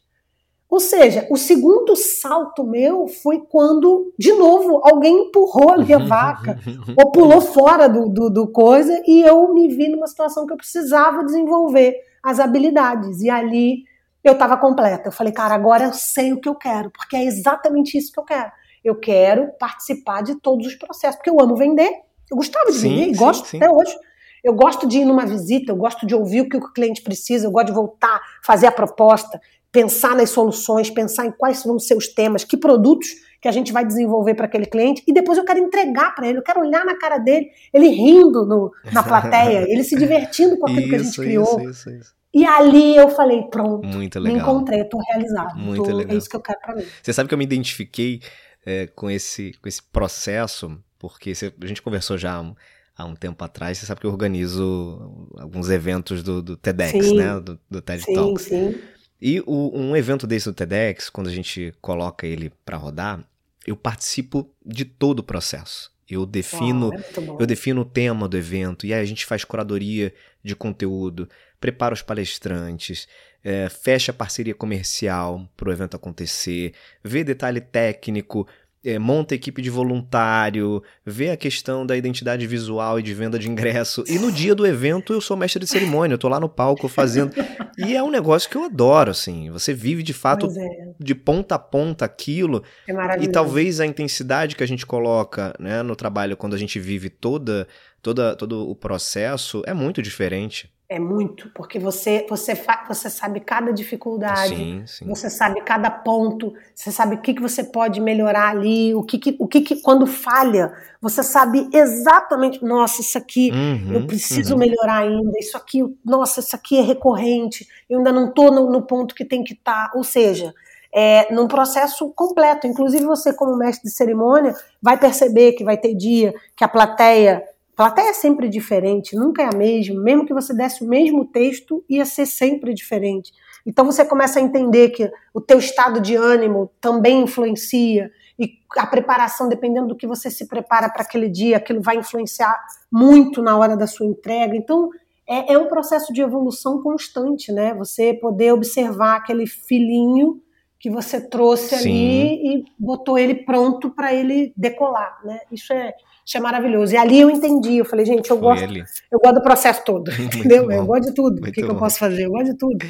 Ou 0.69 0.79
seja, 0.79 1.27
o 1.31 1.35
segundo 1.35 1.95
salto 1.95 2.63
meu 2.63 3.07
foi 3.07 3.39
quando, 3.49 4.13
de 4.19 4.31
novo, 4.33 4.81
alguém 4.83 5.27
empurrou 5.27 5.71
a 5.73 5.77
minha 5.79 5.97
vaca, 5.97 6.59
ou 6.95 7.11
pulou 7.11 7.41
fora 7.41 7.89
do, 7.89 8.07
do, 8.07 8.29
do, 8.29 8.47
coisa, 8.51 9.01
e 9.07 9.23
eu 9.23 9.51
me 9.51 9.67
vi 9.67 9.89
numa 9.89 10.05
situação 10.05 10.45
que 10.45 10.53
eu 10.53 10.57
precisava 10.57 11.25
desenvolver 11.25 11.95
as 12.23 12.39
habilidades. 12.39 13.19
E 13.21 13.31
ali 13.31 13.83
eu 14.23 14.33
estava 14.33 14.57
completa. 14.57 15.07
Eu 15.07 15.11
falei, 15.11 15.33
cara, 15.33 15.55
agora 15.55 15.85
eu 15.85 15.93
sei 15.93 16.33
o 16.33 16.39
que 16.39 16.47
eu 16.47 16.53
quero, 16.53 16.91
porque 16.91 17.15
é 17.15 17.25
exatamente 17.25 17.97
isso 17.97 18.11
que 18.11 18.19
eu 18.19 18.23
quero. 18.25 18.51
Eu 18.83 18.95
quero 18.95 19.51
participar 19.59 20.21
de 20.23 20.35
todos 20.35 20.67
os 20.67 20.75
processos, 20.75 21.17
porque 21.17 21.29
eu 21.29 21.39
amo 21.39 21.55
vender, 21.55 21.91
eu 22.29 22.37
gostava 22.37 22.71
de 22.71 22.77
sim, 22.77 22.89
vender 22.89 23.11
e 23.11 23.15
gosto 23.15 23.47
sim. 23.47 23.57
até 23.57 23.69
hoje. 23.69 23.95
Eu 24.43 24.53
gosto 24.53 24.87
de 24.87 24.99
ir 24.99 25.05
numa 25.05 25.25
visita, 25.25 25.71
eu 25.71 25.75
gosto 25.75 26.05
de 26.05 26.15
ouvir 26.15 26.41
o 26.41 26.49
que 26.49 26.57
o 26.57 26.73
cliente 26.73 27.01
precisa, 27.01 27.45
eu 27.45 27.51
gosto 27.51 27.67
de 27.67 27.73
voltar, 27.73 28.21
fazer 28.41 28.67
a 28.67 28.71
proposta, 28.71 29.39
pensar 29.71 30.15
nas 30.15 30.29
soluções, 30.29 30.89
pensar 30.89 31.25
em 31.25 31.31
quais 31.31 31.63
vão 31.63 31.77
ser 31.77 31.95
os 31.95 32.07
temas, 32.07 32.43
que 32.43 32.55
produtos 32.55 33.07
que 33.41 33.47
a 33.47 33.51
gente 33.51 33.71
vai 33.71 33.85
desenvolver 33.85 34.35
para 34.35 34.45
aquele 34.45 34.65
cliente, 34.65 35.03
e 35.07 35.13
depois 35.13 35.37
eu 35.37 35.45
quero 35.45 35.59
entregar 35.59 36.13
para 36.13 36.27
ele, 36.27 36.39
eu 36.39 36.43
quero 36.43 36.61
olhar 36.61 36.85
na 36.85 36.97
cara 36.97 37.17
dele, 37.17 37.49
ele 37.73 37.87
rindo 37.87 38.45
no, 38.45 38.71
na 38.91 39.01
plateia, 39.01 39.65
ele 39.69 39.83
se 39.83 39.97
divertindo 39.97 40.57
com 40.57 40.65
aquilo 40.65 40.81
isso, 40.81 40.89
que 40.89 40.95
a 40.95 41.03
gente 41.03 41.15
criou. 41.15 41.69
Isso, 41.69 41.89
isso, 41.89 42.19
e 42.33 42.45
ali 42.45 42.95
eu 42.95 43.09
falei, 43.09 43.43
pronto, 43.43 43.87
Muito 43.87 44.19
legal. 44.19 44.35
me 44.35 44.41
encontrei, 44.41 44.83
tô 44.83 44.99
realizado. 44.99 45.57
Muito 45.57 45.83
tô, 45.83 45.95
legal. 45.95 46.13
É 46.13 46.17
isso 46.17 46.29
que 46.29 46.35
eu 46.35 46.41
quero 46.41 46.59
para 46.59 46.75
mim. 46.75 46.83
Você 47.01 47.11
sabe 47.11 47.27
que 47.27 47.33
eu 47.33 47.37
me 47.37 47.43
identifiquei 47.43 48.21
é, 48.69 48.85
com, 48.85 49.09
esse, 49.09 49.53
com 49.59 49.67
esse 49.67 49.81
processo, 49.81 50.77
porque 50.99 51.33
a 51.59 51.65
gente 51.65 51.81
conversou 51.81 52.19
já 52.19 52.33
há 52.33 52.41
um, 52.41 52.55
há 52.95 53.03
um 53.03 53.15
tempo 53.15 53.43
atrás, 53.43 53.79
você 53.79 53.85
sabe 53.87 53.99
que 53.99 54.05
eu 54.05 54.11
organizo 54.11 55.27
alguns 55.37 55.69
eventos 55.71 56.21
do, 56.21 56.39
do 56.39 56.55
TEDx, 56.55 56.91
sim. 56.91 57.17
né? 57.17 57.39
Do, 57.39 57.59
do 57.69 57.81
TED 57.81 58.03
sim, 58.03 58.13
Talks. 58.13 58.43
Sim. 58.43 58.77
E 59.19 59.41
o, 59.47 59.71
um 59.75 59.95
evento 59.95 60.27
desse 60.27 60.45
do 60.45 60.53
TEDx, 60.53 61.09
quando 61.09 61.27
a 61.27 61.33
gente 61.33 61.73
coloca 61.81 62.27
ele 62.27 62.51
para 62.63 62.77
rodar, 62.77 63.27
eu 63.65 63.75
participo 63.75 64.47
de 64.63 64.85
todo 64.85 65.19
o 65.19 65.23
processo. 65.23 65.91
Eu 66.07 66.25
defino, 66.25 66.91
oh, 66.91 66.95
é 66.95 67.41
eu 67.41 67.45
defino 67.45 67.81
o 67.81 67.85
tema 67.85 68.27
do 68.27 68.37
evento 68.37 68.85
e 68.85 68.93
aí 68.93 69.01
a 69.01 69.05
gente 69.05 69.25
faz 69.25 69.43
curadoria 69.43 70.13
de 70.43 70.55
conteúdo, 70.55 71.29
prepara 71.59 71.93
os 71.93 72.01
palestrantes, 72.01 73.07
é, 73.43 73.69
fecha 73.69 74.11
parceria 74.11 74.53
comercial 74.53 75.47
para 75.55 75.69
o 75.69 75.71
evento 75.71 75.95
acontecer, 75.95 76.73
vê 77.03 77.23
detalhe 77.23 77.61
técnico, 77.61 78.47
é, 78.83 78.97
monta 78.97 79.35
equipe 79.35 79.61
de 79.61 79.69
voluntário, 79.69 80.81
vê 81.05 81.31
a 81.31 81.37
questão 81.37 81.85
da 81.85 81.97
identidade 81.97 82.47
visual 82.47 82.99
e 82.99 83.03
de 83.03 83.13
venda 83.13 83.37
de 83.37 83.49
ingresso. 83.49 84.03
E 84.07 84.17
no 84.17 84.31
dia 84.31 84.55
do 84.55 84.65
evento 84.65 85.13
eu 85.13 85.21
sou 85.21 85.35
mestre 85.35 85.59
de 85.59 85.67
cerimônia, 85.67 86.13
eu 86.13 86.17
tô 86.17 86.29
lá 86.29 86.39
no 86.39 86.47
palco 86.47 86.87
fazendo. 86.87 87.33
E 87.77 87.95
é 87.95 88.01
um 88.01 88.09
negócio 88.09 88.49
que 88.49 88.55
eu 88.55 88.63
adoro, 88.63 89.11
assim. 89.11 89.49
Você 89.51 89.73
vive 89.73 90.03
de 90.03 90.13
fato 90.13 90.47
é. 90.47 90.93
de 90.99 91.13
ponta 91.13 91.55
a 91.55 91.59
ponta 91.59 92.05
aquilo. 92.05 92.63
É 92.87 93.23
e 93.23 93.27
talvez 93.27 93.79
a 93.79 93.85
intensidade 93.85 94.55
que 94.55 94.63
a 94.63 94.67
gente 94.67 94.85
coloca 94.85 95.53
né, 95.59 95.81
no 95.83 95.95
trabalho 95.95 96.37
quando 96.37 96.53
a 96.53 96.57
gente 96.57 96.79
vive 96.79 97.09
toda, 97.09 97.67
toda, 98.01 98.35
todo 98.35 98.69
o 98.69 98.75
processo 98.75 99.61
é 99.65 99.73
muito 99.73 100.01
diferente. 100.01 100.71
É 100.91 100.97
muito, 100.97 101.51
porque 101.53 101.77
você 101.77 102.25
você 102.27 102.59
você 102.87 103.11
sabe 103.11 103.41
cada 103.41 103.71
dificuldade, 103.71 104.55
sim, 104.55 104.83
sim. 104.87 105.05
você 105.05 105.29
sabe 105.29 105.61
cada 105.61 105.91
ponto, 105.91 106.51
você 106.73 106.91
sabe 106.91 107.13
o 107.13 107.21
que, 107.21 107.35
que 107.35 107.41
você 107.43 107.63
pode 107.63 108.01
melhorar 108.01 108.49
ali, 108.49 108.95
o 108.95 109.03
que, 109.03 109.19
que 109.19 109.35
o 109.37 109.47
que, 109.47 109.61
que 109.61 109.83
quando 109.83 110.07
falha, 110.07 110.73
você 110.99 111.21
sabe 111.21 111.69
exatamente, 111.71 112.65
nossa, 112.65 113.01
isso 113.01 113.19
aqui 113.19 113.51
uhum, 113.51 113.93
eu 113.93 114.07
preciso 114.07 114.53
uhum. 114.53 114.59
melhorar 114.59 115.03
ainda, 115.03 115.37
isso 115.37 115.55
aqui, 115.55 115.83
nossa, 116.03 116.39
isso 116.39 116.55
aqui 116.55 116.79
é 116.79 116.81
recorrente, 116.81 117.67
eu 117.87 117.99
ainda 117.99 118.11
não 118.11 118.29
estou 118.29 118.51
no, 118.51 118.71
no, 118.71 118.81
ponto 118.81 119.13
que 119.13 119.23
tem 119.23 119.43
que 119.43 119.53
estar, 119.53 119.89
tá. 119.89 119.91
ou 119.95 120.03
seja, 120.03 120.55
é, 120.91 121.31
num 121.31 121.47
processo 121.47 122.11
completo. 122.15 122.65
Inclusive, 122.65 123.05
você, 123.05 123.31
como 123.31 123.55
mestre 123.55 123.87
de 123.87 123.95
cerimônia, 123.95 124.55
vai 124.81 124.97
perceber 124.97 125.51
que 125.51 125.63
vai 125.63 125.77
ter 125.77 125.93
dia 125.93 126.33
que 126.55 126.63
a 126.63 126.67
plateia 126.67 127.43
plateia 127.79 128.09
é 128.09 128.13
sempre 128.13 128.49
diferente, 128.49 129.15
nunca 129.15 129.41
é 129.41 129.45
a 129.45 129.57
mesma, 129.57 130.01
mesmo 130.01 130.25
que 130.25 130.33
você 130.33 130.53
desse 130.53 130.83
o 130.83 130.87
mesmo 130.89 131.23
texto, 131.23 131.81
ia 131.89 132.03
ser 132.03 132.25
sempre 132.25 132.73
diferente. 132.73 133.31
Então 133.65 133.85
você 133.85 134.03
começa 134.03 134.37
a 134.37 134.41
entender 134.41 134.89
que 134.89 135.09
o 135.33 135.39
teu 135.39 135.59
estado 135.59 136.01
de 136.01 136.13
ânimo 136.13 136.69
também 136.81 137.21
influencia 137.21 138.11
e 138.37 138.59
a 138.77 138.85
preparação, 138.85 139.47
dependendo 139.47 139.87
do 139.87 139.95
que 139.95 140.05
você 140.05 140.29
se 140.29 140.45
prepara 140.45 140.89
para 140.89 141.03
aquele 141.03 141.29
dia, 141.29 141.55
aquilo 141.55 141.81
vai 141.81 141.95
influenciar 141.95 142.53
muito 142.91 143.41
na 143.41 143.57
hora 143.57 143.77
da 143.77 143.87
sua 143.87 144.05
entrega. 144.05 144.57
Então 144.57 144.89
é, 145.25 145.53
é 145.53 145.57
um 145.57 145.69
processo 145.69 146.11
de 146.11 146.19
evolução 146.21 146.83
constante, 146.83 147.49
né? 147.49 147.73
Você 147.75 148.13
poder 148.13 148.51
observar 148.51 149.15
aquele 149.15 149.47
filhinho 149.47 150.41
que 150.77 150.89
você 150.89 151.21
trouxe 151.21 151.77
Sim. 151.77 151.89
ali 151.89 152.57
e 152.57 152.65
botou 152.77 153.17
ele 153.17 153.35
pronto 153.35 153.89
para 153.89 154.13
ele 154.13 154.51
decolar, 154.57 155.17
né? 155.23 155.39
Isso 155.49 155.71
é 155.71 155.93
isso 156.29 156.37
é 156.37 156.39
maravilhoso. 156.39 156.93
E 156.93 156.97
ali 156.97 157.19
eu 157.19 157.29
entendi, 157.31 157.77
eu 157.77 157.85
falei, 157.85 158.05
gente, 158.05 158.29
eu 158.29 158.37
gosto, 158.37 158.71
eu 159.11 159.19
gosto 159.19 159.33
do 159.33 159.41
processo 159.41 159.83
todo, 159.83 160.11
entendeu? 160.21 160.71
Eu 160.71 160.85
gosto 160.85 161.07
de 161.07 161.15
tudo. 161.15 161.39
o 161.39 161.41
que, 161.41 161.51
que, 161.51 161.63
eu 161.63 161.75
posso 161.75 161.97
fazer? 161.97 162.25
Eu 162.25 162.29
gosto 162.29 162.51
de 162.51 162.57
tudo. 162.57 162.85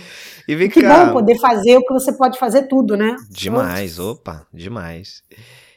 E 0.46 0.56
vem 0.56 0.70
que 0.70 0.82
cá... 0.82 1.06
bom 1.06 1.14
poder 1.14 1.40
fazer 1.40 1.78
o 1.78 1.86
que 1.86 1.94
você 1.94 2.12
pode 2.12 2.38
fazer 2.38 2.64
tudo, 2.64 2.98
né? 2.98 3.16
Demais, 3.30 3.98
opa, 3.98 4.46
demais. 4.54 5.24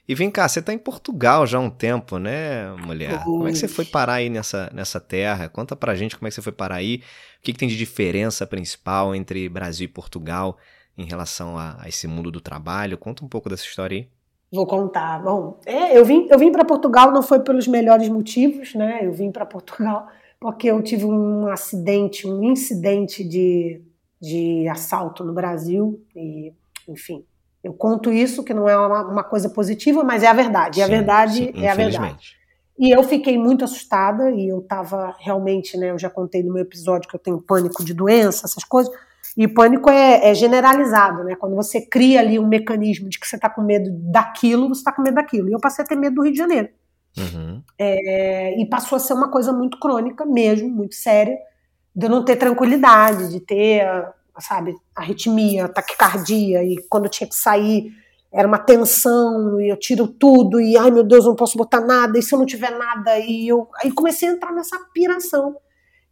E 0.08 0.12
vem 0.12 0.28
cá, 0.28 0.48
você 0.48 0.58
está 0.58 0.72
em 0.72 0.78
Portugal 0.78 1.46
já 1.46 1.58
há 1.58 1.60
um 1.60 1.70
tempo, 1.70 2.18
né, 2.18 2.72
mulher? 2.84 3.22
Como 3.22 3.46
é 3.46 3.52
que 3.52 3.58
você 3.58 3.68
foi 3.68 3.84
parar 3.84 4.14
aí 4.14 4.28
nessa, 4.28 4.68
nessa 4.74 4.98
terra? 4.98 5.48
Conta 5.48 5.76
pra 5.76 5.94
gente 5.94 6.16
como 6.16 6.26
é 6.26 6.30
que 6.30 6.34
você 6.34 6.42
foi 6.42 6.52
parar 6.52 6.76
aí. 6.76 6.96
O 7.38 7.42
que, 7.44 7.52
que 7.52 7.58
tem 7.60 7.68
de 7.68 7.78
diferença 7.78 8.44
principal 8.44 9.14
entre 9.14 9.48
Brasil 9.48 9.84
e 9.84 9.88
Portugal 9.88 10.58
em 10.98 11.04
relação 11.04 11.56
a, 11.56 11.76
a 11.80 11.88
esse 11.88 12.08
mundo 12.08 12.28
do 12.28 12.40
trabalho? 12.40 12.98
Conta 12.98 13.24
um 13.24 13.28
pouco 13.28 13.48
dessa 13.48 13.64
história 13.64 13.98
aí. 13.98 14.08
Vou 14.52 14.66
contar. 14.66 15.22
Bom, 15.22 15.58
é, 15.64 15.96
eu 15.96 16.04
vim, 16.04 16.28
eu 16.30 16.38
vim 16.38 16.52
para 16.52 16.64
Portugal 16.64 17.10
não 17.10 17.22
foi 17.22 17.40
pelos 17.40 17.66
melhores 17.66 18.08
motivos, 18.08 18.74
né? 18.74 19.00
Eu 19.02 19.12
vim 19.12 19.32
para 19.32 19.46
Portugal 19.46 20.08
porque 20.38 20.66
eu 20.66 20.82
tive 20.82 21.06
um 21.06 21.46
acidente, 21.46 22.26
um 22.26 22.42
incidente 22.42 23.24
de, 23.24 23.80
de 24.20 24.68
assalto 24.68 25.24
no 25.24 25.32
Brasil 25.32 26.04
e, 26.14 26.52
enfim, 26.88 27.24
eu 27.62 27.72
conto 27.72 28.12
isso 28.12 28.42
que 28.42 28.52
não 28.52 28.68
é 28.68 28.76
uma, 28.76 29.06
uma 29.06 29.24
coisa 29.24 29.48
positiva, 29.48 30.02
mas 30.02 30.22
é 30.22 30.26
a 30.26 30.32
verdade. 30.32 30.76
Sim, 30.76 30.82
a 30.82 30.86
verdade 30.88 31.34
sim, 31.34 31.64
é 31.64 31.70
a 31.70 31.74
verdade. 31.74 32.36
E 32.78 32.90
eu 32.90 33.04
fiquei 33.04 33.38
muito 33.38 33.64
assustada 33.64 34.32
e 34.32 34.48
eu 34.48 34.58
estava 34.58 35.14
realmente, 35.20 35.76
né? 35.76 35.90
Eu 35.90 35.98
já 35.98 36.10
contei 36.10 36.42
no 36.42 36.52
meu 36.52 36.62
episódio 36.62 37.08
que 37.08 37.14
eu 37.14 37.20
tenho 37.20 37.40
pânico 37.40 37.84
de 37.84 37.94
doença, 37.94 38.46
essas 38.46 38.64
coisas. 38.64 38.92
E 39.36 39.48
pânico 39.48 39.88
é, 39.88 40.30
é, 40.30 40.34
generalizado, 40.34 41.24
né? 41.24 41.36
Quando 41.36 41.54
você 41.54 41.80
cria 41.80 42.20
ali 42.20 42.38
um 42.38 42.46
mecanismo 42.46 43.08
de 43.08 43.18
que 43.18 43.26
você 43.26 43.36
está 43.36 43.48
com 43.48 43.62
medo 43.62 43.90
daquilo, 43.90 44.68
você 44.68 44.80
está 44.80 44.92
com 44.92 45.02
medo 45.02 45.14
daquilo. 45.14 45.48
E 45.48 45.52
eu 45.52 45.60
passei 45.60 45.84
a 45.84 45.88
ter 45.88 45.96
medo 45.96 46.16
do 46.16 46.22
Rio 46.22 46.32
de 46.32 46.38
Janeiro. 46.38 46.68
Uhum. 47.16 47.62
É, 47.78 48.60
e 48.60 48.66
passou 48.68 48.96
a 48.96 48.98
ser 48.98 49.12
uma 49.12 49.30
coisa 49.30 49.52
muito 49.52 49.78
crônica 49.78 50.24
mesmo, 50.24 50.68
muito 50.68 50.94
séria, 50.94 51.36
de 51.94 52.06
eu 52.06 52.10
não 52.10 52.24
ter 52.24 52.36
tranquilidade, 52.36 53.30
de 53.30 53.40
ter, 53.40 53.86
sabe, 54.38 54.74
arritmia, 54.94 55.68
taquicardia, 55.68 56.64
e 56.64 56.76
quando 56.88 57.04
eu 57.04 57.10
tinha 57.10 57.28
que 57.28 57.36
sair 57.36 57.92
era 58.32 58.48
uma 58.48 58.58
tensão, 58.58 59.60
e 59.60 59.68
eu 59.68 59.76
tiro 59.78 60.08
tudo, 60.08 60.58
e 60.58 60.74
ai 60.78 60.90
meu 60.90 61.04
Deus, 61.04 61.26
não 61.26 61.36
posso 61.36 61.58
botar 61.58 61.82
nada, 61.82 62.18
e 62.18 62.22
se 62.22 62.34
eu 62.34 62.38
não 62.38 62.46
tiver 62.46 62.70
nada, 62.70 63.18
e 63.18 63.46
eu 63.46 63.68
aí 63.82 63.92
comecei 63.92 64.26
a 64.26 64.32
entrar 64.32 64.52
nessa 64.52 64.78
piração. 64.94 65.54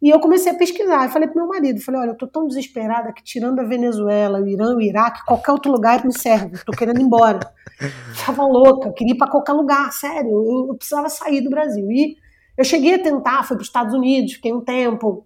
E 0.01 0.09
eu 0.09 0.19
comecei 0.19 0.51
a 0.51 0.55
pesquisar. 0.55 1.05
Eu 1.05 1.09
falei 1.11 1.27
pro 1.27 1.37
meu 1.37 1.47
marido, 1.47 1.79
falei, 1.79 2.01
olha, 2.01 2.09
eu 2.09 2.17
tô 2.17 2.25
tão 2.25 2.47
desesperada 2.47 3.13
que 3.13 3.23
tirando 3.23 3.59
a 3.59 3.63
Venezuela, 3.63 4.39
o 4.39 4.47
Irã, 4.47 4.75
o 4.75 4.81
Iraque, 4.81 5.25
qualquer 5.25 5.51
outro 5.51 5.71
lugar 5.71 6.03
me 6.03 6.17
serve. 6.17 6.57
Tô 6.65 6.71
querendo 6.71 6.99
ir 6.99 7.03
embora. 7.03 7.39
Tava 8.25 8.43
louca, 8.43 8.91
queria 8.93 9.13
ir 9.13 9.17
para 9.17 9.29
qualquer 9.29 9.53
lugar, 9.53 9.91
sério. 9.93 10.31
Eu, 10.31 10.67
eu, 10.69 10.75
precisava 10.75 11.07
sair 11.07 11.41
do 11.41 11.49
Brasil. 11.49 11.91
E 11.91 12.17
eu 12.57 12.63
cheguei 12.63 12.95
a 12.95 13.03
tentar, 13.03 13.43
fui 13.43 13.55
para 13.55 13.61
os 13.61 13.67
Estados 13.67 13.93
Unidos, 13.93 14.33
fiquei 14.33 14.51
um 14.51 14.61
tempo 14.61 15.25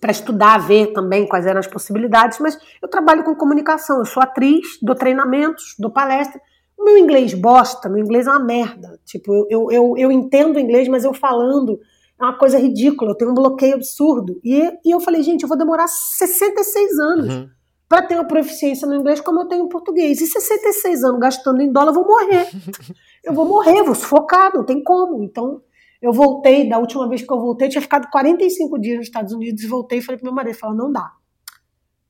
para 0.00 0.10
estudar, 0.10 0.58
ver 0.58 0.92
também 0.92 1.26
quais 1.26 1.46
eram 1.46 1.60
as 1.60 1.66
possibilidades, 1.66 2.38
mas 2.38 2.58
eu 2.80 2.88
trabalho 2.88 3.24
com 3.24 3.34
comunicação, 3.34 3.98
eu 3.98 4.04
sou 4.04 4.22
atriz, 4.22 4.78
dou 4.82 4.94
treinamentos, 4.94 5.74
dou 5.78 5.90
palestra. 5.90 6.40
O 6.78 6.84
meu 6.84 6.96
inglês 6.96 7.34
bosta, 7.34 7.88
meu 7.88 8.04
inglês 8.04 8.26
é 8.26 8.30
uma 8.30 8.44
merda. 8.44 9.00
Tipo, 9.04 9.46
eu, 9.50 9.70
eu, 9.70 9.94
eu, 9.96 10.12
entendo 10.12 10.60
inglês, 10.60 10.86
mas 10.86 11.04
eu 11.04 11.12
falando 11.12 11.80
uma 12.24 12.36
coisa 12.36 12.58
ridícula, 12.58 13.12
eu 13.12 13.14
tenho 13.14 13.30
um 13.30 13.34
bloqueio 13.34 13.74
absurdo. 13.74 14.40
E, 14.44 14.60
e 14.84 14.90
eu 14.90 15.00
falei, 15.00 15.22
gente, 15.22 15.42
eu 15.42 15.48
vou 15.48 15.56
demorar 15.56 15.86
66 15.86 16.98
anos 16.98 17.34
uhum. 17.34 17.48
para 17.88 18.02
ter 18.02 18.14
uma 18.14 18.26
proficiência 18.26 18.88
no 18.88 18.94
inglês 18.94 19.20
como 19.20 19.40
eu 19.40 19.46
tenho 19.46 19.64
em 19.64 19.68
português. 19.68 20.20
E 20.20 20.26
66 20.26 21.04
anos 21.04 21.20
gastando 21.20 21.60
em 21.60 21.70
dólar, 21.70 21.90
eu 21.90 21.94
vou 21.94 22.06
morrer. 22.06 22.48
eu 23.24 23.32
vou 23.32 23.46
morrer, 23.46 23.82
vou 23.82 23.94
sufocar, 23.94 24.52
não 24.52 24.64
tem 24.64 24.82
como. 24.82 25.22
Então, 25.22 25.62
eu 26.02 26.12
voltei, 26.12 26.68
da 26.68 26.78
última 26.78 27.08
vez 27.08 27.22
que 27.22 27.32
eu 27.32 27.40
voltei, 27.40 27.68
eu 27.68 27.72
tinha 27.72 27.82
ficado 27.82 28.08
45 28.10 28.78
dias 28.80 28.96
nos 28.98 29.06
Estados 29.06 29.32
Unidos 29.32 29.62
e 29.62 29.66
voltei 29.66 29.98
e 29.98 30.02
falei 30.02 30.18
pro 30.18 30.26
meu 30.26 30.34
marido, 30.34 30.56
falou, 30.56 30.76
não 30.76 30.90
dá. 30.90 31.12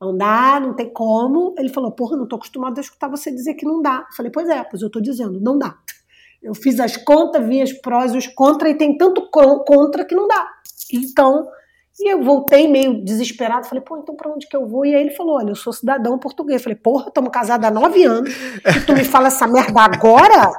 Não 0.01 0.15
dá, 0.15 0.59
não 0.59 0.75
tem 0.75 0.91
como. 0.91 1.53
Ele 1.57 1.69
falou, 1.69 1.91
porra, 1.91 2.15
não 2.15 2.27
tô 2.27 2.37
acostumado 2.37 2.77
a 2.77 2.81
escutar 2.81 3.09
você 3.09 3.29
dizer 3.29 3.55
que 3.55 3.65
não 3.65 3.81
dá. 3.81 4.05
Eu 4.09 4.15
falei, 4.15 4.31
pois 4.31 4.47
é, 4.47 4.63
pois 4.63 4.81
eu 4.81 4.89
tô 4.89 5.01
dizendo, 5.01 5.39
não 5.39 5.57
dá. 5.57 5.77
Eu 6.41 6.53
fiz 6.55 6.79
as 6.79 6.95
contas, 6.95 7.45
vi 7.45 7.61
as 7.61 7.73
prós 7.73 8.13
e 8.13 8.17
os 8.17 8.27
contra, 8.27 8.69
e 8.69 8.75
tem 8.75 8.97
tanto 8.97 9.29
contra 9.29 10.05
que 10.05 10.15
não 10.15 10.27
dá. 10.27 10.47
Então, 10.91 11.47
e 11.99 12.13
eu 12.13 12.23
voltei 12.23 12.67
meio 12.67 13.03
desesperado, 13.03 13.67
falei, 13.67 13.83
pô, 13.83 13.97
então 13.97 14.15
pra 14.15 14.31
onde 14.31 14.47
que 14.47 14.55
eu 14.55 14.65
vou? 14.65 14.85
E 14.85 14.95
aí 14.95 15.01
ele 15.01 15.11
falou, 15.11 15.35
olha, 15.35 15.49
eu 15.49 15.55
sou 15.55 15.73
cidadão 15.73 16.17
português. 16.17 16.61
Eu 16.61 16.63
falei, 16.63 16.77
porra, 16.77 17.07
estamos 17.09 17.29
casados 17.31 17.67
há 17.67 17.71
nove 17.71 18.03
anos, 18.05 18.33
e 18.33 18.79
tu 18.85 18.93
me 18.93 19.03
fala 19.03 19.27
essa 19.27 19.45
merda 19.45 19.81
agora? 19.81 20.51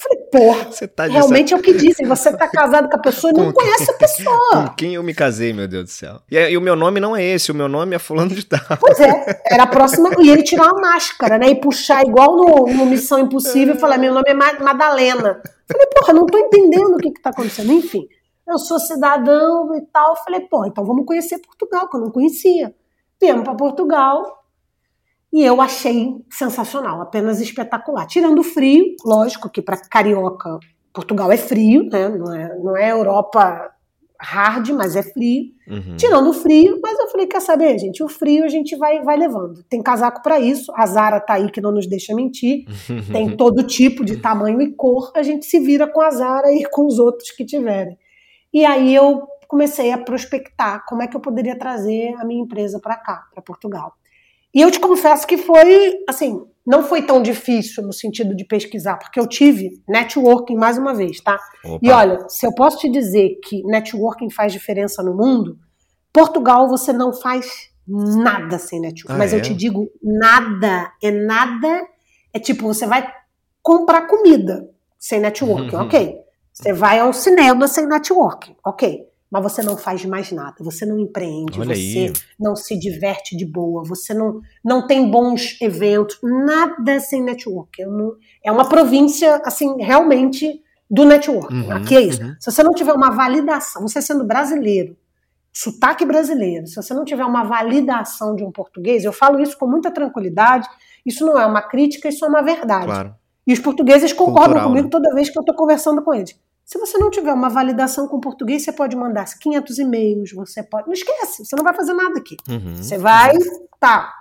Falei, 0.00 0.18
porra, 0.30 0.70
tá 0.94 1.06
realmente 1.06 1.52
é 1.52 1.56
o 1.56 1.60
que 1.60 1.74
dizem. 1.74 2.06
Você 2.06 2.32
tá 2.32 2.46
casado 2.46 2.88
com 2.88 2.94
a 2.94 3.00
pessoa 3.00 3.32
e 3.32 3.36
não 3.36 3.52
conhece 3.52 3.90
a 3.90 3.94
pessoa. 3.94 4.68
Com 4.68 4.74
quem 4.76 4.94
eu 4.94 5.02
me 5.02 5.12
casei, 5.12 5.52
meu 5.52 5.66
Deus 5.66 5.84
do 5.84 5.90
céu. 5.90 6.20
E, 6.30 6.36
e, 6.36 6.56
o 6.56 6.60
meu 6.60 6.76
nome 6.76 7.00
não 7.00 7.16
é 7.16 7.24
esse, 7.24 7.50
o 7.50 7.54
meu 7.54 7.68
nome 7.68 7.96
é 7.96 7.98
fulano 7.98 8.30
de 8.30 8.46
tal. 8.46 8.60
Pois 8.78 9.00
é, 9.00 9.40
era 9.50 9.64
a 9.64 9.66
próxima. 9.66 10.10
E 10.20 10.30
ele 10.30 10.44
tirar 10.44 10.72
uma 10.72 10.80
máscara, 10.92 11.36
né? 11.36 11.48
E 11.48 11.56
puxar 11.56 12.06
igual 12.06 12.36
no, 12.36 12.72
no 12.72 12.86
Missão 12.86 13.18
Impossível 13.18 13.74
e 13.74 13.78
falar, 13.78 13.98
meu 13.98 14.14
nome 14.14 14.30
é 14.30 14.34
Madalena. 14.34 15.42
Falei, 15.66 15.86
porra, 15.88 16.12
não 16.12 16.26
tô 16.26 16.38
entendendo 16.38 16.94
o 16.94 16.98
que 16.98 17.10
que 17.10 17.20
tá 17.20 17.30
acontecendo. 17.30 17.72
Enfim, 17.72 18.06
eu 18.48 18.58
sou 18.58 18.78
cidadão 18.78 19.74
e 19.76 19.82
tal. 19.92 20.16
Falei, 20.16 20.40
porra, 20.40 20.68
então 20.68 20.84
vamos 20.84 21.04
conhecer 21.06 21.38
Portugal, 21.38 21.88
que 21.88 21.96
eu 21.96 22.00
não 22.00 22.10
conhecia. 22.10 22.74
Viemos 23.20 23.44
para 23.44 23.54
Portugal, 23.54 24.38
e 25.32 25.44
eu 25.44 25.60
achei 25.60 26.16
sensacional, 26.30 27.02
apenas 27.02 27.40
espetacular. 27.40 28.06
Tirando 28.06 28.38
o 28.38 28.44
frio, 28.44 28.94
lógico 29.04 29.50
que 29.50 29.60
para 29.60 29.76
carioca 29.76 30.58
Portugal 30.92 31.30
é 31.30 31.36
frio, 31.36 31.84
né? 31.84 32.08
Não 32.08 32.34
é, 32.34 32.58
não 32.58 32.76
é 32.76 32.90
Europa 32.90 33.70
hard, 34.20 34.70
mas 34.70 34.96
é 34.96 35.02
frio. 35.02 35.52
Uhum. 35.68 35.96
Tirando 35.96 36.30
o 36.30 36.32
frio, 36.32 36.80
mas 36.82 36.98
eu 36.98 37.08
falei, 37.08 37.26
quer 37.26 37.40
saber, 37.40 37.78
gente? 37.78 38.02
O 38.02 38.08
frio 38.08 38.44
a 38.44 38.48
gente 38.48 38.74
vai, 38.76 39.02
vai 39.02 39.16
levando. 39.16 39.62
Tem 39.64 39.82
casaco 39.82 40.22
para 40.22 40.40
isso. 40.40 40.72
A 40.74 40.86
Zara 40.86 41.20
tá 41.20 41.34
aí 41.34 41.50
que 41.50 41.60
não 41.60 41.70
nos 41.70 41.86
deixa 41.86 42.14
mentir. 42.14 42.64
Tem 43.12 43.36
todo 43.36 43.62
tipo 43.62 44.04
de 44.04 44.16
tamanho 44.16 44.60
e 44.62 44.72
cor. 44.74 45.12
A 45.14 45.22
gente 45.22 45.46
se 45.46 45.60
vira 45.60 45.86
com 45.86 46.00
a 46.00 46.10
Zara 46.10 46.50
e 46.52 46.64
com 46.64 46.86
os 46.86 46.98
outros 46.98 47.30
que 47.30 47.44
tiverem. 47.44 47.96
E 48.52 48.64
aí 48.64 48.94
eu 48.94 49.26
comecei 49.46 49.92
a 49.92 49.98
prospectar 49.98 50.84
como 50.86 51.02
é 51.02 51.06
que 51.06 51.16
eu 51.16 51.20
poderia 51.20 51.58
trazer 51.58 52.14
a 52.18 52.24
minha 52.24 52.42
empresa 52.42 52.78
para 52.78 52.96
cá, 52.96 53.24
para 53.32 53.42
Portugal. 53.42 53.94
E 54.54 54.60
eu 54.60 54.70
te 54.70 54.80
confesso 54.80 55.26
que 55.26 55.36
foi, 55.36 56.04
assim, 56.08 56.46
não 56.66 56.82
foi 56.82 57.02
tão 57.02 57.22
difícil 57.22 57.82
no 57.82 57.92
sentido 57.92 58.34
de 58.34 58.44
pesquisar, 58.44 58.96
porque 58.96 59.18
eu 59.18 59.26
tive 59.26 59.82
networking 59.88 60.56
mais 60.56 60.76
uma 60.76 60.94
vez, 60.94 61.20
tá? 61.20 61.38
Opa. 61.64 61.78
E 61.82 61.90
olha, 61.90 62.28
se 62.28 62.46
eu 62.46 62.54
posso 62.54 62.78
te 62.78 62.90
dizer 62.90 63.38
que 63.42 63.62
networking 63.64 64.30
faz 64.30 64.52
diferença 64.52 65.02
no 65.02 65.14
mundo, 65.14 65.58
Portugal 66.12 66.68
você 66.68 66.92
não 66.92 67.12
faz 67.12 67.70
nada 67.86 68.58
sem 68.58 68.80
networking. 68.80 69.14
Ah, 69.14 69.18
Mas 69.18 69.32
é? 69.32 69.36
eu 69.36 69.42
te 69.42 69.54
digo, 69.54 69.90
nada, 70.02 70.92
é 71.02 71.10
nada. 71.10 71.86
É 72.34 72.38
tipo, 72.38 72.66
você 72.66 72.86
vai 72.86 73.10
comprar 73.62 74.06
comida 74.06 74.68
sem 74.98 75.20
networking, 75.20 75.74
uhum. 75.74 75.82
ok. 75.82 76.27
Você 76.60 76.72
vai 76.72 76.98
ao 76.98 77.12
cinema 77.12 77.68
sem 77.68 77.86
networking, 77.86 78.56
ok 78.64 79.08
mas 79.30 79.42
você 79.42 79.62
não 79.62 79.76
faz 79.76 80.04
mais 80.04 80.32
nada, 80.32 80.56
você 80.60 80.86
não 80.86 80.98
empreende, 80.98 81.60
Olha 81.60 81.74
você 81.74 81.98
aí. 81.98 82.12
não 82.40 82.56
se 82.56 82.78
diverte 82.78 83.36
de 83.36 83.44
boa, 83.44 83.82
você 83.84 84.14
não, 84.14 84.40
não 84.64 84.86
tem 84.86 85.10
bons 85.10 85.60
eventos, 85.60 86.18
nada 86.22 86.98
sem 86.98 87.22
network. 87.22 87.82
É 88.42 88.50
uma 88.50 88.66
província, 88.66 89.40
assim, 89.44 89.76
realmente 89.82 90.62
do 90.90 91.04
network. 91.04 91.52
Uhum, 91.52 91.70
Aqui 91.70 91.94
é 91.94 92.00
isso. 92.00 92.22
Uhum. 92.22 92.34
Se 92.40 92.50
você 92.50 92.62
não 92.62 92.72
tiver 92.72 92.94
uma 92.94 93.10
validação, 93.10 93.82
você 93.82 94.00
sendo 94.00 94.24
brasileiro, 94.24 94.96
sotaque 95.52 96.06
brasileiro, 96.06 96.66
se 96.66 96.76
você 96.76 96.94
não 96.94 97.04
tiver 97.04 97.24
uma 97.24 97.44
validação 97.44 98.34
de 98.34 98.42
um 98.42 98.50
português, 98.50 99.04
eu 99.04 99.12
falo 99.12 99.40
isso 99.40 99.58
com 99.58 99.66
muita 99.66 99.90
tranquilidade, 99.90 100.66
isso 101.04 101.26
não 101.26 101.38
é 101.38 101.44
uma 101.44 101.60
crítica, 101.60 102.08
isso 102.08 102.24
é 102.24 102.28
uma 102.28 102.40
verdade. 102.40 102.86
Claro. 102.86 103.14
E 103.46 103.52
os 103.52 103.58
portugueses 103.58 104.12
concordam 104.12 104.44
Cultural, 104.44 104.68
comigo 104.68 104.84
né? 104.86 104.90
toda 104.90 105.14
vez 105.14 105.28
que 105.28 105.38
eu 105.38 105.42
estou 105.42 105.54
conversando 105.54 106.02
com 106.02 106.14
eles. 106.14 106.38
Se 106.68 106.76
você 106.78 106.98
não 106.98 107.10
tiver 107.10 107.32
uma 107.32 107.48
validação 107.48 108.06
com 108.06 108.20
português, 108.20 108.62
você 108.62 108.70
pode 108.70 108.94
mandar 108.94 109.24
500 109.24 109.78
e-mails, 109.78 110.32
você 110.32 110.62
pode. 110.62 110.86
Não 110.86 110.92
esquece, 110.92 111.42
você 111.42 111.56
não 111.56 111.64
vai 111.64 111.72
fazer 111.72 111.94
nada 111.94 112.18
aqui. 112.18 112.36
Uhum. 112.46 112.74
Você 112.76 112.98
vai, 112.98 113.32
tá, 113.80 114.12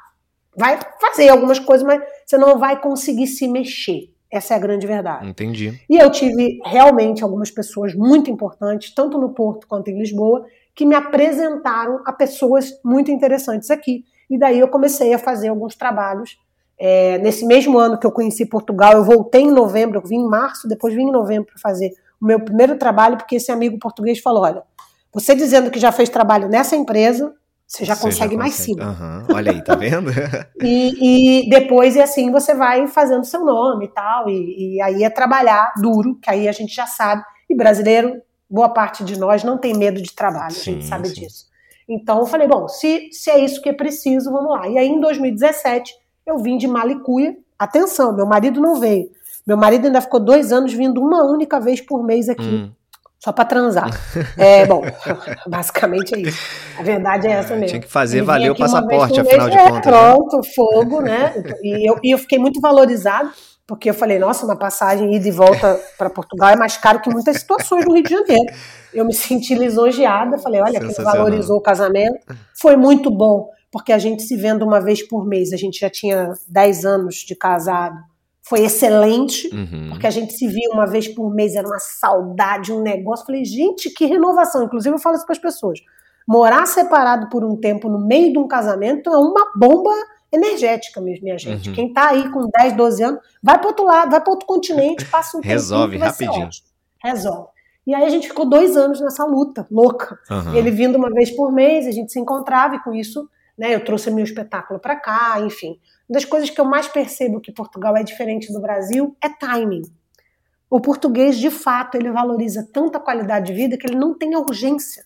vai 0.56 0.80
fazer 1.02 1.28
algumas 1.28 1.60
coisas, 1.60 1.86
mas 1.86 2.02
você 2.26 2.38
não 2.38 2.58
vai 2.58 2.80
conseguir 2.80 3.28
se 3.28 3.50
mexer. 3.50 4.14
Essa 4.32 4.54
é 4.54 4.58
a 4.58 4.62
grande 4.62 4.88
verdade. 4.88 5.28
Entendi. 5.28 5.78
E 5.90 5.98
eu 5.98 6.10
tive 6.10 6.62
realmente 6.64 7.22
algumas 7.22 7.52
pessoas 7.52 7.94
muito 7.94 8.32
importantes, 8.32 8.96
tanto 8.96 9.18
no 9.18 9.34
Porto 9.34 9.68
quanto 9.68 9.90
em 9.90 10.00
Lisboa, 10.00 10.46
que 10.74 10.86
me 10.86 10.96
apresentaram 10.96 12.02
a 12.06 12.14
pessoas 12.14 12.80
muito 12.82 13.12
interessantes 13.12 13.70
aqui. 13.70 14.06
E 14.30 14.40
daí 14.40 14.58
eu 14.58 14.70
comecei 14.70 15.14
a 15.14 15.20
fazer 15.20 15.50
alguns 15.50 15.76
trabalhos. 15.76 16.40
É, 16.80 17.18
nesse 17.18 17.46
mesmo 17.46 17.78
ano 17.78 18.00
que 18.00 18.08
eu 18.08 18.12
conheci 18.12 18.46
Portugal, 18.46 18.94
eu 18.94 19.04
voltei 19.04 19.42
em 19.42 19.52
novembro, 19.52 19.98
eu 19.98 20.08
vim 20.08 20.20
em 20.20 20.30
março, 20.30 20.66
depois 20.66 20.94
vim 20.94 21.10
em 21.10 21.12
novembro 21.12 21.48
para 21.48 21.60
fazer 21.60 21.92
o 22.22 22.26
meu 22.26 22.40
primeiro 22.40 22.78
trabalho, 22.78 23.18
porque 23.18 23.36
esse 23.36 23.52
amigo 23.52 23.78
português 23.80 24.20
falou: 24.20 24.44
olha, 24.44 24.64
você 25.14 25.36
dizendo 25.36 25.72
que 25.72 25.80
já 25.80 25.92
fez 25.92 26.10
trabalho 26.10 26.48
nessa 26.50 26.76
empresa, 26.76 27.34
você 27.68 27.84
já 27.84 27.96
você 27.96 28.04
consegue 28.04 28.36
já 28.36 28.40
mais 28.40 28.54
cinco. 28.54 28.82
Uhum. 28.82 29.36
Olha 29.36 29.52
aí, 29.52 29.64
tá 29.64 29.76
vendo? 29.76 30.10
e, 30.62 31.46
e, 31.46 31.50
depois, 31.50 31.96
e 31.96 32.02
assim, 32.02 32.32
você 32.32 32.54
vai 32.54 32.88
fazendo 32.88 33.26
seu 33.26 33.44
nome 33.44 33.86
e 33.86 33.90
tal. 33.90 34.30
E, 34.30 34.76
e, 34.76 34.82
aí 34.82 35.04
é 35.04 35.10
trabalhar 35.10 35.74
duro, 35.82 36.16
que 36.22 36.30
aí 36.30 36.48
a 36.48 36.52
gente 36.52 36.74
já 36.74 36.88
sabe. 36.88 37.24
E 37.50 37.56
brasileiro, 37.56 38.22
boa 38.50 38.70
parte 38.70 39.04
de 39.04 39.20
nós 39.20 39.44
não 39.44 39.58
tem 39.58 39.74
medo 39.74 40.02
de 40.02 40.14
trabalho, 40.14 40.54
sim, 40.54 40.72
a 40.72 40.74
gente 40.76 40.86
sabe 40.86 41.10
sim. 41.10 41.16
disso. 41.16 41.48
Então 41.90 42.20
eu 42.20 42.26
falei, 42.26 42.48
bom, 42.48 42.68
se, 42.68 43.10
se 43.12 43.30
é 43.30 43.40
isso 43.40 43.62
que 43.62 43.70
é 43.70 43.74
preciso, 43.74 44.32
vamos 44.32 44.52
lá. 44.52 44.68
E 44.68 44.78
aí 44.78 44.88
em 44.88 45.00
2017 45.00 45.94
eu 46.26 46.38
vim 46.38 46.58
de 46.58 46.68
Malicuia. 46.68 47.36
Atenção, 47.58 48.16
meu 48.16 48.26
marido 48.26 48.62
não 48.62 48.76
veio. 48.76 49.10
Meu 49.48 49.56
marido 49.56 49.86
ainda 49.86 50.02
ficou 50.02 50.20
dois 50.20 50.52
anos 50.52 50.74
vindo 50.74 51.02
uma 51.02 51.24
única 51.24 51.58
vez 51.58 51.80
por 51.80 52.04
mês 52.04 52.28
aqui. 52.28 52.44
Hum. 52.44 52.72
só 53.18 53.32
para 53.32 53.46
transar. 53.46 53.90
É, 54.38 54.66
bom, 54.66 54.84
basicamente 55.48 56.14
é 56.14 56.20
isso. 56.20 56.40
A 56.78 56.84
verdade 56.84 57.28
é 57.28 57.32
essa 57.32 57.54
mesmo. 57.54 57.68
Tinha 57.68 57.82
que 57.82 57.88
fazer 57.88 58.22
valer 58.22 58.52
o 58.52 58.56
passaporte, 58.56 59.20
afinal 59.20 59.50
de 59.50 59.58
é, 59.58 59.70
contas. 59.70 59.86
Né? 59.86 59.92
Pronto, 59.92 60.38
né? 60.38 60.44
fogo, 60.54 61.02
né? 61.02 61.34
E 61.64 61.90
eu, 61.90 61.98
e 62.04 62.14
eu 62.14 62.18
fiquei 62.18 62.38
muito 62.38 62.60
valorizado, 62.60 63.32
porque 63.66 63.90
eu 63.90 63.94
falei, 63.94 64.20
nossa, 64.20 64.46
uma 64.46 64.56
passagem 64.56 65.16
ida 65.16 65.28
e 65.28 65.32
volta 65.32 65.80
para 65.98 66.10
Portugal 66.10 66.50
é 66.50 66.56
mais 66.56 66.78
caro 66.78 67.00
que 67.00 67.10
muitas 67.10 67.38
situações 67.38 67.86
no 67.86 67.94
Rio 67.94 68.04
de 68.04 68.10
Janeiro. 68.10 68.54
Eu 68.94 69.06
me 69.06 69.14
senti 69.14 69.56
lisonjeada, 69.56 70.38
falei, 70.38 70.62
olha, 70.62 70.80
quem 70.80 71.04
valorizou 71.04 71.58
o 71.58 71.62
casamento. 71.62 72.20
Foi 72.60 72.76
muito 72.76 73.10
bom, 73.10 73.50
porque 73.72 73.94
a 73.94 73.98
gente 73.98 74.24
se 74.24 74.36
vendo 74.36 74.64
uma 74.64 74.80
vez 74.82 75.02
por 75.08 75.26
mês, 75.26 75.54
a 75.54 75.58
gente 75.58 75.80
já 75.80 75.90
tinha 75.90 76.34
10 76.48 76.86
anos 76.86 77.16
de 77.16 77.36
casado 77.36 77.98
foi 78.48 78.62
excelente, 78.62 79.54
uhum. 79.54 79.90
porque 79.90 80.08
a 80.08 80.10
gente 80.10 80.34
se 80.34 80.48
via 80.48 80.70
uma 80.72 80.88
vez 80.88 81.08
por 81.08 81.34
mês, 81.34 81.54
era 81.56 81.68
uma 81.68 81.80
saudade, 81.80 82.72
um 82.72 82.82
negócio. 82.82 83.26
Falei, 83.26 83.44
gente, 83.44 83.90
que 83.90 84.06
renovação. 84.06 84.64
Inclusive, 84.64 84.96
eu 84.96 85.00
falo 85.00 85.16
isso 85.16 85.26
para 85.26 85.36
as 85.36 85.42
pessoas. 85.42 85.80
Morar 86.26 86.66
separado 86.66 87.30
por 87.30 87.44
um 87.44 87.58
tempo 87.58 87.90
no 87.90 88.00
meio 88.00 88.32
de 88.32 88.40
um 88.40 88.48
casamento 88.48 89.10
é 89.10 89.18
uma 89.18 89.52
bomba 89.56 89.92
energética 90.32 91.02
mesmo, 91.02 91.26
minha 91.26 91.38
gente. 91.38 91.70
Uhum. 91.70 91.76
Quem 91.76 91.94
tá 91.94 92.10
aí 92.10 92.30
com 92.30 92.50
10, 92.58 92.74
12 92.76 93.04
anos, 93.04 93.20
vai 93.42 93.58
para 93.58 93.68
outro 93.68 93.86
lado, 93.86 94.12
vai 94.12 94.22
para 94.22 94.32
outro 94.32 94.48
continente, 94.48 95.06
passa 95.06 95.38
um 95.38 95.42
tempo. 95.42 95.54
Resolve 95.54 95.98
rapidinho. 95.98 96.50
Resolve. 97.04 97.50
E 97.86 97.96
aí 97.96 98.04
a 98.04 98.10
gente 98.10 98.28
ficou 98.28 98.46
dois 98.46 98.76
anos 98.76 99.00
nessa 99.00 99.26
luta 99.26 99.66
louca. 99.72 100.20
Uhum. 100.30 100.56
Ele 100.56 100.72
vindo 100.72 100.98
uma 100.98 101.10
vez 101.10 101.32
por 101.32 101.52
mês, 101.52 101.88
a 101.88 101.92
gente 101.92 102.12
se 102.12 102.20
encontrava 102.20 102.76
e 102.76 102.80
com 102.84 102.94
isso, 102.94 103.30
né, 103.58 103.74
eu 103.74 103.84
trouxe 103.84 104.12
meu 104.12 104.24
espetáculo 104.24 104.80
para 104.80 104.96
cá, 104.96 105.40
enfim. 105.40 105.80
Uma 106.10 106.16
das 106.16 106.26
coisas 106.26 106.50
que 106.50 106.60
eu 106.60 106.66
mais 106.66 106.88
percebo 106.88 107.42
que 107.42 107.52
Portugal 107.52 107.96
é 107.98 108.04
diferente 108.04 108.52
do 108.52 108.62
Brasil 108.62 109.16
é 109.22 109.30
timing. 109.30 109.84
O 110.70 110.82
português, 110.82 111.38
de 111.38 111.50
fato, 111.50 111.96
ele 111.96 112.12
valoriza 112.12 112.68
tanta 112.74 113.00
qualidade 113.00 113.48
de 113.48 113.54
vida 113.54 113.78
que 113.78 113.88
ele 113.88 113.96
não 113.96 114.18
tem 114.18 114.34
a 114.34 114.40
urgência 114.40 115.04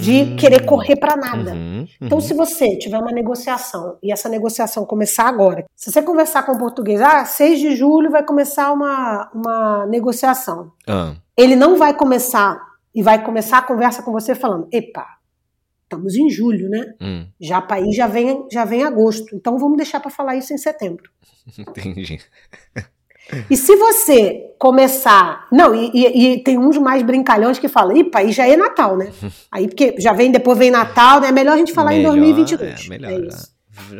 de 0.00 0.22
hum, 0.22 0.36
querer 0.36 0.64
correr 0.64 0.96
para 0.96 1.16
nada. 1.16 1.52
Uhum, 1.52 1.80
uhum. 1.80 1.86
Então, 2.00 2.20
se 2.20 2.34
você 2.34 2.76
tiver 2.76 2.98
uma 2.98 3.10
negociação 3.10 3.96
e 4.02 4.12
essa 4.12 4.28
negociação 4.28 4.84
começar 4.84 5.26
agora, 5.26 5.64
se 5.74 5.90
você 5.90 6.02
conversar 6.02 6.44
com 6.44 6.52
o 6.52 6.58
português, 6.58 7.00
ah, 7.00 7.24
6 7.24 7.58
de 7.58 7.76
julho 7.76 8.10
vai 8.10 8.22
começar 8.22 8.72
uma, 8.72 9.30
uma 9.34 9.86
negociação. 9.86 10.72
Ah. 10.86 11.14
Ele 11.36 11.56
não 11.56 11.76
vai 11.76 11.94
começar 11.94 12.60
e 12.94 13.02
vai 13.02 13.24
começar 13.24 13.58
a 13.58 13.62
conversa 13.62 14.02
com 14.02 14.12
você 14.12 14.34
falando: 14.34 14.68
epa, 14.70 15.06
Estamos 15.92 16.14
em 16.14 16.30
julho, 16.30 16.70
né? 16.70 16.94
Hum. 17.00 17.26
Já 17.38 17.66
aí 17.70 17.92
já 17.92 18.06
vem, 18.06 18.46
já 18.50 18.64
vem 18.64 18.82
agosto. 18.82 19.36
Então 19.36 19.58
vamos 19.58 19.76
deixar 19.76 20.00
para 20.00 20.10
falar 20.10 20.36
isso 20.36 20.54
em 20.54 20.58
setembro. 20.58 21.10
Entendi. 21.58 22.18
E 23.50 23.56
se 23.56 23.76
você 23.76 24.54
começar. 24.58 25.46
Não, 25.52 25.74
e, 25.74 25.90
e, 25.94 26.32
e, 26.32 26.42
tem 26.42 26.58
uns 26.58 26.78
mais 26.78 27.02
brincalhões 27.02 27.58
que 27.58 27.68
falam, 27.68 27.96
ih, 27.96 28.10
aí 28.14 28.32
já 28.32 28.48
é 28.48 28.56
Natal, 28.56 28.96
né? 28.96 29.12
Aí, 29.52 29.68
porque 29.68 29.94
já 29.98 30.12
vem, 30.12 30.30
depois 30.30 30.58
vem 30.58 30.70
Natal, 30.70 31.20
né? 31.20 31.28
É 31.28 31.32
melhor 31.32 31.54
a 31.54 31.56
gente 31.56 31.72
falar 31.72 31.90
melhor, 31.90 32.16
em 32.16 32.20
2022. 32.20 32.86
É, 32.86 32.88
melhor, 32.88 33.12
é 33.12 33.26
isso. 33.26 33.52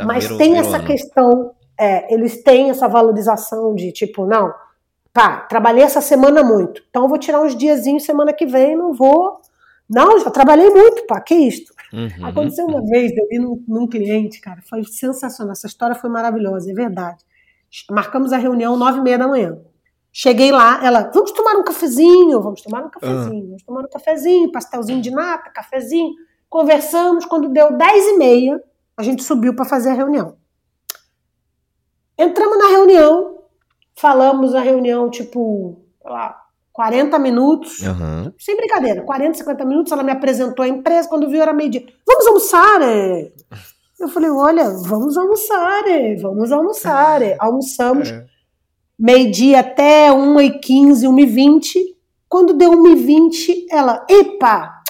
Mas 0.04 0.24
virou, 0.24 0.38
tem 0.38 0.54
virou 0.54 0.66
essa 0.66 0.78
ano. 0.78 0.86
questão, 0.86 1.50
é, 1.78 2.12
eles 2.12 2.42
têm 2.42 2.70
essa 2.70 2.88
valorização 2.88 3.74
de 3.74 3.92
tipo, 3.92 4.26
não, 4.26 4.52
pá, 5.12 5.38
trabalhei 5.48 5.84
essa 5.84 6.00
semana 6.00 6.42
muito, 6.42 6.82
então 6.90 7.04
eu 7.04 7.08
vou 7.08 7.18
tirar 7.18 7.40
uns 7.40 7.56
diazinhos 7.56 8.04
semana 8.04 8.32
que 8.32 8.44
vem, 8.44 8.76
não 8.76 8.92
vou. 8.92 9.40
Não, 9.88 10.18
já 10.18 10.30
trabalhei 10.30 10.70
muito, 10.70 11.06
pá, 11.06 11.20
que 11.20 11.34
isto? 11.34 11.71
Uhum. 11.92 12.26
Aconteceu 12.26 12.66
uma 12.66 12.82
vez, 12.84 13.14
eu 13.16 13.28
vi 13.28 13.38
num, 13.38 13.62
num, 13.68 13.86
cliente, 13.86 14.40
cara, 14.40 14.62
foi 14.62 14.82
sensacional. 14.84 15.52
Essa 15.52 15.66
história 15.66 15.94
foi 15.94 16.08
maravilhosa, 16.08 16.70
é 16.70 16.74
verdade. 16.74 17.24
Marcamos 17.90 18.32
a 18.32 18.38
reunião 18.38 18.76
nove 18.76 18.98
e 18.98 19.02
meia 19.02 19.18
da 19.18 19.28
manhã. 19.28 19.58
Cheguei 20.10 20.52
lá, 20.52 20.84
ela, 20.84 21.10
vamos 21.12 21.32
tomar 21.32 21.56
um 21.56 21.64
cafezinho, 21.64 22.40
vamos 22.40 22.62
tomar 22.62 22.84
um 22.84 22.90
cafezinho, 22.90 23.42
uhum. 23.42 23.46
vamos 23.48 23.62
tomar 23.62 23.84
um 23.84 23.88
cafezinho, 23.88 24.52
pastelzinho 24.52 25.00
de 25.00 25.10
nata, 25.10 25.50
cafezinho. 25.50 26.12
Conversamos, 26.48 27.24
quando 27.24 27.48
deu 27.48 27.76
dez 27.76 28.06
e 28.08 28.18
meia, 28.18 28.62
a 28.96 29.02
gente 29.02 29.22
subiu 29.22 29.54
para 29.54 29.64
fazer 29.64 29.90
a 29.90 29.94
reunião. 29.94 30.36
Entramos 32.18 32.58
na 32.58 32.68
reunião, 32.68 33.38
falamos 33.94 34.54
a 34.54 34.60
reunião, 34.60 35.10
tipo, 35.10 35.80
sei 36.00 36.10
lá, 36.10 36.41
40 36.72 37.18
minutos, 37.18 37.80
uhum. 37.80 38.32
sem 38.38 38.56
brincadeira, 38.56 39.02
40, 39.02 39.38
50 39.38 39.64
minutos, 39.64 39.92
ela 39.92 40.02
me 40.02 40.10
apresentou 40.10 40.64
a 40.64 40.68
empresa, 40.68 41.08
quando 41.08 41.28
viu 41.28 41.42
era 41.42 41.52
meio-dia. 41.52 41.84
Vamos 42.06 42.26
almoçar, 42.26 42.82
é? 42.82 43.30
Eu 44.00 44.08
falei, 44.08 44.30
olha, 44.30 44.68
vamos 44.70 45.16
almoçar, 45.16 45.86
é? 45.86 46.16
vamos 46.16 46.50
almoçar. 46.50 47.22
É? 47.22 47.36
Almoçamos 47.38 48.10
é. 48.10 48.24
meio-dia 48.98 49.60
até 49.60 50.10
1h15, 50.10 51.06
1h20. 51.06 51.78
Quando 52.28 52.54
deu 52.54 52.72
1h20, 52.72 53.66
ela, 53.70 54.04
epa, 54.08 54.82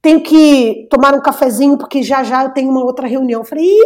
tenho 0.00 0.20
que 0.20 0.86
tomar 0.90 1.14
um 1.14 1.22
cafezinho, 1.22 1.78
porque 1.78 2.02
já 2.02 2.22
já 2.22 2.44
eu 2.44 2.50
tenho 2.50 2.70
uma 2.70 2.84
outra 2.84 3.08
reunião. 3.08 3.40
Eu 3.40 3.46
falei, 3.46 3.76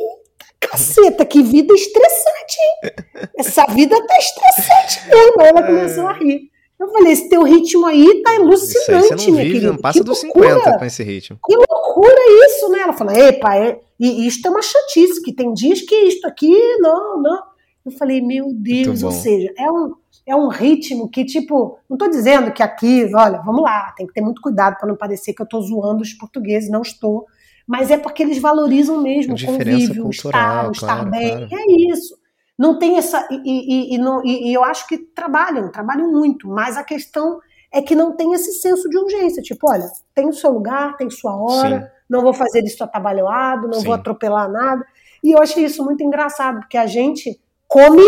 caceta, 0.61 1.25
que 1.25 1.43
vida 1.43 1.73
estressante, 1.73 2.57
hein? 2.61 2.93
Essa 3.39 3.65
vida 3.67 3.97
tá 4.07 4.19
estressante 4.19 5.09
mesmo. 5.09 5.41
Aí 5.41 5.49
ela 5.49 5.63
começou 5.63 6.07
a 6.09 6.13
rir. 6.13 6.51
Eu 6.79 6.89
falei, 6.91 7.13
esse 7.13 7.29
teu 7.29 7.43
ritmo 7.43 7.87
aí 7.87 8.23
tá 8.23 8.37
alucinante, 8.37 9.15
isso 9.15 9.27
aí 9.27 9.31
minha 9.33 9.45
querida. 9.45 9.73
Não 9.73 9.79
passa 9.79 9.99
que 9.99 10.05
dos 10.05 10.23
loucura, 10.23 10.55
50 10.55 10.79
com 10.79 10.85
esse 10.85 11.03
ritmo. 11.03 11.39
Que 11.45 11.57
loucura 11.57 12.47
isso, 12.47 12.69
né? 12.69 12.81
Ela 12.81 12.93
falou, 12.93 13.13
epa, 13.13 13.57
é, 13.57 13.81
e 13.99 14.27
isto 14.29 14.47
é 14.47 14.51
uma 14.51 14.63
chatice, 14.63 15.21
que 15.21 15.33
tem 15.33 15.53
dias 15.53 15.81
que 15.83 15.95
isto 15.95 16.25
aqui, 16.27 16.57
não, 16.79 17.21
não. 17.21 17.43
Eu 17.85 17.91
falei, 17.93 18.21
meu 18.21 18.53
Deus, 18.53 19.03
ou 19.03 19.11
seja, 19.11 19.53
é 19.59 19.71
um, 19.71 19.95
é 20.25 20.37
um 20.37 20.49
ritmo 20.49 21.09
que, 21.09 21.25
tipo, 21.25 21.79
não 21.89 21.97
tô 21.97 22.09
dizendo 22.09 22.53
que 22.53 22.63
aqui, 22.63 23.11
olha, 23.13 23.39
vamos 23.39 23.63
lá, 23.63 23.93
tem 23.97 24.07
que 24.07 24.13
ter 24.13 24.21
muito 24.21 24.41
cuidado 24.41 24.77
para 24.79 24.87
não 24.87 24.97
parecer 24.97 25.33
que 25.33 25.43
eu 25.43 25.49
tô 25.49 25.61
zoando 25.61 26.03
os 26.03 26.13
portugueses, 26.13 26.71
não 26.71 26.83
estou. 26.83 27.27
Mas 27.67 27.91
é 27.91 27.99
porque 27.99 28.23
eles 28.23 28.39
valorizam 28.39 29.03
mesmo 29.03 29.35
o 29.35 29.45
convívio, 29.45 30.07
o 30.07 30.11
estar, 30.11 30.69
o 30.69 30.73
estar 30.73 30.87
claro, 30.87 31.11
bem. 31.11 31.49
Claro. 31.49 31.49
É 31.53 31.93
isso 31.93 32.18
não 32.59 32.79
tem 32.79 32.99
essa. 32.99 33.27
E, 33.31 33.37
e, 33.45 33.95
e, 33.95 33.99
não, 33.99 34.21
e, 34.25 34.53
eu 34.53 34.65
acho 34.65 34.87
que 34.89 34.99
trabalham, 34.99 35.71
trabalham 35.71 36.11
muito, 36.11 36.49
mas 36.49 36.77
a 36.77 36.83
questão 36.83 37.39
é 37.71 37.81
que 37.81 37.95
não 37.95 38.17
tem 38.17 38.33
esse 38.33 38.55
senso 38.55 38.89
de 38.89 38.99
urgência. 38.99 39.43
Tipo, 39.43 39.71
olha, 39.71 39.89
tem 40.15 40.29
o 40.29 40.33
seu 40.33 40.51
lugar, 40.51 40.97
tem 40.97 41.09
sua 41.09 41.37
hora, 41.37 41.81
Sim. 41.81 41.87
não 42.11 42.23
vou 42.23 42.35
fazer 42.35 42.65
isso 42.65 42.83
atabalhoado, 42.83 43.69
não 43.69 43.79
Sim. 43.79 43.87
vou 43.87 43.95
atropelar 43.95 44.51
nada. 44.51 44.85
E 45.23 45.33
eu 45.33 45.41
achei 45.41 45.65
isso 45.65 45.85
muito 45.85 46.03
engraçado, 46.03 46.61
porque 46.61 46.77
a 46.77 46.87
gente 46.87 47.41
come, 47.69 48.03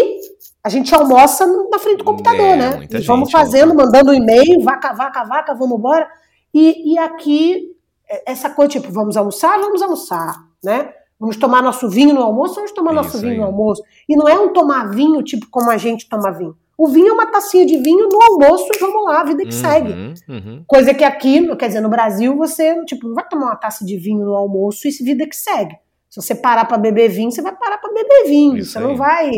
a 0.64 0.68
gente 0.68 0.92
almoça 0.94 1.46
na 1.46 1.78
frente 1.78 1.98
do 1.98 2.04
computador, 2.04 2.40
é, 2.40 2.56
né? 2.56 2.88
E 2.90 3.00
vamos 3.02 3.30
fazendo, 3.30 3.74
mandando 3.74 4.10
um 4.10 4.14
e-mail, 4.14 4.62
vaca, 4.62 4.92
vaca, 4.92 5.22
vaca, 5.24 5.54
vamos 5.54 5.78
embora. 5.78 6.08
E, 6.52 6.94
e 6.94 6.98
aqui, 6.98 7.76
é, 8.08 8.32
essa 8.32 8.50
coisa, 8.50 8.72
tipo, 8.72 8.90
vamos 8.90 9.16
almoçar, 9.16 9.60
vamos 9.60 9.80
almoçar, 9.80 10.34
né? 10.64 10.92
Vamos 11.20 11.36
tomar 11.36 11.62
nosso 11.62 11.86
vinho 11.90 12.14
no 12.14 12.22
almoço, 12.22 12.54
vamos 12.54 12.72
tomar 12.72 12.94
nosso 12.94 13.18
vinho 13.18 13.32
aí. 13.32 13.38
no 13.38 13.44
almoço. 13.44 13.82
E 14.08 14.16
não 14.16 14.26
é 14.26 14.40
um 14.40 14.54
tomar 14.54 14.88
vinho 14.88 15.22
tipo 15.22 15.46
como 15.50 15.70
a 15.70 15.76
gente 15.76 16.08
toma 16.08 16.32
vinho. 16.32 16.56
O 16.78 16.88
vinho 16.88 17.08
é 17.08 17.12
uma 17.12 17.26
tacinha 17.26 17.66
de 17.66 17.76
vinho 17.76 18.08
no 18.08 18.22
almoço 18.22 18.66
vamos 18.80 19.04
lá, 19.04 19.20
a 19.20 19.24
vida 19.24 19.44
que 19.44 19.54
uhum, 19.54 19.60
segue. 19.60 19.92
Uhum. 20.26 20.64
Coisa 20.66 20.94
que 20.94 21.04
aqui, 21.04 21.54
quer 21.56 21.66
dizer, 21.66 21.82
no 21.82 21.90
Brasil, 21.90 22.34
você 22.34 22.82
tipo, 22.86 23.06
não 23.06 23.14
vai 23.14 23.28
tomar 23.28 23.48
uma 23.48 23.56
taça 23.56 23.84
de 23.84 23.98
vinho 23.98 24.24
no 24.24 24.34
almoço 24.34 24.88
e 24.88 24.90
vida 25.04 25.26
que 25.26 25.36
segue. 25.36 25.76
Se 26.08 26.22
você 26.22 26.34
parar 26.34 26.64
para 26.64 26.78
beber 26.78 27.10
vinho, 27.10 27.30
você 27.30 27.42
vai 27.42 27.54
parar 27.54 27.76
para 27.76 27.92
beber 27.92 28.24
vinho. 28.26 28.56
Isso 28.56 28.72
você 28.72 28.78
aí. 28.78 28.84
não 28.84 28.96
vai. 28.96 29.30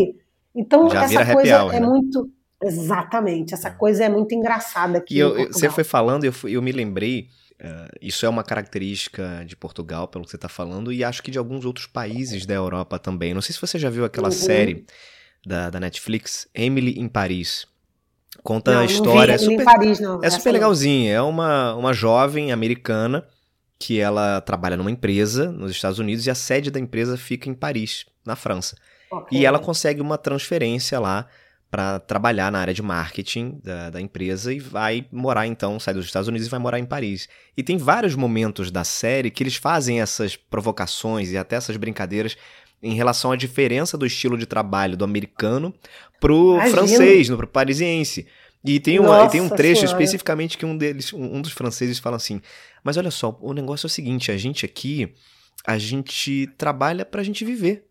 Então, 0.55 0.89
Já 0.89 1.03
essa 1.03 1.35
coisa 1.35 1.65
hour, 1.65 1.75
é 1.75 1.81
né? 1.81 1.87
muito. 1.87 2.31
Exatamente, 2.63 3.55
essa 3.55 3.69
é. 3.69 3.73
coisa 3.73 4.05
é 4.05 4.09
muito 4.09 4.33
engraçada 4.37 4.99
aqui. 4.99 5.17
E 5.17 5.19
eu, 5.19 5.49
você 5.49 5.69
foi 5.69 5.83
falando, 5.83 6.23
eu, 6.23 6.33
eu 6.45 6.63
me 6.63 6.71
lembrei 6.71 7.27
Uh, 7.63 7.97
isso 8.01 8.27
é 8.27 8.29
uma 8.29 8.43
característica 8.43 9.45
de 9.47 9.55
Portugal, 9.55 10.09
pelo 10.09 10.25
que 10.25 10.31
você 10.31 10.37
está 10.37 10.49
falando, 10.49 10.93
e 10.93 11.05
acho 11.05 11.23
que 11.23 11.31
de 11.31 11.39
alguns 11.39 11.65
outros 11.65 11.87
países 11.87 12.45
da 12.45 12.55
Europa 12.55 12.99
também. 12.99 13.33
Não 13.33 13.41
sei 13.41 13.55
se 13.55 13.61
você 13.61 13.79
já 13.79 13.89
viu 13.89 14.05
aquela 14.05 14.29
uhum. 14.29 14.33
série 14.33 14.85
da, 15.47 15.71
da 15.71 15.79
Netflix, 15.79 16.49
Emily 16.53 16.99
em 16.99 17.07
Paris. 17.07 17.67
Conta 18.43 18.73
não, 18.73 18.81
a 18.81 18.85
história. 18.85 19.37
Não 19.37 19.39
vi, 19.39 19.45
é 19.45 19.51
super, 19.51 19.65
Paris, 19.65 20.01
não. 20.01 20.21
É 20.25 20.31
super 20.31 20.53
legalzinha. 20.53 21.13
É 21.13 21.23
uma, 21.23 21.75
uma 21.75 21.93
jovem 21.93 22.51
americana 22.51 23.25
que 23.79 24.01
ela 24.01 24.41
trabalha 24.41 24.77
numa 24.77 24.91
empresa 24.91 25.53
nos 25.53 25.71
Estados 25.71 26.01
Unidos 26.01 26.27
e 26.27 26.31
a 26.31 26.35
sede 26.35 26.71
da 26.71 26.81
empresa 26.81 27.17
fica 27.17 27.49
em 27.49 27.55
Paris, 27.55 28.07
na 28.25 28.35
França. 28.35 28.77
Okay. 29.11 29.39
E 29.39 29.47
ela 29.47 29.59
consegue 29.59 30.01
uma 30.01 30.19
transferência 30.19 30.99
lá 30.99 31.29
para 31.73 31.99
trabalhar 31.99 32.53
na 32.53 32.59
área 32.59 32.75
de 32.75 32.83
marketing 32.83 33.59
da, 33.65 33.89
da, 33.89 33.99
empresa 33.99 34.53
e 34.53 34.61
vai 34.61 35.07
morar 35.11 35.47
então, 35.47 35.81
sai 35.81 35.95
dos 35.95 36.05
Estados 36.05 36.29
Unidos 36.29 36.47
e 36.47 36.51
vai 36.51 36.61
morar 36.61 36.79
em 36.79 36.85
Paris. 36.85 37.31
E 37.57 37.63
tem 37.63 37.79
vários 37.79 38.15
momentos 38.15 38.71
da 38.71 38.85
série 38.85 39.31
que 39.31 39.43
eles 39.43 39.57
fazem 39.57 39.99
essas 39.99 40.37
provocações 40.37 41.33
e 41.33 41.39
até 41.39 41.57
essas 41.57 41.79
brincadeiras 41.79 42.37
em 42.83 42.93
relação 42.93 43.33
à 43.33 43.37
diferença 43.37 43.97
do 43.97 44.05
estilo 44.05 44.37
de 44.37 44.45
trabalho 44.45 44.99
do 44.99 45.05
americano 45.05 45.73
pro 46.21 46.57
Imagina. 46.57 46.77
francês, 46.77 47.31
no 47.31 47.39
pro 47.39 47.47
parisiense. 47.47 48.27
E 48.63 48.79
tem, 48.79 49.01
uma, 49.01 49.27
tem 49.31 49.41
um 49.41 49.49
trecho 49.49 49.81
senhora. 49.81 49.97
especificamente 49.97 50.59
que 50.59 50.67
um 50.67 50.77
deles, 50.77 51.11
um, 51.15 51.37
um 51.37 51.41
dos 51.41 51.53
franceses 51.53 51.99
fala 51.99 52.17
assim: 52.17 52.43
"Mas 52.85 52.99
olha 52.99 53.11
só, 53.11 53.35
o 53.41 53.55
negócio 53.55 53.87
é 53.87 53.89
o 53.89 53.91
seguinte, 53.91 54.31
a 54.31 54.37
gente 54.37 54.67
aqui, 54.67 55.11
a 55.67 55.79
gente 55.79 56.51
trabalha 56.59 57.07
pra 57.07 57.23
gente 57.23 57.47
viver. 57.47 57.87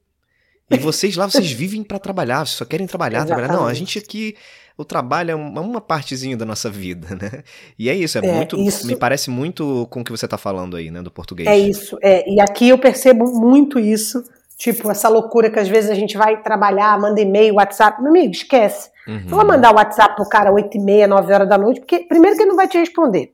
E 0.72 0.78
vocês 0.78 1.16
lá, 1.16 1.30
vocês 1.30 1.52
vivem 1.52 1.84
para 1.84 2.00
trabalhar, 2.00 2.46
vocês 2.46 2.58
só 2.58 2.66
querem 2.66 2.88
trabalhar, 2.88 3.26
trabalhar. 3.26 3.52
Não, 3.52 3.66
a 3.66 3.74
gente 3.74 3.98
aqui, 4.00 4.36
o 4.78 4.86
trabalho 4.86 5.32
é 5.32 5.36
uma, 5.36 5.82
partezinha 5.82 6.38
da 6.38 6.46
nossa 6.46 6.70
vida, 6.70 7.10
né? 7.16 7.44
E 7.78 7.90
é 7.90 7.94
isso, 7.94 8.18
é, 8.18 8.26
é 8.26 8.34
muito, 8.34 8.58
isso... 8.58 8.88
me 8.88 8.96
parece 8.96 9.30
muito 9.30 9.88
com 9.90 10.02
o 10.02 10.04
que 10.04 10.12
você 10.12 10.28
tá 10.28 10.38
falando 10.38 10.78
aí, 10.78 10.90
né, 10.90 11.02
do 11.02 11.12
português. 11.12 11.48
É 11.48 11.58
isso, 11.58 11.98
é. 12.02 12.30
E 12.30 12.40
aqui 12.40 12.70
eu 12.70 12.78
percebo 12.78 13.26
muito 13.40 13.78
isso, 13.78 14.24
tipo, 14.58 14.90
essa 14.90 15.10
loucura 15.10 15.50
que 15.50 15.60
às 15.60 15.68
vezes 15.68 15.90
a 15.90 15.96
gente 15.96 16.18
vai 16.18 16.42
trabalhar, 16.42 17.00
manda 17.00 17.20
e-mail, 17.20 17.56
WhatsApp. 17.56 18.02
Meu 18.02 18.12
amigo, 18.12 18.32
esquece. 18.32 18.90
Uhum. 19.08 19.22
Não 19.28 19.38
vou 19.38 19.46
mandar 19.46 19.72
o 19.72 19.76
WhatsApp 19.76 20.16
pro 20.16 20.30
cara 20.30 20.52
8 20.52 20.78
e 20.78 20.80
meia, 20.80 21.08
9 21.08 21.34
horas 21.34 21.50
da 21.50 21.58
noite, 21.58 21.82
porque 21.82 22.00
primeiro 22.00 22.38
que 22.38 22.44
ele 22.44 22.50
não 22.50 22.58
vai 22.58 22.68
te 22.68 22.78
responder. 22.78 23.34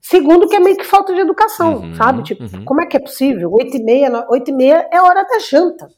Segundo, 0.00 0.48
que 0.48 0.56
é 0.56 0.60
meio 0.60 0.76
que 0.76 0.84
falta 0.84 1.14
de 1.14 1.20
educação, 1.20 1.76
uhum, 1.76 1.94
sabe? 1.94 2.24
Tipo, 2.24 2.42
uhum. 2.42 2.64
como 2.64 2.80
é 2.80 2.86
que 2.86 2.96
é 2.96 3.00
possível? 3.00 3.52
Oito 3.52 3.76
e 3.76 3.82
meia, 3.82 4.26
oito 4.30 4.50
e 4.50 4.54
meia 4.54 4.88
é 4.90 5.00
hora 5.00 5.22
da 5.22 5.38
janta. 5.38 5.88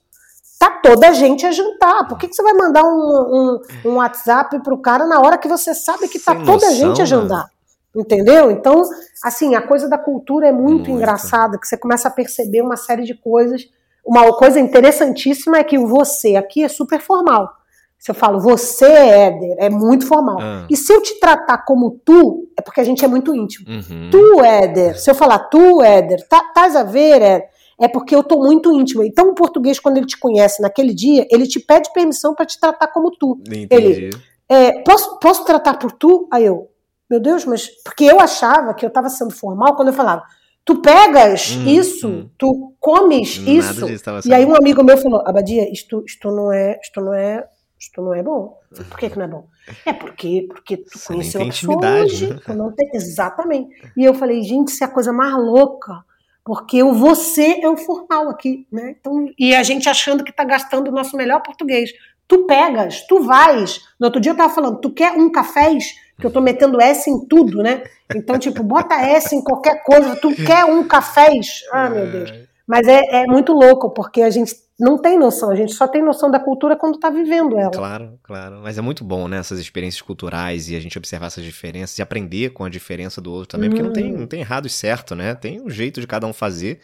Tá 0.64 0.70
toda 0.82 1.08
a 1.08 1.12
gente 1.12 1.44
a 1.44 1.52
jantar. 1.52 2.08
Por 2.08 2.16
que, 2.16 2.26
que 2.26 2.34
você 2.34 2.42
vai 2.42 2.54
mandar 2.54 2.82
um, 2.82 2.88
um, 2.88 3.90
um 3.90 3.94
WhatsApp 3.96 4.58
pro 4.62 4.78
cara 4.78 5.06
na 5.06 5.20
hora 5.20 5.36
que 5.36 5.46
você 5.46 5.74
sabe 5.74 6.08
que 6.08 6.18
tá 6.18 6.34
Sem 6.34 6.44
toda 6.46 6.66
noção, 6.66 6.70
a 6.70 6.72
gente 6.72 7.02
a 7.02 7.04
jantar? 7.04 7.50
Entendeu? 7.94 8.50
Então, 8.50 8.82
assim, 9.22 9.54
a 9.54 9.60
coisa 9.60 9.90
da 9.90 9.98
cultura 9.98 10.46
é 10.48 10.52
muito, 10.52 10.68
muito 10.68 10.90
engraçada, 10.90 11.58
que 11.58 11.68
você 11.68 11.76
começa 11.76 12.08
a 12.08 12.10
perceber 12.10 12.62
uma 12.62 12.78
série 12.78 13.04
de 13.04 13.14
coisas. 13.14 13.68
Uma 14.02 14.32
coisa 14.32 14.58
interessantíssima 14.58 15.58
é 15.58 15.64
que 15.64 15.76
o 15.76 15.86
você 15.86 16.34
aqui 16.34 16.64
é 16.64 16.68
super 16.68 16.98
formal. 16.98 17.52
Se 17.98 18.10
eu 18.10 18.14
falo 18.14 18.40
você, 18.40 18.86
Éder, 18.86 19.56
é 19.58 19.68
muito 19.68 20.06
formal. 20.06 20.38
Ah. 20.40 20.66
E 20.70 20.76
se 20.78 20.90
eu 20.90 21.02
te 21.02 21.20
tratar 21.20 21.58
como 21.58 22.00
tu, 22.02 22.48
é 22.58 22.62
porque 22.62 22.80
a 22.80 22.84
gente 22.84 23.04
é 23.04 23.08
muito 23.08 23.34
íntimo. 23.34 23.66
Uhum. 23.68 24.08
Tu, 24.10 24.44
Éder, 24.44 24.98
se 24.98 25.10
eu 25.10 25.14
falar 25.14 25.40
tu, 25.40 25.82
Éder, 25.82 26.26
tá, 26.26 26.42
a 26.54 26.82
ver, 26.82 27.20
Éder, 27.20 27.53
é 27.80 27.88
porque 27.88 28.14
eu 28.14 28.22
tô 28.22 28.38
muito 28.38 28.72
íntimo. 28.72 29.02
Então 29.02 29.30
o 29.30 29.34
português, 29.34 29.78
quando 29.78 29.96
ele 29.96 30.06
te 30.06 30.18
conhece 30.18 30.62
naquele 30.62 30.94
dia, 30.94 31.26
ele 31.30 31.46
te 31.46 31.60
pede 31.60 31.92
permissão 31.92 32.34
para 32.34 32.46
te 32.46 32.58
tratar 32.58 32.88
como 32.88 33.10
tu. 33.10 33.38
Entendi. 33.46 33.68
Ele, 33.70 34.10
é, 34.48 34.82
posso, 34.82 35.18
posso 35.18 35.44
tratar 35.44 35.74
por 35.74 35.92
tu? 35.92 36.28
Aí 36.32 36.44
eu, 36.44 36.68
meu 37.10 37.20
Deus, 37.20 37.44
mas. 37.44 37.68
Porque 37.82 38.04
eu 38.04 38.20
achava 38.20 38.74
que 38.74 38.84
eu 38.84 38.88
estava 38.88 39.08
sendo 39.08 39.32
formal 39.32 39.74
quando 39.76 39.88
eu 39.88 39.94
falava. 39.94 40.22
Tu 40.64 40.80
pegas 40.80 41.56
hum, 41.56 41.66
isso, 41.66 42.08
hum. 42.08 42.30
tu 42.38 42.74
comes 42.80 43.38
Nada 43.38 43.92
isso. 43.92 44.28
E 44.28 44.32
aí 44.32 44.46
um 44.46 44.56
amigo 44.56 44.82
meu 44.82 44.96
falou, 44.96 45.22
Abadia, 45.26 45.70
isto, 45.70 46.02
isto 46.06 46.30
não 46.30 46.50
é, 46.50 46.78
isto 46.82 47.02
não 47.02 47.12
é 47.12 47.46
isto 47.84 48.00
não 48.00 48.14
é 48.14 48.22
bom. 48.22 48.58
Por 48.88 48.98
que, 48.98 49.10
que 49.10 49.18
não 49.18 49.24
é 49.24 49.28
bom? 49.28 49.46
É 49.84 49.92
porque, 49.92 50.46
porque 50.48 50.78
tu 50.78 50.98
Você 50.98 51.12
conheceu 51.12 51.42
a 51.42 51.44
pessoa 51.44 52.02
hoje, 52.02 52.28
né? 52.28 52.40
tu 52.44 52.54
não 52.54 52.72
tem. 52.72 52.90
Exatamente. 52.94 53.68
E 53.96 54.04
eu 54.04 54.14
falei, 54.14 54.42
gente, 54.42 54.68
isso 54.68 54.82
é 54.82 54.86
a 54.86 54.90
coisa 54.90 55.12
mais 55.12 55.34
louca. 55.34 56.02
Porque 56.44 56.82
o 56.82 56.92
você 56.92 57.60
é 57.62 57.68
o 57.68 57.76
formal 57.76 58.28
aqui, 58.28 58.66
né? 58.70 58.94
Então, 59.00 59.30
e 59.38 59.54
a 59.54 59.62
gente 59.62 59.88
achando 59.88 60.22
que 60.22 60.30
está 60.30 60.44
gastando 60.44 60.88
o 60.88 60.92
nosso 60.92 61.16
melhor 61.16 61.40
português. 61.42 61.90
Tu 62.28 62.44
pegas, 62.46 63.06
tu 63.06 63.22
vais. 63.22 63.80
No 63.98 64.06
outro 64.06 64.20
dia 64.20 64.32
eu 64.32 64.36
tava 64.36 64.54
falando, 64.54 64.80
tu 64.80 64.90
quer 64.90 65.12
um 65.12 65.30
cafés? 65.30 65.94
Que 66.20 66.26
eu 66.26 66.30
tô 66.30 66.40
metendo 66.40 66.80
S 66.80 67.10
em 67.10 67.26
tudo, 67.26 67.62
né? 67.62 67.82
Então, 68.14 68.38
tipo, 68.38 68.62
bota 68.62 68.94
S 68.94 69.34
em 69.34 69.42
qualquer 69.42 69.82
coisa. 69.82 70.16
Tu 70.16 70.34
quer 70.44 70.64
um 70.64 70.84
cafés? 70.86 71.62
Ah, 71.72 71.88
meu 71.90 72.06
Deus. 72.06 72.30
Mas 72.66 72.88
é, 72.88 73.22
é 73.22 73.26
muito 73.26 73.52
louco, 73.52 73.90
porque 73.90 74.22
a 74.22 74.30
gente 74.30 74.54
não 74.78 74.98
tem 74.98 75.18
noção, 75.18 75.50
a 75.50 75.54
gente 75.54 75.72
só 75.72 75.86
tem 75.86 76.02
noção 76.02 76.30
da 76.30 76.40
cultura 76.40 76.76
quando 76.76 76.96
está 76.96 77.10
vivendo 77.10 77.58
ela. 77.58 77.70
Claro, 77.70 78.18
claro. 78.22 78.60
Mas 78.62 78.76
é 78.78 78.80
muito 78.80 79.04
bom, 79.04 79.28
né? 79.28 79.38
Essas 79.38 79.60
experiências 79.60 80.02
culturais 80.02 80.68
e 80.68 80.74
a 80.74 80.80
gente 80.80 80.98
observar 80.98 81.26
essas 81.26 81.44
diferenças 81.44 81.98
e 81.98 82.02
aprender 82.02 82.50
com 82.50 82.64
a 82.64 82.68
diferença 82.68 83.20
do 83.20 83.32
outro 83.32 83.48
também, 83.48 83.68
hum. 83.68 83.72
porque 83.72 83.82
não 83.82 83.92
tem, 83.92 84.12
não 84.12 84.26
tem 84.26 84.40
errado 84.40 84.66
e 84.66 84.70
certo, 84.70 85.14
né? 85.14 85.34
Tem 85.34 85.60
um 85.60 85.70
jeito 85.70 86.00
de 86.00 86.06
cada 86.06 86.26
um 86.26 86.32
fazer. 86.32 86.80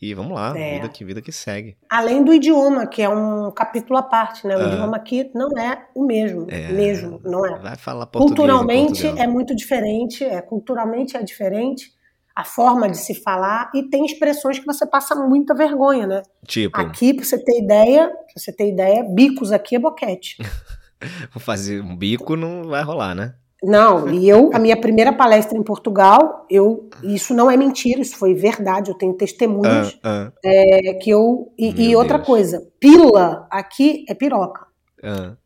E 0.00 0.12
vamos 0.12 0.34
lá, 0.34 0.52
é. 0.56 0.74
vida, 0.74 0.88
que, 0.90 1.04
vida 1.06 1.22
que 1.22 1.32
segue. 1.32 1.74
Além 1.88 2.22
do 2.22 2.32
idioma, 2.32 2.86
que 2.86 3.00
é 3.00 3.08
um 3.08 3.50
capítulo 3.50 3.98
à 3.98 4.02
parte, 4.02 4.46
né? 4.46 4.54
O 4.54 4.68
idioma 4.68 4.94
aqui 4.94 5.30
não 5.34 5.58
é 5.58 5.86
o 5.94 6.04
mesmo, 6.04 6.46
é, 6.50 6.70
mesmo, 6.70 7.18
não 7.24 7.46
é. 7.46 7.58
Vai 7.58 7.76
falar 7.76 8.04
português 8.04 8.36
Culturalmente 8.36 9.06
é 9.06 9.26
muito 9.26 9.56
diferente, 9.56 10.22
é, 10.22 10.42
culturalmente 10.42 11.16
é 11.16 11.22
diferente 11.22 11.95
a 12.36 12.44
forma 12.44 12.86
de 12.90 12.98
se 12.98 13.14
falar 13.14 13.70
e 13.74 13.82
tem 13.84 14.04
expressões 14.04 14.58
que 14.58 14.66
você 14.66 14.86
passa 14.86 15.14
muita 15.14 15.54
vergonha, 15.54 16.06
né? 16.06 16.22
Tipo. 16.46 16.78
Aqui, 16.78 17.14
pra 17.14 17.24
você 17.24 17.42
ter 17.42 17.62
ideia, 17.62 18.08
pra 18.08 18.18
você 18.36 18.52
ter 18.52 18.68
ideia, 18.68 19.02
bicos 19.02 19.50
aqui 19.52 19.74
é 19.74 19.78
boquete. 19.78 20.36
Vou 21.32 21.40
fazer 21.40 21.80
um 21.80 21.96
bico 21.96 22.36
não 22.36 22.64
vai 22.64 22.82
rolar, 22.82 23.14
né? 23.14 23.34
Não, 23.62 24.10
e 24.10 24.28
eu, 24.28 24.50
a 24.52 24.58
minha 24.58 24.78
primeira 24.78 25.14
palestra 25.14 25.56
em 25.56 25.62
Portugal, 25.62 26.46
eu, 26.50 26.90
isso 27.02 27.32
não 27.32 27.50
é 27.50 27.56
mentira, 27.56 28.02
isso 28.02 28.18
foi 28.18 28.34
verdade, 28.34 28.90
eu 28.90 28.98
tenho 28.98 29.14
testemunhos. 29.14 29.94
Uh, 29.94 30.28
uh. 30.28 30.32
É, 30.44 30.94
que 30.94 31.08
eu. 31.08 31.52
E, 31.58 31.88
e 31.88 31.96
outra 31.96 32.18
coisa, 32.18 32.62
pila 32.78 33.48
aqui 33.50 34.04
é 34.08 34.14
piroca. 34.14 34.66
Uh. 35.02 35.36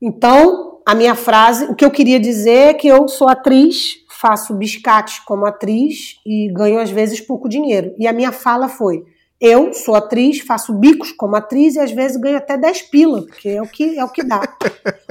Então, 0.00 0.80
a 0.86 0.94
minha 0.94 1.14
frase, 1.14 1.66
o 1.66 1.74
que 1.74 1.84
eu 1.84 1.90
queria 1.90 2.18
dizer 2.18 2.68
é 2.68 2.74
que 2.74 2.88
eu 2.88 3.06
sou 3.08 3.28
atriz, 3.28 3.96
faço 4.20 4.54
biscate 4.54 5.24
como 5.24 5.46
atriz 5.46 6.16
e 6.26 6.50
ganho 6.52 6.80
às 6.80 6.90
vezes 6.90 7.20
pouco 7.20 7.48
dinheiro. 7.48 7.94
E 7.98 8.06
a 8.06 8.12
minha 8.12 8.32
fala 8.32 8.68
foi: 8.68 9.04
eu 9.40 9.72
sou 9.72 9.94
atriz, 9.94 10.40
faço 10.40 10.74
bicos 10.74 11.12
como 11.12 11.36
atriz 11.36 11.76
e 11.76 11.78
às 11.78 11.92
vezes 11.92 12.16
ganho 12.16 12.36
até 12.36 12.56
10 12.56 12.82
pila, 12.82 13.22
porque 13.22 13.50
é 13.50 13.62
o 13.62 13.68
que, 13.68 13.96
é 13.96 14.04
o 14.04 14.08
que 14.08 14.24
dá. 14.24 14.40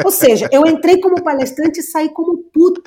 Ou 0.03 0.12
seja, 0.12 0.49
eu 0.51 0.68
entrei 0.68 0.99
como 0.99 1.24
palestrante 1.24 1.80
e 1.80 1.84
saí 1.84 2.10
como 2.10 2.38
puta, 2.53 2.82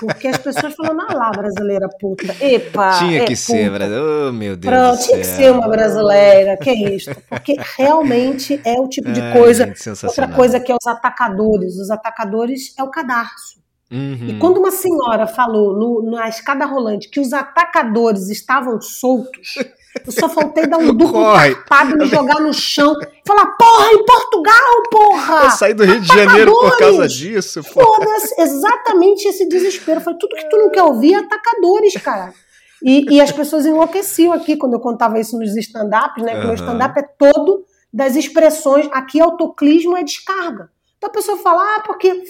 porque 0.00 0.28
as 0.28 0.38
pessoas 0.38 0.74
falam, 0.74 1.06
ah 1.06 1.14
lá, 1.14 1.30
brasileira 1.30 1.86
puta. 2.00 2.34
Epa! 2.40 2.98
Tinha 3.00 3.22
é 3.22 3.24
que 3.26 3.36
ser, 3.36 3.70
brasileira. 3.70 4.28
Oh, 4.28 4.32
meu 4.32 4.56
Deus. 4.56 4.74
Pronto, 4.74 5.02
tinha 5.02 5.18
que 5.18 5.26
ser 5.26 5.52
uma 5.52 5.68
brasileira, 5.68 6.56
que 6.56 6.70
é 6.70 6.94
isso. 6.94 7.10
Porque 7.28 7.56
realmente 7.76 8.58
é 8.64 8.80
o 8.80 8.88
tipo 8.88 9.12
de 9.12 9.20
Ai, 9.20 9.32
coisa. 9.34 9.66
Gente, 9.66 10.06
Outra 10.06 10.28
coisa 10.28 10.58
que 10.58 10.72
é 10.72 10.74
os 10.74 10.86
atacadores. 10.86 11.76
Os 11.76 11.90
atacadores 11.90 12.74
é 12.78 12.82
o 12.82 12.90
cadarço. 12.90 13.58
Uhum. 13.90 14.28
E 14.28 14.38
quando 14.38 14.58
uma 14.58 14.70
senhora 14.70 15.26
falou 15.26 15.72
no, 15.74 16.10
na 16.10 16.28
escada 16.28 16.66
rolante 16.66 17.08
que 17.08 17.18
os 17.18 17.32
atacadores 17.32 18.28
estavam 18.28 18.78
soltos, 18.82 19.54
eu 20.04 20.12
só 20.12 20.28
faltei 20.28 20.66
dar 20.66 20.76
um 20.76 20.92
duplo 20.94 21.24
tapado, 21.32 21.96
me 21.96 22.04
jogar 22.04 22.38
no 22.40 22.52
chão 22.52 22.94
e 23.00 23.26
falar: 23.26 23.46
porra, 23.56 23.92
em 23.92 24.04
Portugal, 24.04 24.82
porra! 24.90 25.44
Eu 25.44 25.50
saí 25.50 25.72
do 25.72 25.84
Rio 25.84 26.00
de 26.00 26.08
Janeiro 26.08 26.52
por 26.52 26.78
causa 26.78 27.08
disso, 27.08 27.62
Foda-se, 27.62 28.38
exatamente 28.38 29.26
esse 29.26 29.48
desespero. 29.48 30.02
Foi 30.02 30.14
tudo 30.14 30.36
que 30.36 30.48
tu 30.50 30.58
não 30.58 30.70
quer 30.70 30.82
ouvir 30.82 31.14
é 31.14 31.16
atacadores, 31.16 31.94
cara. 31.94 32.34
E, 32.82 33.16
e, 33.16 33.20
as 33.20 33.32
pessoas 33.32 33.66
enlouqueciam 33.66 34.32
aqui 34.32 34.56
quando 34.56 34.74
eu 34.74 34.80
contava 34.80 35.18
isso 35.18 35.36
nos 35.36 35.56
stand-ups, 35.56 36.22
né? 36.22 36.38
Que 36.40 36.46
uhum. 36.46 36.52
o 36.52 36.54
stand-up 36.54 36.98
é 36.98 37.02
todo 37.02 37.64
das 37.92 38.14
expressões. 38.14 38.86
Aqui, 38.92 39.20
autoclismo 39.20 39.96
é 39.96 40.04
descarga. 40.04 40.70
Então 40.96 41.08
a 41.10 41.12
pessoa 41.12 41.38
fala, 41.38 41.76
ah, 41.76 41.80
porque 41.86 42.22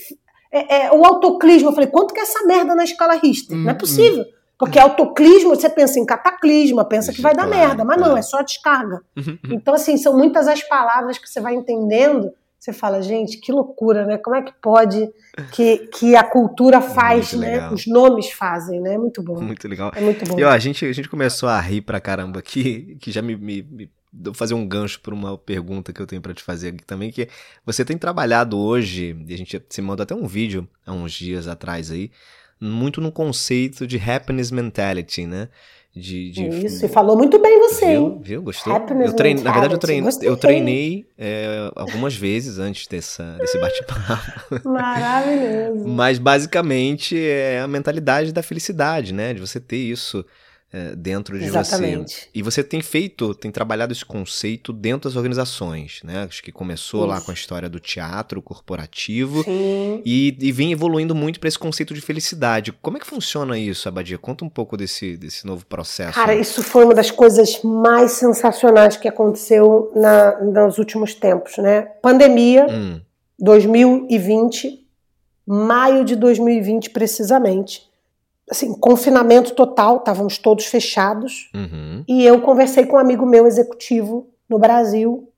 é, 0.51 0.87
é, 0.87 0.93
o 0.93 1.05
autoclismo. 1.05 1.69
Eu 1.69 1.73
falei, 1.73 1.89
quanto 1.89 2.15
que 2.15 2.21
é 2.21 2.23
essa 2.23 2.45
merda 2.47 2.75
na 2.75 2.85
escala 2.85 3.15
Richter? 3.15 3.57
Hum, 3.57 3.63
não 3.63 3.71
é 3.71 3.75
hum, 3.75 3.79
possível. 3.79 4.23
Hum. 4.23 4.39
Porque 4.59 4.79
autoclismo, 4.79 5.51
você 5.51 5.69
pensa 5.69 6.01
em 6.01 6.05
cataclisma, 6.05 6.85
pensa 6.85 7.13
que 7.13 7.23
vai 7.23 7.33
dar 7.33 7.47
merda, 7.47 7.85
mas 7.85 8.01
não, 8.01 8.17
é 8.17 8.23
só 8.23 8.43
descarga. 8.43 9.03
Uhum, 9.17 9.39
uhum. 9.45 9.55
Então, 9.55 9.73
assim, 9.73 9.97
são 9.97 10.17
muitas 10.17 10.49
as 10.49 10.61
palavras 10.65 11.17
que 11.17 11.29
você 11.29 11.41
vai 11.41 11.55
entendendo. 11.55 12.33
Você 12.59 12.73
fala, 12.73 13.01
gente, 13.01 13.39
que 13.39 13.53
loucura, 13.53 14.05
né? 14.05 14.19
Como 14.19 14.35
é 14.35 14.43
que 14.43 14.53
pode 14.61 15.09
que, 15.53 15.87
que 15.97 16.17
a 16.17 16.25
cultura 16.25 16.81
faz, 16.81 17.33
né? 17.35 17.53
Legal. 17.53 17.73
Os 17.73 17.87
nomes 17.87 18.33
fazem, 18.33 18.81
né? 18.81 18.95
É 18.95 18.99
muito 18.99 19.23
bom. 19.23 19.41
Muito 19.41 19.69
legal. 19.69 19.93
É 19.95 20.01
muito 20.01 20.25
bom. 20.27 20.37
E 20.37 20.43
ó, 20.43 20.51
a 20.51 20.59
gente, 20.59 20.85
a 20.85 20.93
gente 20.93 21.09
começou 21.09 21.49
a 21.49 21.61
rir 21.61 21.83
pra 21.83 22.01
caramba 22.01 22.41
aqui, 22.41 22.97
que 23.01 23.13
já 23.13 23.23
me, 23.23 23.37
me, 23.37 23.63
me 23.63 23.91
fazer 24.35 24.55
um 24.55 24.67
gancho 24.67 25.01
para 25.01 25.15
uma 25.15 25.37
pergunta 25.37 25.93
que 25.93 26.01
eu 26.01 26.07
tenho 26.07 26.23
para 26.23 26.35
te 26.35 26.43
fazer 26.43 26.69
aqui 26.69 26.85
também, 26.85 27.11
que 27.11 27.29
você 27.65 27.85
tem 27.85 27.99
trabalhado 27.99 28.59
hoje, 28.59 29.17
e 29.27 29.35
a 29.35 29.39
gente 29.39 29.63
se 29.69 29.83
mandou 29.83 30.03
até 30.03 30.15
um 30.15 30.27
vídeo 30.27 30.69
há 30.87 30.93
uns 30.93 31.13
dias 31.13 31.47
atrás 31.47 31.91
aí, 31.91 32.11
muito 32.61 33.01
no 33.01 33.13
conceito 33.13 33.87
de 33.87 33.99
happiness 33.99 34.51
mentality, 34.51 35.27
né? 35.27 35.49
De, 35.95 36.31
de, 36.31 36.47
Isso, 36.67 36.85
e 36.85 36.89
falou 36.89 37.17
muito 37.17 37.41
bem 37.41 37.59
você, 37.59 37.87
viu? 37.87 38.21
Viu? 38.21 38.43
Gostou? 38.43 38.73
eu 38.73 39.17
treine, 39.17 39.43
na 39.43 39.51
verdade, 39.51 39.75
eu 39.75 39.79
treinei, 39.79 40.13
eu 40.23 40.37
treinei 40.37 41.07
é, 41.19 41.71
algumas 41.75 42.15
vezes 42.15 42.59
antes 42.59 42.87
dessa, 42.87 43.37
desse 43.39 43.59
bate-papo. 43.59 44.61
Maravilhoso. 44.69 45.89
Mas 45.89 46.19
basicamente 46.19 47.19
é 47.19 47.61
a 47.61 47.67
mentalidade 47.67 48.33
da 48.33 48.43
felicidade, 48.43 49.13
né? 49.13 49.35
De 49.35 49.41
você 49.41 49.59
ter 49.59 49.79
isso 49.79 50.25
é, 50.71 50.95
dentro 50.95 51.39
de 51.39 51.47
Exatamente. 51.47 52.15
você. 52.15 52.29
E 52.35 52.43
você 52.43 52.63
tem 52.63 52.83
feito, 52.83 53.35
tem 53.35 53.51
trabalhado 53.51 53.93
esse 53.93 54.05
conceito 54.05 54.71
dentro 54.73 55.09
das 55.09 55.17
organizações, 55.17 56.01
né? 56.05 56.25
Acho 56.29 56.43
que 56.43 56.53
começou 56.53 57.01
Isso. 57.01 57.09
lá 57.09 57.21
com 57.21 57.31
a 57.31 57.35
história 57.35 57.69
do 57.69 57.81
teatro 57.81 58.43
corporativo 58.43 59.43
e, 59.49 60.37
e, 60.39 60.53
vem 60.53 60.73
evoluindo 60.73 61.15
muito 61.15 61.41
para 61.41 61.49
esse 61.49 61.59
conceito 61.59 61.95
de 61.95 62.01
felicidade. 62.03 62.73
Como 62.73 62.99
é 62.99 63.01
que 63.01 63.07
funciona 63.07 63.59
isso, 63.59 63.89
Abadia? 63.89 64.19
Conta 64.19 64.45
um 64.45 64.49
pouco 64.49 64.77
desse, 64.77 65.17
desse 65.17 65.47
novo 65.47 65.65
processo. 65.65 66.15
Cara, 66.15 66.35
isso 66.35 66.63
foi 66.63 66.85
uma 66.85 66.95
das 66.95 67.11
coisas 67.11 67.63
mais 67.63 68.13
sensacionais 68.13 68.97
que 68.97 69.09
aconteceu 69.09 69.91
na, 69.97 70.39
nos 70.43 70.79
últimos 70.79 71.15
tempos, 71.15 71.57
né? 71.57 71.83
Pandemia, 72.03 72.67
hum. 72.69 73.01
2020, 73.39 74.87
maio 75.47 76.05
de 76.05 76.15
2020 76.15 76.91
precisamente 76.91 77.88
assim, 78.51 78.73
confinamento 78.79 79.55
total, 79.55 79.99
estávamos 79.99 80.39
todos 80.39 80.67
fechados. 80.67 81.51
Uhum. 81.55 82.05
E 82.09 82.25
eu 82.25 82.41
conversei 82.41 82.87
com 82.87 82.97
um 82.97 83.01
amigo 83.01 83.27
meu 83.27 83.47
executivo 83.47 84.29
no 84.49 84.59
Brasil 84.59 85.29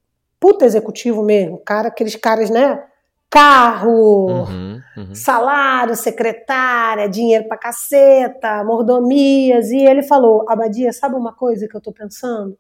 puta 0.40 0.64
executivo 0.64 1.22
mesmo, 1.22 1.58
cara, 1.58 1.88
aqueles 1.88 2.16
caras, 2.16 2.48
né? 2.48 2.82
Carro, 3.28 4.26
uhum, 4.26 4.80
uhum. 4.96 5.14
salário, 5.14 5.94
secretária, 5.94 7.08
dinheiro 7.08 7.46
pra 7.46 7.56
caceta, 7.56 8.64
mordomias. 8.64 9.70
E 9.70 9.76
ele 9.76 10.02
falou: 10.02 10.44
Abadia, 10.48 10.92
sabe 10.92 11.14
uma 11.14 11.32
coisa 11.32 11.68
que 11.68 11.76
eu 11.76 11.80
tô 11.80 11.92
pensando? 11.92 12.58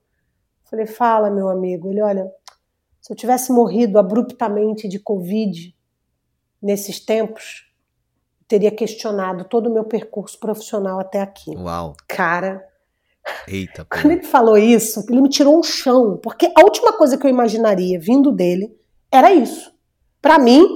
Falei, 0.70 0.86
fala, 0.86 1.28
meu 1.28 1.48
amigo. 1.48 1.90
Ele, 1.90 2.00
olha, 2.00 2.30
se 3.00 3.12
eu 3.12 3.16
tivesse 3.16 3.50
morrido 3.50 3.98
abruptamente 3.98 4.86
de 4.86 5.00
Covid 5.00 5.74
nesses 6.62 7.04
tempos, 7.04 7.68
teria 8.50 8.72
questionado 8.72 9.44
todo 9.44 9.70
o 9.70 9.72
meu 9.72 9.84
percurso 9.84 10.36
profissional 10.40 10.98
até 10.98 11.20
aqui. 11.20 11.56
Uau. 11.56 11.94
Cara. 12.08 12.60
Eita, 13.46 13.84
pô. 13.84 13.96
Quando 13.96 14.10
ele 14.10 14.24
falou 14.24 14.58
isso, 14.58 15.04
ele 15.08 15.20
me 15.20 15.28
tirou 15.28 15.56
um 15.56 15.62
chão, 15.62 16.18
porque 16.20 16.52
a 16.56 16.60
última 16.62 16.92
coisa 16.94 17.16
que 17.16 17.24
eu 17.24 17.30
imaginaria 17.30 18.00
vindo 18.00 18.32
dele 18.32 18.76
era 19.12 19.32
isso. 19.32 19.72
Para 20.20 20.36
mim, 20.36 20.66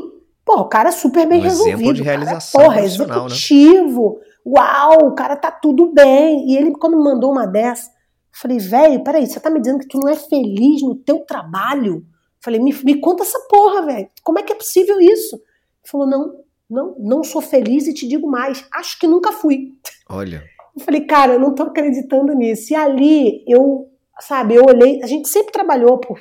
pô, 0.44 0.60
o 0.60 0.68
cara 0.68 0.90
é 0.90 0.92
super 0.92 1.26
bem 1.26 1.40
um 1.40 1.42
resolvido. 1.42 1.74
Exemplo 1.74 1.94
de 1.94 2.02
realização 2.04 2.60
cara, 2.60 2.72
porra, 2.72 2.84
executivo. 2.84 4.20
Né? 4.20 4.26
Uau, 4.46 5.08
o 5.08 5.14
cara 5.16 5.34
tá 5.34 5.50
tudo 5.50 5.92
bem. 5.92 6.48
E 6.48 6.56
ele, 6.56 6.70
quando 6.78 6.96
me 6.96 7.02
mandou 7.02 7.32
uma 7.32 7.44
dessa, 7.44 7.90
falei, 8.30 8.58
velho, 8.58 9.02
peraí, 9.02 9.26
você 9.26 9.40
tá 9.40 9.50
me 9.50 9.58
dizendo 9.58 9.80
que 9.80 9.88
tu 9.88 9.98
não 9.98 10.08
é 10.08 10.14
feliz 10.14 10.80
no 10.80 10.94
teu 10.94 11.24
trabalho? 11.26 12.06
Falei, 12.40 12.60
me, 12.60 12.72
me 12.84 13.00
conta 13.00 13.24
essa 13.24 13.40
porra, 13.48 13.84
velho. 13.84 14.08
Como 14.22 14.38
é 14.38 14.44
que 14.44 14.52
é 14.52 14.56
possível 14.56 15.00
isso? 15.00 15.34
Ele 15.34 15.90
falou, 15.90 16.06
não, 16.06 16.43
não, 16.68 16.94
não 16.98 17.24
sou 17.24 17.40
feliz 17.40 17.86
e 17.86 17.94
te 17.94 18.06
digo 18.06 18.28
mais, 18.28 18.66
acho 18.72 18.98
que 18.98 19.06
nunca 19.06 19.32
fui. 19.32 19.72
Olha. 20.08 20.42
Eu 20.76 20.82
falei, 20.82 21.02
cara, 21.02 21.34
eu 21.34 21.40
não 21.40 21.54
tô 21.54 21.64
acreditando 21.64 22.34
nisso. 22.34 22.72
E 22.72 22.76
ali 22.76 23.44
eu, 23.46 23.88
sabe, 24.20 24.54
eu 24.54 24.64
olhei, 24.64 25.02
a 25.02 25.06
gente 25.06 25.28
sempre 25.28 25.52
trabalhou 25.52 25.98
por 25.98 26.20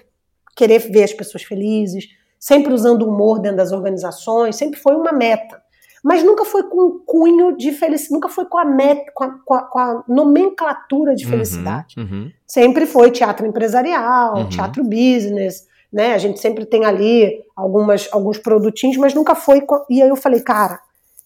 querer 0.55 0.79
ver 0.79 1.03
as 1.03 1.13
pessoas 1.13 1.43
felizes, 1.43 2.07
sempre 2.39 2.73
usando 2.73 3.07
humor 3.07 3.39
dentro 3.39 3.57
das 3.57 3.71
organizações, 3.71 4.55
sempre 4.55 4.79
foi 4.79 4.95
uma 4.95 5.11
meta. 5.11 5.61
Mas 6.03 6.21
nunca 6.21 6.43
foi 6.43 6.63
com 6.63 6.85
um 6.85 6.99
cunho 7.05 7.55
de 7.55 7.71
felicidade, 7.71 8.13
nunca 8.13 8.27
foi 8.27 8.45
com 8.45 8.57
a, 8.57 8.65
meta, 8.65 9.09
com 9.15 9.23
a, 9.23 9.29
com 9.39 9.53
a, 9.53 9.61
com 9.63 9.79
a 9.79 10.03
nomenclatura 10.07 11.15
de 11.15 11.23
uhum, 11.23 11.31
felicidade. 11.31 11.95
Uhum, 11.97 12.03
uhum. 12.03 12.31
Sempre 12.45 12.85
foi 12.85 13.09
teatro 13.09 13.47
empresarial, 13.47 14.35
uhum. 14.35 14.49
teatro 14.49 14.83
business, 14.83 15.65
né? 15.93 16.15
A 16.15 16.17
gente 16.17 16.39
sempre 16.39 16.65
tem 16.65 16.83
ali 16.83 17.39
algumas, 17.55 18.09
alguns 18.11 18.39
produtinhos, 18.39 18.97
mas 18.97 19.13
nunca 19.13 19.35
foi. 19.35 19.61
E 19.87 20.01
aí 20.01 20.09
eu 20.09 20.15
falei, 20.15 20.41
cara, 20.41 20.79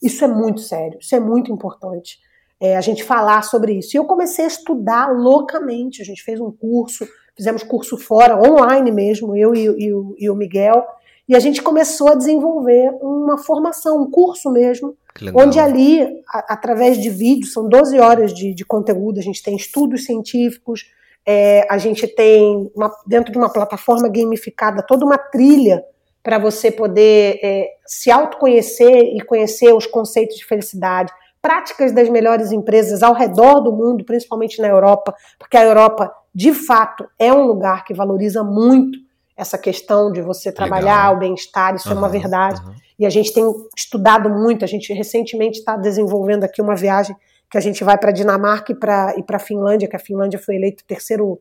isso 0.03 0.25
é 0.25 0.27
muito 0.27 0.59
sério, 0.59 0.97
isso 0.99 1.15
é 1.15 1.19
muito 1.19 1.51
importante. 1.51 2.19
É, 2.59 2.75
a 2.75 2.81
gente 2.81 3.03
falar 3.03 3.43
sobre 3.43 3.73
isso. 3.73 3.95
E 3.95 3.97
eu 3.97 4.03
comecei 4.05 4.43
a 4.43 4.49
estudar 4.49 5.07
loucamente. 5.07 6.01
A 6.01 6.05
gente 6.05 6.21
fez 6.21 6.41
um 6.41 6.51
curso, 6.51 7.07
fizemos 7.35 7.63
curso 7.63 7.97
fora, 7.97 8.35
online 8.35 8.91
mesmo, 8.91 9.37
eu 9.37 9.55
e, 9.55 9.67
e, 9.67 9.91
e 10.17 10.29
o 10.29 10.35
Miguel. 10.35 10.85
E 11.29 11.35
a 11.35 11.39
gente 11.39 11.61
começou 11.61 12.09
a 12.09 12.15
desenvolver 12.15 12.89
uma 13.01 13.37
formação, 13.37 14.01
um 14.01 14.09
curso 14.09 14.49
mesmo, 14.51 14.95
onde 15.35 15.59
ali, 15.59 16.01
a, 16.27 16.53
através 16.53 16.97
de 16.97 17.09
vídeos, 17.09 17.53
são 17.53 17.69
12 17.69 17.99
horas 17.99 18.33
de, 18.33 18.53
de 18.53 18.65
conteúdo, 18.65 19.19
a 19.19 19.23
gente 19.23 19.43
tem 19.43 19.55
estudos 19.55 20.05
científicos, 20.05 20.85
é, 21.27 21.67
a 21.69 21.77
gente 21.77 22.07
tem, 22.07 22.71
uma, 22.73 22.89
dentro 23.05 23.33
de 23.33 23.37
uma 23.37 23.51
plataforma 23.51 24.07
gamificada, 24.07 24.81
toda 24.81 25.03
uma 25.03 25.17
trilha 25.17 25.83
para 26.23 26.39
você 26.39 26.71
poder 26.71 27.39
é, 27.43 27.67
se 27.85 28.09
autoconhecer 28.09 29.13
e 29.13 29.19
conhecer 29.21 29.73
os 29.73 29.85
conceitos 29.85 30.37
de 30.37 30.45
felicidade, 30.45 31.11
práticas 31.41 31.91
das 31.91 32.07
melhores 32.07 32.53
empresas 32.53 33.03
ao 33.03 33.13
redor 33.13 33.59
do 33.59 33.73
mundo, 33.73 34.05
principalmente 34.05 34.61
na 34.61 34.69
Europa, 34.69 35.13
porque 35.37 35.57
a 35.57 35.63
Europa, 35.63 36.11
de 36.33 36.53
fato, 36.53 37.05
é 37.19 37.31
um 37.31 37.45
lugar 37.45 37.83
que 37.83 37.93
valoriza 37.93 38.41
muito 38.41 38.97
essa 39.35 39.57
questão 39.57 40.11
de 40.11 40.21
você 40.21 40.51
trabalhar 40.51 41.09
Legal. 41.09 41.15
o 41.15 41.19
bem-estar, 41.19 41.75
isso 41.75 41.89
uhum, 41.89 41.95
é 41.95 41.97
uma 41.97 42.09
verdade. 42.09 42.61
Uhum. 42.61 42.73
E 42.99 43.05
a 43.05 43.09
gente 43.09 43.33
tem 43.33 43.43
estudado 43.75 44.29
muito, 44.29 44.65
a 44.65 44.67
gente 44.67 44.91
recentemente 44.93 45.59
está 45.59 45.75
desenvolvendo 45.75 46.45
aqui 46.45 46.61
uma 46.61 46.75
viagem 46.75 47.15
que 47.49 47.57
a 47.57 47.61
gente 47.61 47.83
vai 47.83 47.97
para 47.97 48.09
a 48.09 48.13
Dinamarca 48.13 48.71
e 48.71 48.75
para 48.75 49.13
a 49.29 49.39
Finlândia, 49.39 49.87
que 49.87 49.95
a 49.95 49.99
Finlândia 49.99 50.39
foi 50.39 50.55
eleito 50.55 50.83
terceiro, 50.85 51.39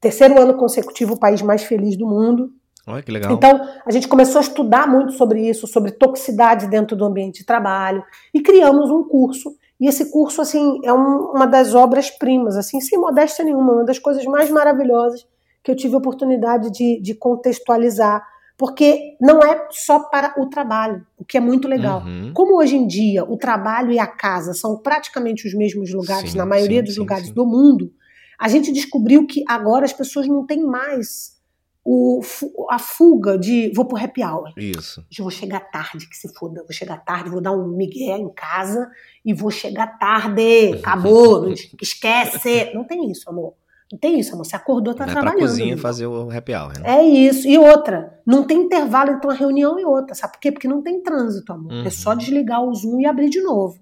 terceiro 0.00 0.40
ano 0.40 0.54
consecutivo 0.54 1.14
o 1.14 1.18
país 1.18 1.42
mais 1.42 1.62
feliz 1.62 1.96
do 1.96 2.06
mundo. 2.06 2.50
Olha 2.86 3.02
que 3.02 3.12
legal. 3.12 3.32
Então, 3.32 3.68
a 3.84 3.90
gente 3.92 4.08
começou 4.08 4.38
a 4.38 4.42
estudar 4.42 4.88
muito 4.88 5.12
sobre 5.12 5.46
isso, 5.46 5.66
sobre 5.66 5.92
toxicidade 5.92 6.66
dentro 6.66 6.96
do 6.96 7.04
ambiente 7.04 7.40
de 7.40 7.46
trabalho, 7.46 8.02
e 8.32 8.40
criamos 8.40 8.90
um 8.90 9.04
curso. 9.04 9.54
E 9.78 9.86
esse 9.86 10.10
curso, 10.10 10.40
assim, 10.40 10.80
é 10.84 10.92
um, 10.92 11.32
uma 11.34 11.46
das 11.46 11.74
obras-primas, 11.74 12.56
assim, 12.56 12.80
sem 12.80 12.98
modéstia 12.98 13.44
nenhuma, 13.44 13.74
uma 13.74 13.84
das 13.84 13.98
coisas 13.98 14.24
mais 14.24 14.50
maravilhosas 14.50 15.26
que 15.62 15.70
eu 15.70 15.76
tive 15.76 15.94
a 15.94 15.98
oportunidade 15.98 16.70
de, 16.70 17.00
de 17.00 17.14
contextualizar, 17.14 18.26
porque 18.58 19.16
não 19.20 19.40
é 19.40 19.68
só 19.70 20.00
para 20.00 20.34
o 20.36 20.50
trabalho, 20.50 21.06
o 21.16 21.24
que 21.24 21.38
é 21.38 21.40
muito 21.40 21.68
legal. 21.68 22.02
Uhum. 22.02 22.32
Como 22.34 22.58
hoje 22.58 22.74
em 22.74 22.88
dia 22.88 23.24
o 23.24 23.38
trabalho 23.38 23.92
e 23.92 24.00
a 24.00 24.06
casa 24.06 24.52
são 24.52 24.76
praticamente 24.76 25.46
os 25.46 25.54
mesmos 25.54 25.94
lugares, 25.94 26.32
sim, 26.32 26.36
na 26.36 26.44
maioria 26.44 26.80
sim, 26.80 26.84
dos 26.84 26.94
sim, 26.94 27.00
lugares 27.00 27.30
do 27.30 27.46
mundo, 27.46 27.92
a 28.36 28.48
gente 28.48 28.72
descobriu 28.72 29.26
que 29.28 29.44
agora 29.48 29.84
as 29.84 29.92
pessoas 29.92 30.26
não 30.26 30.44
têm 30.44 30.64
mais 30.64 31.38
o, 31.84 32.20
a 32.68 32.80
fuga 32.80 33.38
de 33.38 33.72
vou 33.74 33.86
pro 33.86 33.96
happy 33.96 34.24
hour. 34.24 34.52
Isso. 34.56 35.06
Eu 35.16 35.24
vou 35.24 35.30
chegar 35.30 35.60
tarde, 35.70 36.08
que 36.08 36.16
se 36.16 36.28
foda. 36.34 36.62
Vou 36.64 36.72
chegar 36.72 36.98
tarde, 36.98 37.30
vou 37.30 37.40
dar 37.40 37.52
um 37.52 37.68
migué 37.68 38.18
em 38.18 38.28
casa 38.34 38.90
e 39.24 39.32
vou 39.32 39.50
chegar 39.50 39.98
tarde. 39.98 40.74
Acabou. 40.82 41.48
esquece. 41.80 42.74
Não 42.74 42.84
tem 42.84 43.10
isso, 43.10 43.30
amor. 43.30 43.54
Não 43.90 43.98
tem 43.98 44.20
isso, 44.20 44.34
amor. 44.34 44.44
Você 44.44 44.54
acordou, 44.54 44.94
tá 44.94 45.04
Vai 45.04 45.14
trabalhando. 45.14 45.38
Pra 45.38 45.46
cozinha 45.46 45.78
fazer 45.78 46.06
o 46.06 46.30
happy 46.30 46.54
hour, 46.54 46.78
né? 46.78 46.98
É 46.98 47.02
isso. 47.02 47.48
E 47.48 47.56
outra, 47.56 48.20
não 48.26 48.44
tem 48.44 48.58
intervalo 48.62 49.12
entre 49.12 49.26
uma 49.26 49.34
reunião 49.34 49.78
e 49.78 49.84
outra. 49.84 50.14
Sabe 50.14 50.34
por 50.34 50.40
quê? 50.40 50.52
Porque 50.52 50.68
não 50.68 50.82
tem 50.82 51.02
trânsito, 51.02 51.52
amor. 51.52 51.72
Uhum. 51.72 51.86
É 51.86 51.90
só 51.90 52.10
uhum. 52.10 52.16
desligar 52.16 52.62
o 52.62 52.74
Zoom 52.74 53.00
e 53.00 53.06
abrir 53.06 53.30
de 53.30 53.40
novo. 53.40 53.78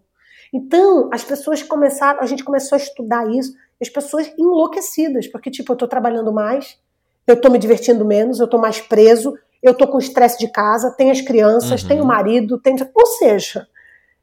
Então, 0.52 1.10
as 1.12 1.24
pessoas 1.24 1.62
começaram, 1.62 2.20
a 2.20 2.26
gente 2.26 2.44
começou 2.44 2.76
a 2.76 2.78
estudar 2.78 3.28
isso, 3.30 3.52
as 3.82 3.88
pessoas 3.88 4.32
enlouquecidas, 4.38 5.26
porque, 5.26 5.50
tipo, 5.50 5.72
eu 5.72 5.76
tô 5.76 5.88
trabalhando 5.88 6.32
mais, 6.32 6.78
eu 7.26 7.38
tô 7.38 7.50
me 7.50 7.58
divertindo 7.58 8.04
menos, 8.04 8.38
eu 8.38 8.48
tô 8.48 8.56
mais 8.56 8.80
preso, 8.80 9.34
eu 9.62 9.74
tô 9.74 9.88
com 9.88 9.98
estresse 9.98 10.38
de 10.38 10.48
casa, 10.48 10.94
tenho 10.96 11.10
as 11.10 11.20
crianças, 11.20 11.82
uhum. 11.82 11.88
tenho 11.88 12.04
o 12.04 12.06
marido, 12.06 12.58
tenho. 12.58 12.78
Ou 12.94 13.06
seja, 13.06 13.66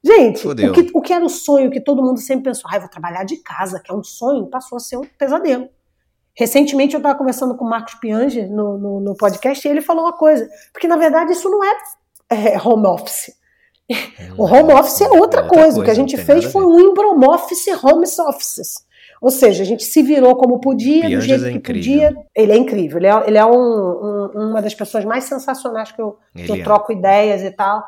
Gente, 0.06 0.46
o 0.46 0.54
que, 0.74 0.92
o 0.94 1.02
que, 1.02 1.14
era 1.14 1.24
o 1.24 1.30
sonho 1.30 1.72
que 1.72 1.80
todo 1.80 2.04
mundo 2.04 2.20
sempre 2.20 2.46
pensou, 2.46 2.70
ah, 2.70 2.78
vou 2.78 2.90
trabalhar 2.90 3.24
de 3.24 3.38
casa, 3.38 3.80
que 3.80 3.90
é 3.90 3.96
um 3.96 4.04
sonho, 4.04 4.48
passou 4.48 4.76
a 4.76 4.80
ser 4.80 4.98
um 4.98 5.06
pesadelo. 5.18 5.70
Recentemente 6.36 6.94
eu 6.94 6.98
estava 6.98 7.18
conversando 7.18 7.56
com 7.56 7.64
o 7.64 7.70
Marcos 7.70 7.94
Piange 7.96 8.48
no, 8.48 8.78
no, 8.78 9.00
no, 9.00 9.16
podcast 9.16 9.66
e 9.66 9.72
ele 9.72 9.82
falou 9.82 10.04
uma 10.04 10.14
coisa, 10.14 10.50
porque 10.74 10.88
na 10.88 10.98
verdade 10.98 11.32
isso 11.32 11.50
não 11.50 11.64
é, 11.64 11.78
é 12.30 12.60
home 12.60 12.88
office. 12.88 13.32
o 14.38 14.44
home 14.44 14.74
office 14.74 15.02
é 15.02 15.06
outra, 15.06 15.18
é 15.18 15.22
outra 15.22 15.42
coisa. 15.44 15.64
coisa. 15.64 15.82
O 15.82 15.84
que 15.84 15.92
a 15.92 15.94
gente 15.94 16.18
fez 16.18 16.46
foi 16.46 16.66
um 16.66 16.80
Imbrom 16.80 17.24
Office 17.30 17.68
Home 17.84 18.06
Offices. 18.28 18.84
Ou 19.22 19.30
seja, 19.30 19.64
a 19.64 19.66
gente 19.66 19.86
se 19.86 20.04
virou 20.04 20.36
como 20.36 20.60
podia, 20.60 21.10
do 21.10 21.22
jeito 21.22 21.46
é 21.46 21.52
que 21.54 21.60
podia. 21.60 22.14
Ele 22.36 22.52
é 22.52 22.58
incrível. 22.58 22.98
Ele 22.98 23.08
é, 23.08 23.24
ele 23.28 23.38
é 23.38 23.46
um, 23.46 23.52
um, 23.54 24.50
uma 24.50 24.62
das 24.62 24.74
pessoas 24.74 25.06
mais 25.06 25.24
sensacionais 25.24 25.94
que 25.94 26.02
eu, 26.02 26.18
que 26.36 26.52
eu 26.52 26.56
é. 26.56 26.62
troco 26.64 26.92
ideias 26.92 27.42
e 27.42 27.50
tal. 27.50 27.82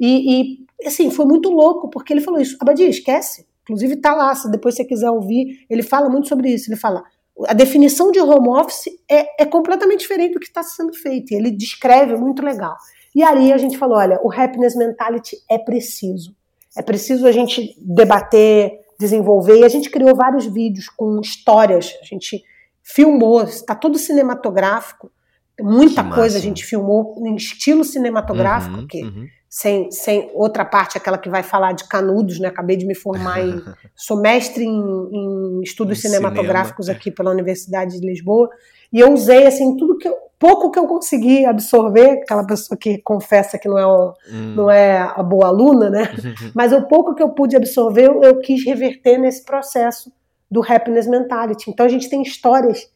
E, 0.00 0.64
e, 0.82 0.86
assim, 0.86 1.10
foi 1.10 1.26
muito 1.26 1.50
louco, 1.50 1.90
porque 1.90 2.12
ele 2.12 2.22
falou 2.22 2.40
isso. 2.40 2.56
Abadia, 2.58 2.88
esquece. 2.88 3.46
Inclusive 3.64 3.96
tá 3.96 4.14
lá, 4.14 4.34
se 4.34 4.50
depois 4.50 4.74
você 4.74 4.84
quiser 4.84 5.10
ouvir, 5.10 5.66
ele 5.68 5.82
fala 5.82 6.08
muito 6.08 6.26
sobre 6.26 6.48
isso. 6.48 6.70
Ele 6.70 6.80
fala, 6.80 7.04
a 7.46 7.52
definição 7.52 8.10
de 8.10 8.18
home 8.18 8.48
office 8.48 8.86
é, 9.08 9.42
é 9.42 9.44
completamente 9.44 10.00
diferente 10.00 10.32
do 10.32 10.40
que 10.40 10.46
está 10.46 10.62
sendo 10.62 10.94
feito. 10.94 11.32
E 11.32 11.36
ele 11.36 11.50
descreve 11.50 12.16
muito 12.16 12.42
legal. 12.42 12.74
E 13.14 13.22
aí 13.22 13.52
a 13.52 13.58
gente 13.58 13.76
falou, 13.76 13.98
olha, 13.98 14.18
o 14.22 14.32
happiness 14.32 14.74
mentality 14.74 15.36
é 15.50 15.58
preciso. 15.58 16.34
É 16.74 16.80
preciso 16.80 17.26
a 17.26 17.32
gente 17.32 17.76
debater, 17.78 18.72
desenvolver. 18.98 19.58
E 19.58 19.64
a 19.64 19.68
gente 19.68 19.90
criou 19.90 20.16
vários 20.16 20.46
vídeos 20.46 20.88
com 20.88 21.20
histórias. 21.20 21.94
A 22.00 22.06
gente 22.06 22.42
filmou, 22.82 23.42
está 23.42 23.74
todo 23.74 23.98
cinematográfico. 23.98 25.12
Muita 25.60 26.02
coisa 26.02 26.38
a 26.38 26.40
gente 26.40 26.64
filmou 26.64 27.22
em 27.26 27.34
estilo 27.34 27.84
cinematográfico, 27.84 28.76
uhum, 28.76 28.86
que 28.86 29.02
uhum 29.02 29.28
sem, 29.50 29.90
sem 29.90 30.30
outra 30.32 30.64
parte, 30.64 30.96
aquela 30.96 31.18
que 31.18 31.28
vai 31.28 31.42
falar 31.42 31.72
de 31.72 31.88
canudos, 31.88 32.38
né? 32.38 32.46
Acabei 32.46 32.76
de 32.76 32.86
me 32.86 32.94
formar 32.94 33.44
em. 33.44 33.60
sou 33.96 34.16
mestre 34.16 34.64
em, 34.64 34.70
em 34.70 35.60
estudos 35.60 35.98
em 35.98 36.02
cinematográficos 36.02 36.86
cinema. 36.86 37.00
aqui 37.00 37.10
pela 37.10 37.32
Universidade 37.32 38.00
de 38.00 38.06
Lisboa. 38.06 38.48
E 38.92 39.00
eu 39.00 39.12
usei 39.12 39.48
assim 39.48 39.76
tudo 39.76 39.98
que 39.98 40.06
eu, 40.06 40.14
pouco 40.38 40.70
que 40.70 40.78
eu 40.78 40.86
consegui 40.86 41.44
absorver, 41.44 42.22
aquela 42.22 42.46
pessoa 42.46 42.78
que 42.78 42.98
confessa 42.98 43.58
que 43.58 43.68
não 43.68 43.76
é, 43.76 43.84
o, 43.84 44.14
hum. 44.30 44.54
não 44.54 44.70
é 44.70 44.98
a 44.98 45.22
boa 45.22 45.48
aluna, 45.48 45.90
né? 45.90 46.12
Mas 46.54 46.72
o 46.72 46.82
pouco 46.86 47.12
que 47.16 47.22
eu 47.22 47.30
pude 47.30 47.56
absorver, 47.56 48.06
eu, 48.06 48.22
eu 48.22 48.38
quis 48.38 48.64
reverter 48.64 49.18
nesse 49.18 49.44
processo 49.44 50.12
do 50.48 50.62
happiness 50.62 51.08
mentality. 51.08 51.68
Então 51.68 51.84
a 51.84 51.88
gente 51.88 52.08
tem 52.08 52.22
histórias 52.22 52.88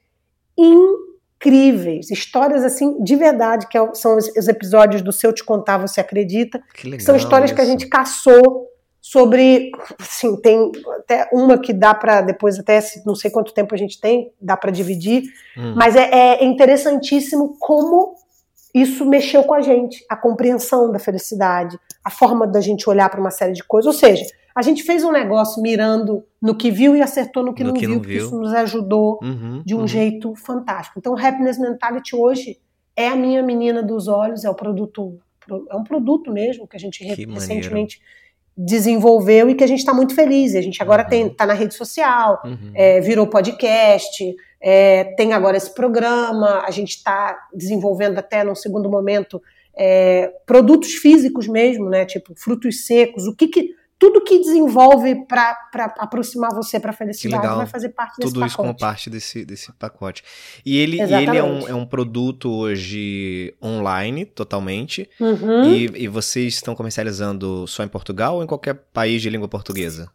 incríveis 0.57 1.04
incríveis, 1.45 2.11
histórias 2.11 2.65
assim 2.65 3.03
de 3.03 3.15
verdade, 3.17 3.69
que 3.69 3.79
são 3.95 4.17
os 4.17 4.49
episódios 4.49 5.03
do 5.03 5.13
Se 5.13 5.27
Eu 5.27 5.33
Te 5.33 5.45
Contar 5.45 5.77
Você 5.79 6.01
Acredita, 6.01 6.63
que 6.75 6.89
legal, 6.89 7.05
são 7.05 7.17
histórias 7.17 7.51
isso. 7.51 7.57
que 7.57 7.61
a 7.61 7.67
gente 7.67 7.87
caçou 7.87 8.69
sobre, 9.01 9.71
sim, 10.01 10.35
tem 10.41 10.73
até 10.99 11.29
uma 11.31 11.59
que 11.59 11.75
dá 11.75 11.95
para 11.95 12.23
depois 12.23 12.59
até 12.59 12.81
não 13.05 13.15
sei 13.15 13.31
quanto 13.31 13.53
tempo 13.53 13.75
a 13.75 13.79
gente 13.79 14.01
tem, 14.01 14.33
dá 14.41 14.57
para 14.57 14.71
dividir, 14.71 15.25
hum. 15.57 15.75
mas 15.77 15.95
é, 15.95 16.09
é 16.11 16.45
interessantíssimo 16.45 17.57
como 17.61 18.15
isso 18.75 19.05
mexeu 19.05 19.45
com 19.45 19.55
a 19.55 19.61
gente, 19.61 20.05
a 20.09 20.17
compreensão 20.17 20.91
da 20.91 20.99
felicidade, 20.99 21.79
a 22.03 22.11
forma 22.11 22.47
da 22.47 22.61
gente 22.61 22.89
olhar 22.89 23.11
para 23.11 23.21
uma 23.21 23.31
série 23.31 23.53
de 23.53 23.63
coisas, 23.63 23.87
ou 23.87 23.99
seja, 23.99 24.25
a 24.55 24.63
gente 24.63 24.83
fez 24.83 25.03
um 25.03 25.11
negócio 25.11 25.61
mirando 25.61 26.25
no 26.41 26.55
que 26.55 26.71
viu 26.71 26.95
e 26.95 27.03
acertou 27.03 27.43
no 27.43 27.53
que, 27.53 27.65
no 27.65 27.71
não, 27.71 27.75
que 27.75 27.87
viu, 27.87 27.97
não 27.97 28.01
viu, 28.01 28.25
isso 28.25 28.39
nos 28.39 28.53
ajudou 28.55 29.19
uhum, 29.23 29.63
de 29.65 29.75
um 29.75 29.81
uhum. 29.81 29.87
jeito 29.87 30.35
fantástico. 30.35 30.99
Então, 30.99 31.15
o 31.15 31.19
Happiness 31.19 31.59
Mentality 31.59 32.15
hoje 32.15 32.59
é 32.97 33.09
a 33.09 33.17
minha 33.17 33.43
menina 33.43 33.83
dos 33.83 34.07
olhos, 34.07 34.45
é 34.45 34.51
o 34.51 34.55
produto, 34.55 35.19
é 35.71 35.75
um 35.75 35.83
produto 35.83 36.33
mesmo 36.33 36.69
que 36.69 36.77
a 36.77 36.81
gente 36.81 36.99
que 36.99 37.27
recentemente 37.27 37.99
maneiro 37.99 38.25
desenvolveu 38.57 39.51
e 39.51 39.55
que 39.55 39.65
a 39.65 39.67
gente 39.67 39.81
está 39.81 39.93
muito 39.93 40.15
feliz. 40.15 40.55
A 40.55 40.61
gente 40.61 40.81
agora 40.83 41.03
uhum. 41.03 41.09
tem 41.09 41.29
tá 41.29 41.47
na 41.47 41.55
rede 41.55 41.75
social, 41.75 42.41
uhum. 42.45 42.73
é, 42.75 43.01
virou 43.01 43.27
podcast, 43.27 44.35
é, 44.61 45.05
tem 45.17 45.33
agora 45.33 45.57
esse 45.57 45.75
programa. 45.75 46.63
A 46.65 46.71
gente 46.71 46.91
está 46.91 47.37
desenvolvendo 47.53 48.19
até 48.19 48.45
no 48.45 48.55
segundo 48.55 48.89
momento 48.89 49.43
é, 49.77 50.33
produtos 50.47 50.93
físicos 50.93 51.49
mesmo, 51.49 51.89
né? 51.89 52.05
Tipo 52.05 52.33
frutos 52.37 52.87
secos. 52.87 53.27
O 53.27 53.35
que, 53.35 53.49
que 53.49 53.75
tudo 53.99 54.21
que 54.23 54.39
desenvolve 54.39 55.27
para 55.27 55.57
aproximar 55.99 56.51
você 56.55 56.81
para 56.81 56.91
a 56.91 56.95
felicidade 56.95 57.47
vai 57.47 57.67
fazer 57.67 57.91
parte 57.91 58.19
desse 58.19 58.33
tudo 58.33 58.41
pacote. 58.41 58.47
Tudo 58.47 58.47
isso 58.47 58.57
como 58.57 58.77
parte 58.77 59.11
desse, 59.11 59.45
desse 59.45 59.73
pacote. 59.73 60.23
E 60.65 60.77
ele, 60.77 61.01
ele 61.01 61.37
é, 61.37 61.43
um, 61.43 61.69
é 61.69 61.75
um 61.75 61.87
produto 61.87 62.51
hoje 62.51 63.55
online, 63.63 64.25
totalmente. 64.25 65.09
Uhum. 65.21 65.65
E, 65.65 66.05
e 66.05 66.09
vocês 66.09 66.55
estão 66.55 66.75
comercializando 66.75 67.67
só 67.67 67.83
em 67.83 67.89
Portugal 67.89 68.37
ou 68.37 68.45
em 68.45 68.47
qualquer 68.47 68.75
país 68.93 69.23
de 69.23 69.31
língua 69.31 69.49
portuguesa? 69.49 70.11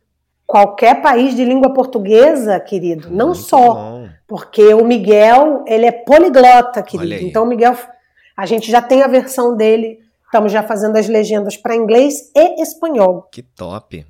Qualquer 0.45 1.01
país 1.01 1.35
de 1.35 1.45
língua 1.45 1.71
portuguesa, 1.73 2.59
querido. 2.59 3.07
Muito 3.07 3.17
não 3.17 3.35
só. 3.35 3.73
Bom. 3.73 4.09
Porque 4.27 4.73
o 4.73 4.83
Miguel, 4.83 5.63
ele 5.67 5.85
é 5.85 5.91
poliglota, 5.91 6.81
querido. 6.81 7.23
Então, 7.23 7.43
o 7.43 7.47
Miguel, 7.47 7.77
a 8.35 8.45
gente 8.45 8.69
já 8.69 8.81
tem 8.81 9.03
a 9.03 9.07
versão 9.07 9.55
dele 9.55 9.99
Estamos 10.29 10.51
já 10.51 10.61
fazendo 10.61 10.95
as 10.95 11.07
legendas 11.07 11.57
para 11.57 11.75
inglês 11.75 12.31
e 12.35 12.61
espanhol. 12.61 13.27
Que 13.31 13.41
top! 13.41 14.05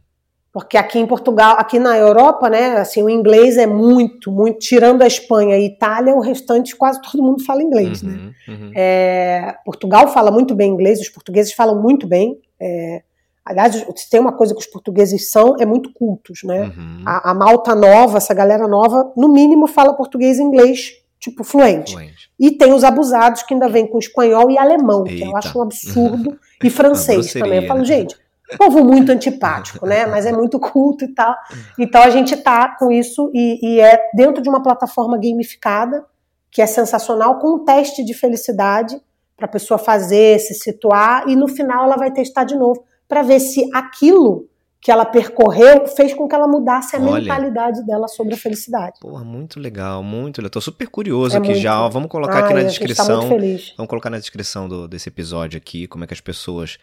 Porque 0.52 0.76
aqui 0.76 1.00
em 1.00 1.06
Portugal, 1.06 1.56
aqui 1.58 1.80
na 1.80 1.98
Europa, 1.98 2.50
né, 2.50 2.76
assim, 2.78 3.02
o 3.02 3.10
inglês 3.10 3.58
é 3.58 3.66
muito, 3.66 4.30
muito, 4.30 4.60
tirando 4.60 5.02
a 5.02 5.08
Espanha 5.08 5.58
e 5.58 5.68
Itália, 5.68 6.14
o 6.14 6.20
restante 6.20 6.76
quase 6.76 7.02
todo 7.02 7.24
mundo 7.24 7.42
fala 7.46 7.64
inglês, 7.64 8.02
né? 8.02 8.12
uhum, 8.12 8.18
né? 8.18 8.34
Uhum. 8.50 8.72
É, 8.76 9.56
Portugal 9.64 10.10
fala 10.10 10.30
muito 10.30 10.54
bem 10.54 10.70
inglês, 10.70 11.00
os 11.00 11.08
portugueses 11.08 11.54
falam 11.54 11.82
muito 11.82 12.06
bem. 12.06 12.38
É, 12.60 13.02
aliás, 13.46 13.86
se 13.96 14.10
tem 14.10 14.20
uma 14.20 14.36
coisa 14.36 14.54
que 14.54 14.60
os 14.60 14.68
portugueses 14.68 15.32
são, 15.32 15.56
é 15.58 15.66
muito 15.66 15.94
cultos, 15.94 16.42
né? 16.44 16.64
Uhum. 16.64 17.04
A, 17.06 17.32
a 17.32 17.34
Malta 17.34 17.74
nova, 17.74 18.18
essa 18.18 18.34
galera 18.34 18.68
nova, 18.68 19.14
no 19.16 19.32
mínimo 19.32 19.68
fala 19.68 19.94
português 19.94 20.38
e 20.38 20.44
inglês 20.44 21.00
tipo, 21.20 21.44
fluente. 21.44 21.92
fluente. 21.92 22.32
E 22.40 22.52
tem 22.52 22.74
os 22.74 22.84
abusados 22.84 23.44
que 23.44 23.54
ainda 23.54 23.68
vêm 23.68 23.86
com 23.86 24.00
espanhol 24.00 24.50
e 24.50 24.58
alemão, 24.58 25.06
Eita. 25.06 25.18
que 25.18 25.30
eu 25.30 25.38
acho 25.38 25.60
um 25.60 25.62
absurdo, 25.62 26.40
e 26.64 26.70
francês 26.70 27.34
também. 27.34 27.62
Eu 27.62 27.68
falo, 27.68 27.84
gente, 27.84 28.16
povo 28.58 28.84
muito 28.84 29.12
antipático, 29.12 29.86
né? 29.86 30.06
Mas 30.06 30.26
é 30.26 30.32
muito 30.32 30.60
culto 30.60 31.06
e 31.06 31.14
tal. 31.14 31.36
Então 31.78 32.02
a 32.02 32.10
gente 32.10 32.36
tá 32.38 32.76
com 32.78 32.92
isso 32.92 33.30
e, 33.34 33.60
e 33.62 33.80
é 33.80 34.00
dentro 34.14 34.42
de 34.42 34.50
uma 34.50 34.64
plataforma 34.64 35.18
gamificada, 35.18 36.06
que 36.52 36.62
é 36.62 36.66
sensacional, 36.66 37.38
com 37.40 37.56
um 37.56 37.66
teste 37.66 38.04
de 38.04 38.14
felicidade 38.14 39.00
para 39.36 39.46
a 39.46 39.50
pessoa 39.50 39.78
fazer, 39.78 40.40
se 40.40 40.54
situar, 40.54 41.28
e 41.28 41.36
no 41.36 41.48
final 41.48 41.86
ela 41.86 41.96
vai 41.96 42.12
testar 42.12 42.44
de 42.44 42.56
novo 42.56 42.84
para 43.08 43.22
ver 43.22 43.40
se 43.40 43.70
aquilo 43.74 44.48
que 44.82 44.92
ela 44.92 45.04
percorreu 45.04 45.86
fez 45.88 46.14
com 46.14 46.28
que 46.28 46.34
ela 46.34 46.48
mudasse 46.48 46.96
a 46.96 47.00
Olha, 47.00 47.22
mentalidade 47.22 47.86
dela 47.86 48.08
sobre 48.08 48.34
a 48.34 48.38
felicidade. 48.38 49.00
Porra, 49.02 49.26
muito 49.26 49.60
legal, 49.60 50.02
muito 50.02 50.38
legal. 50.38 50.52
Tô 50.52 50.62
super 50.62 50.88
curioso 50.88 51.36
é 51.36 51.40
aqui 51.40 51.50
muito. 51.50 51.62
já. 51.62 51.88
Vamos 51.90 52.10
colocar 52.10 52.38
Ai, 52.38 52.44
aqui 52.44 52.54
na 52.54 52.62
tá 52.62 52.68
descrição. 52.68 53.30
Tá 53.30 53.36
vamos 53.76 53.90
colocar 53.90 54.10
na 54.10 54.20
descrição 54.20 54.70
do, 54.70 54.88
desse 54.88 55.10
episódio 55.10 55.58
aqui 55.58 55.86
como 55.86 56.06
é 56.06 56.08
que 56.08 56.14
as 56.14 56.22
pessoas 56.22 56.78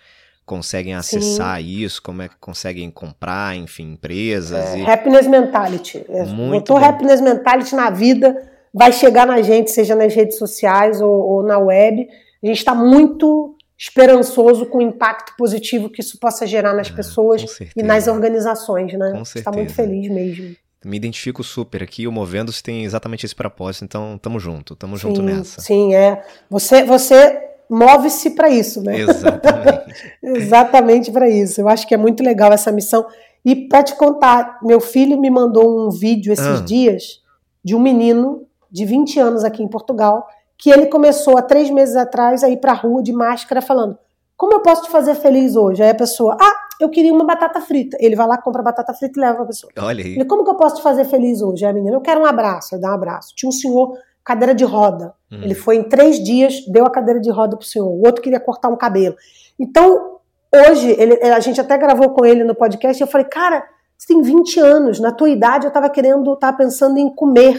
conseguem 0.45 0.95
acessar 0.95 1.61
Sim. 1.61 1.67
isso, 1.67 2.01
como 2.01 2.23
é 2.23 2.29
que 2.29 2.37
conseguem 2.39 2.89
comprar, 2.91 3.57
enfim, 3.57 3.93
empresas. 3.95 4.75
É, 4.75 4.79
e... 4.79 4.87
Happiness 4.89 5.27
Mentality. 5.27 6.05
É, 6.09 6.25
muito 6.25 6.73
Botou 6.73 6.79
bom. 6.79 6.87
Happiness 6.87 7.21
Mentality 7.21 7.75
na 7.75 7.91
vida, 7.91 8.37
vai 8.73 8.93
chegar 8.93 9.27
na 9.27 9.43
gente, 9.43 9.71
seja 9.71 9.97
nas 9.97 10.15
redes 10.15 10.39
sociais 10.39 11.01
ou, 11.01 11.11
ou 11.11 11.43
na 11.43 11.59
web. 11.59 12.07
A 12.43 12.47
gente 12.47 12.59
está 12.59 12.75
muito 12.75 13.56
esperançoso 13.79 14.67
com 14.67 14.79
o 14.79 14.83
impacto 14.83 15.35
positivo 15.37 15.91
que 15.91 16.01
isso 16.01 16.19
possa 16.19 16.47
gerar 16.47 16.73
nas 16.73 16.91
ah, 16.91 16.95
pessoas 16.95 17.45
e 17.77 17.83
nas 17.83 18.07
organizações, 18.07 18.93
né? 18.95 19.13
Com 19.13 19.25
certeza. 19.25 19.39
Está 19.39 19.53
muito 19.53 19.75
feliz 19.75 20.09
mesmo. 20.09 20.57
Me 20.85 20.97
identifico 20.97 21.43
super 21.43 21.83
aqui, 21.83 22.07
o 22.07 22.13
Movendo-se 22.13 22.63
tem 22.63 22.85
exatamente 22.85 23.27
esse 23.27 23.35
propósito, 23.35 23.85
então 23.85 24.19
tamo 24.19 24.39
junto, 24.39 24.77
tamo 24.77 24.97
junto 24.97 25.21
sim, 25.21 25.27
nessa. 25.27 25.61
Sim, 25.61 25.95
é. 25.95 26.23
Você, 26.49 26.85
você 26.85 27.43
move-se 27.69 28.31
para 28.31 28.49
isso, 28.49 28.83
né? 28.83 29.01
Exatamente. 29.01 30.15
exatamente 30.23 31.11
para 31.11 31.29
isso. 31.29 31.61
Eu 31.61 31.69
acho 31.69 31.87
que 31.87 31.95
é 31.95 31.97
muito 31.97 32.23
legal 32.23 32.53
essa 32.53 32.71
missão. 32.71 33.07
E 33.45 33.69
para 33.69 33.83
te 33.83 33.95
contar, 33.97 34.59
meu 34.63 34.81
filho 34.81 35.21
me 35.21 35.31
mandou 35.31 35.87
um 35.87 35.91
vídeo 35.91 36.33
esses 36.33 36.61
ah. 36.61 36.63
dias 36.65 37.21
de 37.65 37.75
um 37.75 37.81
menino 37.81 38.47
de 38.71 38.85
20 38.85 39.19
anos 39.19 39.45
aqui 39.45 39.63
em 39.63 39.69
Portugal 39.69 40.27
que 40.59 40.71
ele 40.71 40.87
começou 40.87 41.37
há 41.37 41.43
três 41.43 41.71
meses 41.71 41.97
atrás 41.97 42.43
a 42.43 42.49
ir 42.49 42.59
para 42.59 42.73
a 42.73 42.75
rua 42.75 43.03
de 43.03 43.13
máscara 43.13 43.61
falando: 43.61 43.99
Como 44.37 44.55
eu 44.55 44.61
posso 44.61 44.85
te 44.85 44.91
fazer 44.91 45.15
feliz 45.15 45.57
hoje? 45.57 45.83
Aí 45.83 45.91
a 45.91 45.95
pessoa, 45.95 46.37
ah, 46.41 46.55
eu 46.81 46.89
queria 46.89 47.13
uma 47.13 47.25
batata 47.25 47.61
frita. 47.61 47.97
Ele 48.01 48.17
vai 48.17 48.27
lá, 48.27 48.39
compra 48.39 48.63
batata 48.63 48.93
frita 48.95 49.19
e 49.19 49.23
leva 49.23 49.43
a 49.43 49.47
pessoa. 49.47 49.73
Olha 49.79 50.05
aí. 50.05 50.15
Ele, 50.15 50.25
como 50.25 50.45
que 50.45 50.51
eu 50.51 50.57
posso 50.57 50.77
te 50.77 50.83
fazer 50.83 51.05
feliz 51.05 51.43
hoje? 51.43 51.65
Aí 51.65 51.71
a 51.71 51.75
menina, 51.75 51.97
eu 51.97 52.01
quero 52.01 52.21
um 52.21 52.27
abraço. 52.27 52.75
Ele 52.75 52.83
dá 52.83 52.91
um 52.91 52.95
abraço. 52.95 53.35
Tinha 53.35 53.49
um 53.49 53.53
senhor, 53.53 53.99
cadeira 54.25 54.55
de 54.55 54.65
roda. 54.65 55.15
Hum. 55.31 55.41
Ele 55.43 55.55
foi 55.55 55.77
em 55.77 55.85
três 55.85 56.23
dias, 56.23 56.65
deu 56.67 56.85
a 56.87 56.91
cadeira 56.91 57.21
de 57.21 57.31
roda 57.31 57.57
pro 57.57 57.67
senhor. 57.67 57.89
O 57.89 58.05
outro 58.05 58.23
queria 58.23 58.41
cortar 58.41 58.69
um 58.69 58.77
cabelo. 58.77 59.17
Então, 59.59 60.19
hoje, 60.55 60.95
ele, 60.99 61.15
a 61.23 61.41
gente 61.41 61.61
até 61.61 61.77
gravou 61.79 62.11
com 62.11 62.25
ele 62.25 62.45
no 62.45 62.55
podcast 62.55 63.03
e 63.03 63.05
eu 63.05 63.09
falei, 63.09 63.27
cara, 63.27 63.65
você 63.97 64.09
tem 64.09 64.21
20 64.21 64.61
anos, 64.61 65.01
na 65.01 65.11
tua 65.11 65.31
idade 65.31 65.67
eu 65.67 65.71
tava 65.71 65.89
querendo, 65.89 66.37
tava 66.37 66.59
pensando 66.59 66.99
em 66.99 67.09
comer 67.15 67.59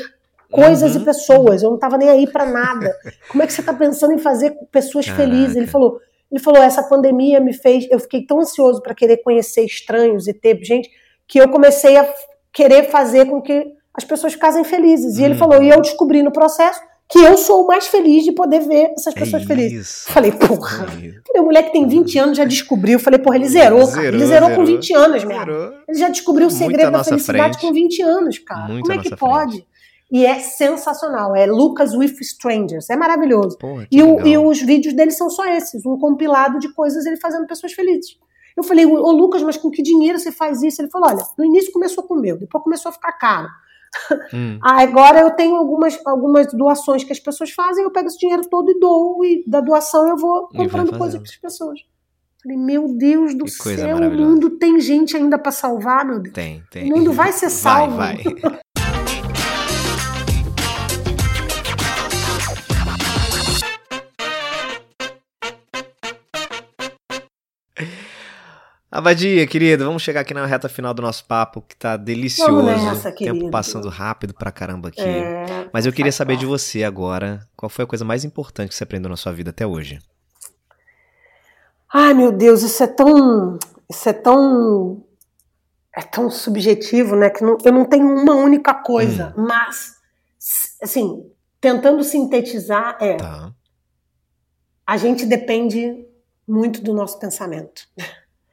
coisas 0.51 0.95
uhum. 0.95 1.01
e 1.01 1.05
pessoas. 1.05 1.63
Eu 1.63 1.69
não 1.69 1.75
estava 1.75 1.97
nem 1.97 2.09
aí 2.09 2.27
para 2.27 2.45
nada. 2.45 2.93
Como 3.29 3.43
é 3.43 3.47
que 3.47 3.53
você 3.53 3.61
está 3.61 3.73
pensando 3.73 4.13
em 4.13 4.19
fazer 4.19 4.51
pessoas 4.71 5.05
Caraca. 5.05 5.23
felizes? 5.23 5.55
Ele 5.55 5.67
falou, 5.67 5.99
ele 6.31 6.41
falou, 6.41 6.61
essa 6.61 6.83
pandemia 6.83 7.39
me 7.39 7.53
fez, 7.53 7.87
eu 7.89 7.99
fiquei 7.99 8.25
tão 8.25 8.39
ansioso 8.39 8.81
para 8.81 8.95
querer 8.95 9.17
conhecer 9.17 9.65
estranhos 9.65 10.27
e 10.27 10.33
ter 10.33 10.59
gente 10.63 10.89
que 11.27 11.39
eu 11.39 11.49
comecei 11.49 11.97
a 11.97 12.07
querer 12.53 12.89
fazer 12.89 13.25
com 13.25 13.41
que 13.41 13.67
as 13.93 14.03
pessoas 14.03 14.33
ficassem 14.33 14.63
felizes. 14.63 15.17
E 15.17 15.23
ele 15.23 15.33
uhum. 15.33 15.39
falou, 15.39 15.63
e 15.63 15.69
eu 15.69 15.81
descobri 15.81 16.23
no 16.23 16.31
processo 16.31 16.79
que 17.09 17.19
eu 17.19 17.37
sou 17.37 17.63
o 17.63 17.67
mais 17.67 17.87
feliz 17.87 18.25
de 18.25 18.33
poder 18.33 18.59
ver 18.61 18.91
essas 18.97 19.15
é 19.15 19.19
pessoas 19.19 19.43
é 19.43 19.45
felizes. 19.45 20.03
Falei, 20.07 20.31
porra. 20.31 20.85
É 21.33 21.41
mulher 21.41 21.63
que 21.63 21.71
tem 21.71 21.87
20 21.87 22.19
anos 22.19 22.37
já 22.37 22.43
descobriu. 22.43 22.99
Falei, 22.99 23.19
porra, 23.19 23.37
ele 23.37 23.47
zerou, 23.47 23.85
zerou 23.85 23.93
cara. 23.93 24.07
Ele 24.07 24.25
zerou, 24.25 24.49
zerou, 24.49 24.55
com 24.55 24.65
20 24.65 24.93
anos, 24.93 25.23
mesmo. 25.23 25.51
Ele 25.87 25.97
já 25.97 26.09
descobriu 26.09 26.47
o 26.47 26.51
segredo 26.51 26.91
da 26.91 27.03
felicidade 27.03 27.57
frente. 27.57 27.61
com 27.61 27.73
20 27.73 28.01
anos, 28.01 28.39
cara. 28.39 28.67
Muito 28.67 28.87
Como 28.87 28.99
é 28.99 29.01
que 29.01 29.15
pode? 29.15 29.65
E 30.11 30.25
é 30.25 30.39
sensacional. 30.39 31.35
É 31.35 31.45
Lucas 31.45 31.93
with 31.93 32.15
Strangers. 32.21 32.89
É 32.89 32.95
maravilhoso. 32.95 33.57
Porra, 33.57 33.87
e, 33.91 34.01
o, 34.01 34.25
e, 34.25 34.37
os 34.37 34.61
vídeos 34.61 34.93
dele 34.93 35.11
são 35.11 35.29
só 35.29 35.45
esses: 35.45 35.85
um 35.85 35.97
compilado 35.97 36.59
de 36.59 36.73
coisas 36.73 37.05
ele 37.05 37.17
fazendo 37.17 37.45
pessoas 37.45 37.73
felizes. 37.73 38.17
Eu 38.55 38.63
falei, 38.63 38.85
ô 38.85 39.11
Lucas, 39.11 39.43
mas 39.43 39.57
com 39.57 39.69
que 39.69 39.83
dinheiro 39.83 40.17
você 40.17 40.31
faz 40.31 40.63
isso? 40.63 40.81
Ele 40.81 40.89
falou: 40.89 41.09
olha, 41.09 41.23
no 41.37 41.45
início 41.45 41.71
começou 41.71 42.03
com 42.03 42.15
meu, 42.15 42.37
depois 42.37 42.63
começou 42.63 42.89
a 42.89 42.93
ficar 42.93 43.13
caro. 43.13 43.47
Hum. 44.33 44.59
Agora 44.61 45.21
eu 45.21 45.31
tenho 45.31 45.55
algumas, 45.55 45.97
algumas 46.05 46.53
doações 46.53 47.05
que 47.05 47.13
as 47.13 47.19
pessoas 47.19 47.51
fazem, 47.51 47.85
eu 47.85 47.89
pego 47.89 48.07
esse 48.07 48.19
dinheiro 48.19 48.47
todo 48.47 48.69
e 48.69 48.79
dou, 48.79 49.23
e 49.23 49.43
da 49.47 49.61
doação 49.61 50.07
eu 50.09 50.17
vou 50.17 50.49
comprando 50.49 50.95
coisas 50.97 51.19
para 51.19 51.29
as 51.29 51.37
pessoas. 51.37 51.79
Falei, 52.43 52.57
meu 52.57 52.93
Deus 52.95 53.33
do 53.33 53.47
céu, 53.47 53.97
o 53.97 54.11
mundo 54.11 54.51
tem 54.51 54.79
gente 54.79 55.17
ainda 55.17 55.39
para 55.39 55.51
salvar, 55.51 56.05
meu 56.05 56.19
Deus. 56.19 56.35
Tem, 56.35 56.63
tem. 56.69 56.91
O 56.91 56.97
mundo 56.97 57.11
vai 57.11 57.31
ser 57.31 57.49
salvo. 57.51 57.97
Vai, 57.97 58.17
vai. 58.17 58.59
Abadia, 68.89 69.45
querido, 69.45 69.83
vamos 69.83 70.01
chegar 70.01 70.21
aqui 70.21 70.33
na 70.33 70.45
reta 70.45 70.69
final 70.69 70.93
do 70.93 71.01
nosso 71.01 71.25
papo, 71.25 71.61
que 71.61 71.75
tá 71.75 71.97
delicioso. 71.97 72.63
Nessa. 72.63 73.11
Tempo 73.11 73.51
passando 73.51 73.89
rápido 73.89 74.33
pra 74.33 74.49
caramba 74.49 74.87
aqui. 74.87 75.01
É, 75.01 75.69
Mas 75.73 75.85
eu 75.85 75.91
queria 75.91 76.11
saber 76.11 76.37
de 76.37 76.45
você 76.45 76.85
agora, 76.85 77.45
qual 77.55 77.69
foi 77.69 77.83
a 77.83 77.87
coisa 77.87 78.05
mais 78.05 78.23
importante 78.23 78.69
que 78.69 78.75
você 78.75 78.85
aprendeu 78.85 79.09
na 79.09 79.17
sua 79.17 79.33
vida 79.33 79.49
até 79.49 79.67
hoje? 79.67 79.99
Ai, 81.93 82.13
meu 82.13 82.31
Deus, 82.31 82.63
isso 82.63 82.81
é 82.81 82.87
tão. 82.87 83.59
Isso 83.89 84.07
é 84.07 84.13
tão. 84.13 85.03
É 85.93 86.01
tão 86.01 86.29
subjetivo, 86.29 87.15
né? 87.15 87.29
Que 87.29 87.43
não, 87.43 87.57
eu 87.65 87.73
não 87.73 87.83
tenho 87.83 88.07
uma 88.07 88.35
única 88.35 88.73
coisa. 88.73 89.33
Hum. 89.37 89.47
Mas, 89.47 89.95
assim, 90.81 91.29
tentando 91.59 92.03
sintetizar, 92.05 92.97
é. 93.01 93.17
Tá. 93.17 93.51
A 94.85 94.95
gente 94.95 95.25
depende 95.25 96.05
muito 96.47 96.81
do 96.81 96.93
nosso 96.93 97.19
pensamento. 97.19 97.81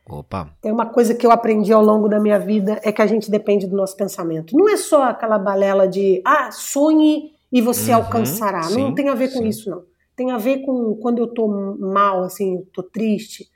Opa. 0.07 0.51
Tem 0.61 0.71
uma 0.71 0.87
coisa 0.87 1.15
que 1.15 1.27
eu 1.27 1.31
aprendi 1.31 1.73
ao 1.73 1.83
longo 1.83 2.09
da 2.09 2.21
minha 2.21 2.39
vida 2.39 2.79
é 2.83 2.93
que 2.93 3.01
a 3.01 3.07
gente 3.07 3.31
depende 3.31 3.67
do 3.67 3.77
nosso 3.77 3.97
pensamento. 3.97 4.57
Não 4.57 4.69
é 4.69 4.77
só 4.77 5.05
aquela 5.05 5.39
balela 5.39 5.89
de 5.89 6.21
ah, 6.25 6.51
sonhe 6.53 7.33
e 7.51 7.63
você 7.63 7.91
uhum, 7.91 7.97
alcançará. 7.97 8.65
Sim, 8.65 8.83
não 8.83 8.95
tem 8.95 9.09
a 9.09 9.15
ver 9.15 9.33
com 9.33 9.39
sim. 9.39 9.49
isso, 9.49 9.71
não. 9.71 9.83
Tem 10.15 10.31
a 10.31 10.37
ver 10.37 10.59
com 10.59 10.95
quando 10.97 11.19
eu 11.19 11.27
tô 11.27 11.49
mal, 11.79 12.23
assim, 12.23 12.65
tô 12.73 12.83
triste, 12.83 13.49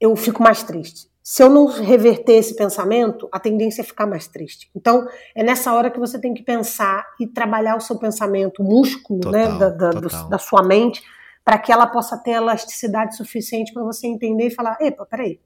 eu 0.00 0.14
fico 0.14 0.42
mais 0.42 0.62
triste. 0.62 1.10
Se 1.22 1.42
eu 1.42 1.48
não 1.48 1.66
reverter 1.66 2.34
esse 2.34 2.56
pensamento, 2.56 3.28
a 3.30 3.38
tendência 3.38 3.82
é 3.82 3.84
ficar 3.84 4.06
mais 4.06 4.26
triste. 4.26 4.70
Então, 4.74 5.06
é 5.34 5.42
nessa 5.42 5.72
hora 5.72 5.90
que 5.90 5.98
você 5.98 6.18
tem 6.18 6.34
que 6.34 6.42
pensar 6.42 7.06
e 7.20 7.26
trabalhar 7.26 7.76
o 7.76 7.80
seu 7.80 7.96
pensamento, 7.96 8.62
o 8.62 8.64
músculo 8.64 9.30
né, 9.30 9.46
total, 9.46 9.58
né, 9.58 9.76
da, 9.76 9.90
da, 9.90 10.22
da 10.28 10.38
sua 10.38 10.62
mente, 10.62 11.02
para 11.44 11.58
que 11.58 11.70
ela 11.70 11.86
possa 11.86 12.16
ter 12.16 12.32
elasticidade 12.32 13.16
suficiente 13.16 13.72
para 13.72 13.84
você 13.84 14.06
entender 14.06 14.46
e 14.46 14.50
falar: 14.50 14.76
epa, 14.80 15.06
peraí, 15.06 15.38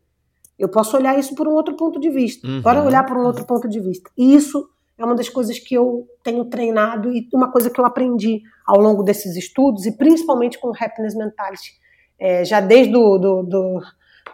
eu 0.58 0.68
posso 0.68 0.96
olhar 0.96 1.18
isso 1.18 1.34
por 1.34 1.46
um 1.46 1.52
outro 1.52 1.74
ponto 1.76 2.00
de 2.00 2.10
vista. 2.10 2.46
Uhum. 2.46 2.60
Bora 2.60 2.82
olhar 2.82 3.04
por 3.04 3.16
um 3.16 3.24
outro 3.24 3.44
ponto 3.44 3.68
de 3.68 3.80
vista. 3.80 4.10
E 4.16 4.34
isso 4.34 4.68
é 4.98 5.04
uma 5.04 5.14
das 5.14 5.28
coisas 5.28 5.58
que 5.58 5.74
eu 5.74 6.06
tenho 6.22 6.44
treinado 6.46 7.12
e 7.12 7.28
uma 7.32 7.50
coisa 7.52 7.68
que 7.68 7.78
eu 7.78 7.84
aprendi 7.84 8.40
ao 8.66 8.80
longo 8.80 9.02
desses 9.02 9.36
estudos, 9.36 9.86
e 9.86 9.92
principalmente 9.92 10.58
com 10.58 10.68
o 10.68 10.72
Happiness 10.72 11.14
Mentality, 11.14 11.72
é, 12.18 12.44
já 12.44 12.60
desde 12.60 12.96
o 12.96 13.18
do, 13.18 13.42
do, 13.42 13.82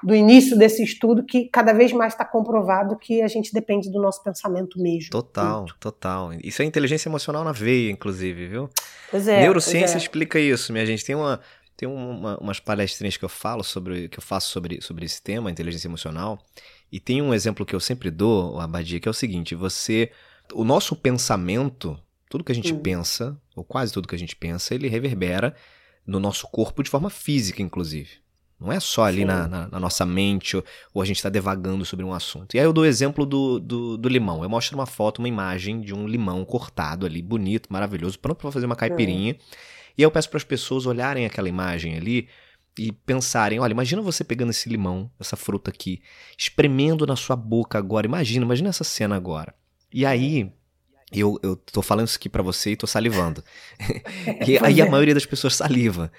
do, 0.03 0.15
início 0.15 0.57
desse 0.57 0.83
estudo, 0.83 1.25
que 1.25 1.49
cada 1.49 1.73
vez 1.73 1.93
mais 1.93 2.13
está 2.13 2.25
comprovado 2.25 2.97
que 2.97 3.21
a 3.21 3.29
gente 3.29 3.53
depende 3.53 3.91
do 3.91 4.01
nosso 4.01 4.23
pensamento 4.23 4.81
mesmo. 4.81 5.11
Total, 5.11 5.59
muito. 5.59 5.77
total. 5.81 6.31
Isso 6.43 6.63
é 6.63 6.65
inteligência 6.65 7.09
emocional 7.09 7.43
na 7.43 7.53
veia, 7.53 7.91
inclusive, 7.91 8.47
viu? 8.47 8.71
Pois 9.11 9.27
é. 9.27 9.41
Neurociência 9.43 9.89
pois 9.89 9.95
é. 9.97 9.99
explica 9.99 10.39
isso, 10.39 10.73
minha 10.73 10.87
gente. 10.87 11.05
Tem 11.05 11.17
uma 11.17 11.41
tem 11.83 11.89
uma, 11.89 12.39
umas 12.39 12.61
palestrinhas 12.61 13.17
que 13.17 13.25
eu 13.25 13.29
falo 13.29 13.65
sobre, 13.65 14.09
que 14.09 14.17
eu 14.17 14.23
faço 14.23 14.51
sobre, 14.51 14.81
sobre 14.81 15.05
esse 15.05 15.21
tema, 15.21 15.51
inteligência 15.51 15.89
emocional, 15.89 16.41
e 16.93 17.01
tem 17.01 17.21
um 17.21 17.35
exemplo 17.35 17.67
que 17.67 17.75
eu 17.75 17.81
sempre 17.81 18.09
dou, 18.09 18.61
Abadia, 18.61 19.01
que 19.01 19.09
é 19.09 19.11
o 19.11 19.15
seguinte: 19.15 19.57
você, 19.57 20.13
o 20.55 20.63
nosso 20.63 20.95
pensamento, 20.95 21.99
tudo 22.31 22.45
que 22.45 22.53
a 22.53 22.55
gente 22.55 22.73
hum. 22.73 22.79
pensa, 22.79 23.37
ou 23.57 23.65
quase 23.65 23.93
tudo 23.93 24.07
que 24.07 24.15
a 24.15 24.19
gente 24.19 24.37
pensa, 24.37 24.77
ele 24.77 24.87
reverbera 24.87 25.57
no 26.07 26.21
nosso 26.21 26.47
corpo 26.47 26.85
de 26.85 26.91
forma 26.91 27.11
física, 27.11 27.61
inclusive. 27.61 28.23
Não 28.61 28.71
é 28.71 28.79
só 28.79 29.03
ali 29.03 29.25
na, 29.25 29.49
na, 29.49 29.67
na, 29.67 29.81
nossa 29.81 30.07
mente 30.07 30.57
ou, 30.57 30.65
ou 30.95 31.03
a 31.03 31.05
gente 31.05 31.17
está 31.17 31.29
devagando 31.29 31.85
sobre 31.85 32.05
um 32.05 32.15
assunto. 32.15 32.55
E 32.55 32.61
aí 32.61 32.65
eu 32.65 32.73
dou 32.73 32.85
o 32.85 32.87
exemplo 32.87 33.27
do, 33.27 33.59
do, 33.59 33.97
do, 33.97 34.09
limão. 34.09 34.45
Eu 34.45 34.49
mostro 34.49 34.79
uma 34.79 34.87
foto, 34.87 35.19
uma 35.19 35.27
imagem 35.27 35.81
de 35.81 35.93
um 35.93 36.07
limão 36.07 36.45
cortado 36.45 37.05
ali, 37.05 37.21
bonito, 37.21 37.73
maravilhoso, 37.73 38.21
pronto 38.21 38.39
para 38.39 38.53
fazer 38.53 38.67
uma 38.67 38.77
caipirinha. 38.77 39.37
E 39.97 40.03
aí 40.03 40.05
eu 40.05 40.11
peço 40.11 40.29
para 40.29 40.39
as 40.39 40.45
pessoas 40.45 40.87
olharem 40.87 41.27
aquela 41.27 41.49
imagem 41.49 41.97
ali 41.97 42.29
e 42.79 42.91
pensarem, 42.93 43.59
olha, 43.59 43.73
imagina 43.73 44.01
você 44.01 44.25
pegando 44.25 44.51
esse 44.51 44.69
limão, 44.69 45.11
essa 45.21 45.37
fruta 45.37 45.71
aqui, 45.71 46.01
espremendo 46.39 47.07
na 47.07 47.17
sua 47.17 47.37
boca 47.37 47.79
agora. 47.79 48.07
Imagina, 48.07 48.45
imagina 48.45 48.71
essa 48.71 48.85
cena 48.85 49.17
agora. 49.17 49.55
E 49.93 50.07
aí 50.07 50.51
eu, 51.13 51.39
eu 51.43 51.57
tô 51.57 51.83
falando 51.83 52.09
isso 52.09 52.17
aqui 52.17 52.29
para 52.29 52.43
você 52.43 52.71
e 52.71 52.77
tô 52.77 52.87
salivando. 52.87 53.45
e 54.47 54.59
aí 54.63 54.81
a 54.81 54.87
é. 54.87 54.89
maioria 54.89 55.15
das 55.15 55.27
pessoas 55.27 55.57
saliva. 55.57 56.11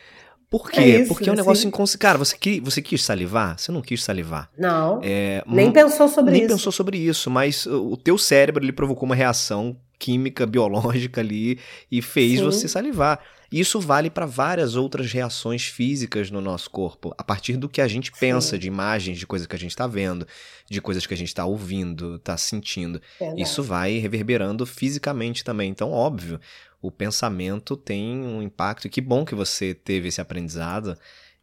Por 0.54 0.70
quê? 0.70 0.80
É 0.80 1.00
isso, 1.00 1.08
Porque 1.08 1.28
é 1.28 1.34
um 1.34 1.36
negócio 1.36 1.68
inconsciente. 1.68 1.98
Cara, 1.98 2.20
você, 2.20 2.38
que, 2.38 2.60
você 2.60 2.80
quis 2.80 3.04
salivar? 3.04 3.58
Você 3.58 3.72
não 3.72 3.82
quis 3.82 4.04
salivar. 4.04 4.52
Não. 4.56 5.00
É, 5.02 5.44
nem 5.48 5.72
pensou 5.72 6.08
sobre 6.08 6.34
nem 6.34 6.42
isso. 6.42 6.48
Nem 6.48 6.58
pensou 6.58 6.72
sobre 6.72 6.98
isso, 7.00 7.32
mas 7.32 7.66
o 7.66 7.98
teu 7.98 8.20
cérebro 8.20 8.64
ele 8.64 8.72
provocou 8.72 9.08
uma 9.08 9.16
reação 9.16 9.76
química, 9.98 10.46
biológica 10.46 11.22
ali 11.22 11.58
e 11.92 12.04
fez 12.04 12.38
Sim. 12.38 12.46
você 12.46 12.68
salivar. 12.68 13.20
Isso 13.54 13.80
vale 13.80 14.10
para 14.10 14.26
várias 14.26 14.76
outras 14.76 15.12
reações 15.12 15.66
físicas 15.66 16.32
no 16.32 16.42
nosso 16.42 16.72
corpo, 16.72 17.14
a 17.16 17.24
partir 17.24 17.56
do 17.56 17.70
que 17.70 17.82
a 17.82 17.88
gente 17.88 18.12
pensa, 18.12 18.56
Sim. 18.56 18.58
de 18.58 18.68
imagens, 18.68 19.20
de 19.20 19.28
coisas 19.28 19.46
que 19.46 19.56
a 19.56 19.60
gente 19.60 19.70
está 19.70 19.86
vendo, 19.86 20.28
de 20.68 20.82
coisas 20.82 21.06
que 21.06 21.14
a 21.14 21.18
gente 21.18 21.28
está 21.28 21.46
ouvindo, 21.46 22.16
está 22.16 22.36
sentindo. 22.36 23.00
Verdade. 23.20 23.40
Isso 23.40 23.62
vai 23.62 24.00
reverberando 24.00 24.66
fisicamente 24.66 25.44
também. 25.44 25.70
Então, 25.70 25.92
óbvio, 25.92 26.40
o 26.82 26.90
pensamento 26.90 27.78
tem 27.78 28.24
um 28.24 28.42
impacto. 28.42 28.88
E 28.88 28.90
que 28.90 29.00
bom 29.00 29.24
que 29.24 29.36
você 29.36 29.76
teve 29.76 30.08
esse 30.08 30.20
aprendizado 30.20 30.98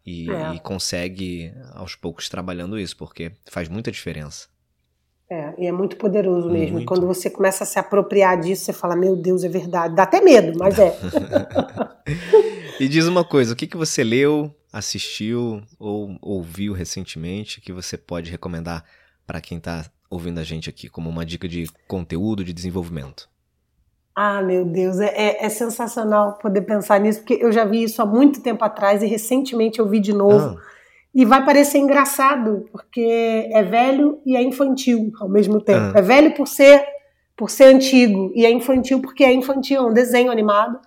e, 0.05 0.29
é. 0.33 0.55
e 0.57 0.59
consegue, 0.59 1.55
aos 1.75 1.95
poucos, 1.95 2.29
trabalhando 2.29 2.77
isso, 2.77 2.97
porque 2.97 3.31
faz 3.49 3.69
muita 3.69 3.93
diferença. 3.93 4.49
É, 5.31 5.55
e 5.57 5.67
é 5.67 5.71
muito 5.71 5.97
poderoso 5.97 6.51
mesmo. 6.51 6.75
Muito. 6.75 6.89
Quando 6.89 7.07
você 7.07 7.31
começa 7.31 7.63
a 7.63 7.67
se 7.67 7.79
apropriar 7.79 8.41
disso, 8.41 8.65
você 8.65 8.73
fala, 8.73 8.97
meu 8.97 9.15
Deus, 9.15 9.45
é 9.45 9.49
verdade. 9.49 9.95
Dá 9.95 10.03
até 10.03 10.21
medo, 10.21 10.59
mas 10.59 10.77
é. 10.77 10.93
e 12.81 12.89
diz 12.89 13.07
uma 13.07 13.25
coisa, 13.25 13.53
o 13.53 13.57
que, 13.57 13.69
que 13.69 13.77
você 13.77 14.03
leu, 14.03 14.53
assistiu 14.73 15.63
ou 15.79 16.19
ouviu 16.21 16.73
recentemente 16.73 17.61
que 17.61 17.73
você 17.73 17.97
pode 17.97 18.29
recomendar 18.29 18.85
para 19.25 19.41
quem 19.41 19.59
está 19.59 19.85
ouvindo 20.11 20.41
a 20.41 20.43
gente 20.43 20.69
aqui, 20.69 20.89
como 20.89 21.09
uma 21.09 21.25
dica 21.25 21.47
de 21.47 21.71
conteúdo, 21.87 22.43
de 22.43 22.53
desenvolvimento? 22.53 23.31
Ah, 24.17 24.43
meu 24.43 24.65
Deus, 24.65 24.99
é, 24.99 25.15
é, 25.15 25.45
é 25.47 25.49
sensacional 25.49 26.39
poder 26.39 26.63
pensar 26.63 26.99
nisso, 26.99 27.21
porque 27.21 27.39
eu 27.41 27.53
já 27.53 27.65
vi 27.65 27.85
isso 27.85 28.03
há 28.03 28.07
muito 28.07 28.43
tempo 28.43 28.65
atrás 28.65 29.01
e 29.01 29.07
recentemente 29.07 29.79
eu 29.79 29.89
vi 29.89 30.01
de 30.01 30.13
novo. 30.13 30.59
Ah 30.59 30.80
e 31.15 31.25
vai 31.25 31.45
parecer 31.45 31.79
engraçado, 31.79 32.67
porque 32.71 33.49
é 33.53 33.63
velho 33.63 34.21
e 34.25 34.37
é 34.37 34.43
infantil 34.43 35.11
ao 35.21 35.29
mesmo 35.29 35.61
tempo. 35.61 35.93
Ah. 35.95 35.99
É 35.99 36.03
velho 36.03 36.35
por 36.35 36.47
ser 36.47 36.85
por 37.37 37.49
ser 37.49 37.75
antigo 37.75 38.31
e 38.35 38.45
é 38.45 38.51
infantil 38.51 39.01
porque 39.01 39.25
é 39.25 39.33
infantil, 39.33 39.81
é 39.81 39.87
um 39.87 39.93
desenho 39.95 40.31
animado 40.31 40.79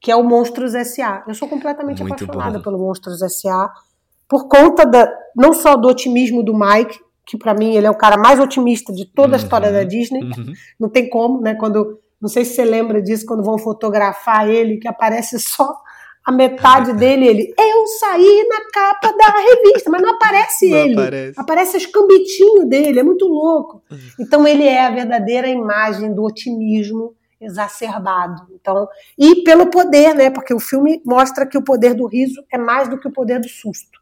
que 0.00 0.10
é 0.10 0.16
o 0.16 0.22
Monstros 0.22 0.74
S.A. 0.74 1.24
Eu 1.26 1.34
sou 1.34 1.48
completamente 1.48 2.02
Muito 2.02 2.24
apaixonada 2.24 2.58
bom. 2.58 2.64
pelo 2.64 2.78
Monstros 2.78 3.20
S.A. 3.20 3.70
por 4.28 4.48
conta 4.48 4.86
da 4.86 5.12
não 5.36 5.52
só 5.52 5.76
do 5.76 5.88
otimismo 5.88 6.42
do 6.42 6.56
Mike, 6.56 6.98
que 7.26 7.36
para 7.36 7.52
mim 7.52 7.74
ele 7.74 7.86
é 7.86 7.90
o 7.90 7.96
cara 7.96 8.16
mais 8.16 8.40
otimista 8.40 8.92
de 8.92 9.04
toda 9.04 9.36
a 9.36 9.38
uhum. 9.38 9.42
história 9.42 9.72
da 9.72 9.82
Disney. 9.82 10.22
Uhum. 10.22 10.52
Não 10.80 10.88
tem 10.88 11.10
como, 11.10 11.40
né? 11.40 11.54
Quando 11.54 12.00
não 12.20 12.28
sei 12.28 12.44
se 12.44 12.54
você 12.54 12.64
lembra 12.64 13.02
disso 13.02 13.26
quando 13.26 13.44
vão 13.44 13.58
fotografar 13.58 14.48
ele 14.48 14.78
que 14.78 14.88
aparece 14.88 15.38
só 15.38 15.76
a 16.28 16.32
metade 16.32 16.92
dele, 16.98 17.26
ele, 17.26 17.54
eu 17.58 17.86
saí 17.86 18.46
na 18.46 18.70
capa 18.70 19.16
da 19.16 19.40
revista, 19.40 19.90
mas 19.90 20.02
não 20.02 20.10
aparece 20.10 20.68
não 20.68 20.78
ele. 20.78 20.92
Aparece. 20.92 21.40
aparece 21.40 21.76
as 21.78 21.86
cambitinho 21.86 22.66
dele, 22.66 23.00
é 23.00 23.02
muito 23.02 23.26
louco. 23.26 23.82
Então 24.20 24.46
ele 24.46 24.64
é 24.64 24.84
a 24.84 24.90
verdadeira 24.90 25.48
imagem 25.48 26.12
do 26.12 26.22
otimismo 26.22 27.14
exacerbado. 27.40 28.46
Então, 28.52 28.86
e 29.16 29.42
pelo 29.42 29.70
poder, 29.70 30.14
né? 30.14 30.28
Porque 30.28 30.52
o 30.52 30.60
filme 30.60 31.00
mostra 31.06 31.46
que 31.46 31.56
o 31.56 31.62
poder 31.62 31.94
do 31.94 32.06
riso 32.06 32.44
é 32.52 32.58
mais 32.58 32.88
do 32.88 32.98
que 32.98 33.08
o 33.08 33.12
poder 33.12 33.40
do 33.40 33.48
susto. 33.48 33.98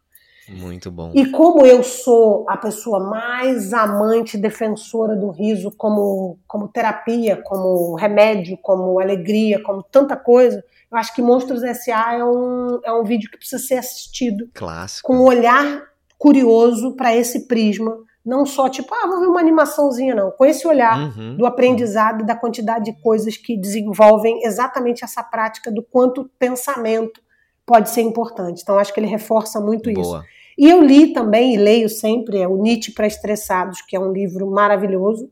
Muito 0.49 0.89
bom. 0.89 1.11
E 1.13 1.29
como 1.29 1.65
eu 1.65 1.83
sou 1.83 2.45
a 2.47 2.55
pessoa 2.55 2.99
mais 2.99 3.73
amante, 3.73 4.37
defensora 4.37 5.15
do 5.15 5.29
riso 5.29 5.71
como, 5.75 6.39
como 6.47 6.67
terapia, 6.67 7.41
como 7.43 7.95
remédio, 7.95 8.57
como 8.61 8.99
alegria, 8.99 9.61
como 9.61 9.83
tanta 9.83 10.15
coisa, 10.15 10.63
eu 10.91 10.97
acho 10.97 11.13
que 11.13 11.21
Monstros 11.21 11.63
S.A. 11.63 12.15
é 12.15 12.23
um, 12.23 12.79
é 12.83 12.93
um 12.93 13.03
vídeo 13.03 13.29
que 13.29 13.37
precisa 13.37 13.61
ser 13.61 13.75
assistido. 13.75 14.49
Clássico. 14.53 15.07
Com 15.07 15.19
um 15.19 15.25
olhar 15.25 15.83
curioso 16.17 16.95
para 16.95 17.15
esse 17.15 17.47
prisma. 17.47 17.97
Não 18.25 18.45
só 18.45 18.67
tipo, 18.67 18.93
ah, 18.93 19.07
vou 19.07 19.21
ver 19.21 19.27
uma 19.27 19.39
animaçãozinha, 19.39 20.13
não. 20.13 20.31
Com 20.31 20.45
esse 20.45 20.67
olhar 20.67 20.97
uhum. 20.97 21.37
do 21.37 21.45
aprendizado, 21.45 22.25
da 22.25 22.35
quantidade 22.35 22.85
de 22.85 23.01
coisas 23.01 23.37
que 23.37 23.57
desenvolvem 23.57 24.43
exatamente 24.43 25.03
essa 25.03 25.23
prática 25.23 25.71
do 25.71 25.81
quanto 25.81 26.29
pensamento 26.37 27.21
pode 27.65 27.89
ser 27.89 28.01
importante. 28.01 28.61
Então, 28.61 28.77
acho 28.77 28.93
que 28.93 28.99
ele 28.99 29.07
reforça 29.07 29.61
muito 29.61 29.91
Boa. 29.91 30.19
isso. 30.19 30.36
E 30.57 30.69
eu 30.69 30.81
li 30.81 31.13
também, 31.13 31.53
e 31.53 31.57
leio 31.57 31.87
sempre, 31.87 32.39
é 32.39 32.47
o 32.47 32.57
Nietzsche 32.57 32.91
para 32.91 33.05
Estressados, 33.05 33.81
que 33.81 33.95
é 33.95 33.99
um 33.99 34.11
livro 34.11 34.49
maravilhoso. 34.49 35.29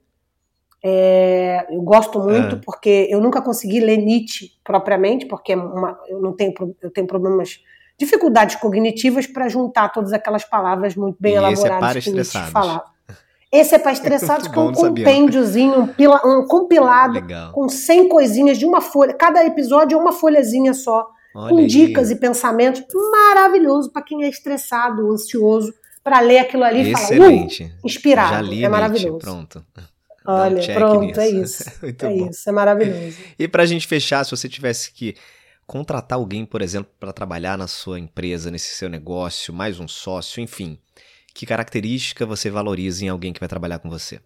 É, 0.83 1.65
eu 1.71 1.81
gosto 1.81 2.19
muito 2.19 2.57
é. 2.57 2.59
porque 2.63 3.07
eu 3.09 3.19
nunca 3.19 3.41
consegui 3.41 3.79
ler 3.79 3.97
Nietzsche 3.97 4.51
propriamente, 4.63 5.25
porque 5.25 5.53
é 5.53 5.55
uma, 5.57 5.99
eu 6.07 6.21
não 6.21 6.31
tenho, 6.31 6.53
eu 6.79 6.91
tenho 6.91 7.07
problemas, 7.07 7.59
dificuldades 7.97 8.55
cognitivas 8.57 9.25
para 9.25 9.49
juntar 9.49 9.89
todas 9.89 10.13
aquelas 10.13 10.43
palavras 10.43 10.95
muito 10.95 11.17
bem 11.19 11.33
e 11.33 11.37
elaboradas 11.37 11.95
esse 11.95 12.09
é 12.09 12.11
que 12.11 12.15
Nietzsche 12.15 12.51
falava. 12.51 12.83
Esse 13.51 13.73
é 13.73 13.79
para 13.79 13.93
estressados, 13.93 14.47
que 14.47 14.59
é 14.59 14.61
um 14.61 14.73
compêndiozinho, 14.73 15.79
um, 15.79 15.87
pila, 15.87 16.21
um 16.23 16.45
compilado 16.45 17.15
Legal. 17.15 17.51
com 17.51 17.67
100 17.67 18.07
coisinhas 18.07 18.59
de 18.59 18.65
uma 18.67 18.79
folha. 18.79 19.15
Cada 19.15 19.43
episódio 19.43 19.97
é 19.97 19.99
uma 19.99 20.11
folhazinha 20.11 20.75
só, 20.75 21.09
Olha 21.35 21.49
com 21.49 21.57
aí. 21.59 21.67
dicas 21.67 22.09
e 22.09 22.15
pensamentos. 22.15 22.81
Maravilhoso 23.11 23.91
para 23.91 24.01
quem 24.01 24.23
é 24.23 24.29
estressado, 24.29 25.11
ansioso, 25.11 25.73
para 26.01 26.21
ler 26.21 26.39
aquilo 26.39 26.63
ali 26.63 26.91
Excelente. 26.91 27.63
e 27.63 27.67
falar, 27.67 27.75
uh, 27.75 27.85
inspirado. 27.85 28.33
Já 28.35 28.41
li 28.41 28.63
é 28.63 28.69
maravilhoso. 28.69 29.19
Pronto. 29.19 29.65
Olha, 30.25 30.61
um 30.61 30.73
pronto, 30.73 31.19
é 31.19 31.31
nisso. 31.31 31.63
é 31.63 31.69
isso. 31.69 31.85
É 31.85 32.09
bom. 32.09 32.29
isso, 32.29 32.49
é 32.49 32.51
maravilhoso. 32.53 33.17
E 33.37 33.47
para 33.47 33.63
a 33.63 33.65
gente 33.65 33.85
fechar, 33.85 34.23
se 34.23 34.31
você 34.31 34.47
tivesse 34.47 34.91
que 34.91 35.15
contratar 35.67 36.17
alguém, 36.17 36.45
por 36.45 36.61
exemplo, 36.61 36.91
para 36.99 37.11
trabalhar 37.11 37.57
na 37.57 37.67
sua 37.67 37.99
empresa, 37.99 38.49
nesse 38.49 38.75
seu 38.75 38.89
negócio, 38.89 39.53
mais 39.53 39.79
um 39.79 39.87
sócio, 39.87 40.41
enfim, 40.41 40.79
que 41.33 41.45
característica 41.45 42.25
você 42.25 42.49
valoriza 42.49 43.03
em 43.03 43.09
alguém 43.09 43.33
que 43.33 43.39
vai 43.39 43.49
trabalhar 43.49 43.79
com 43.79 43.89
você? 43.89 44.19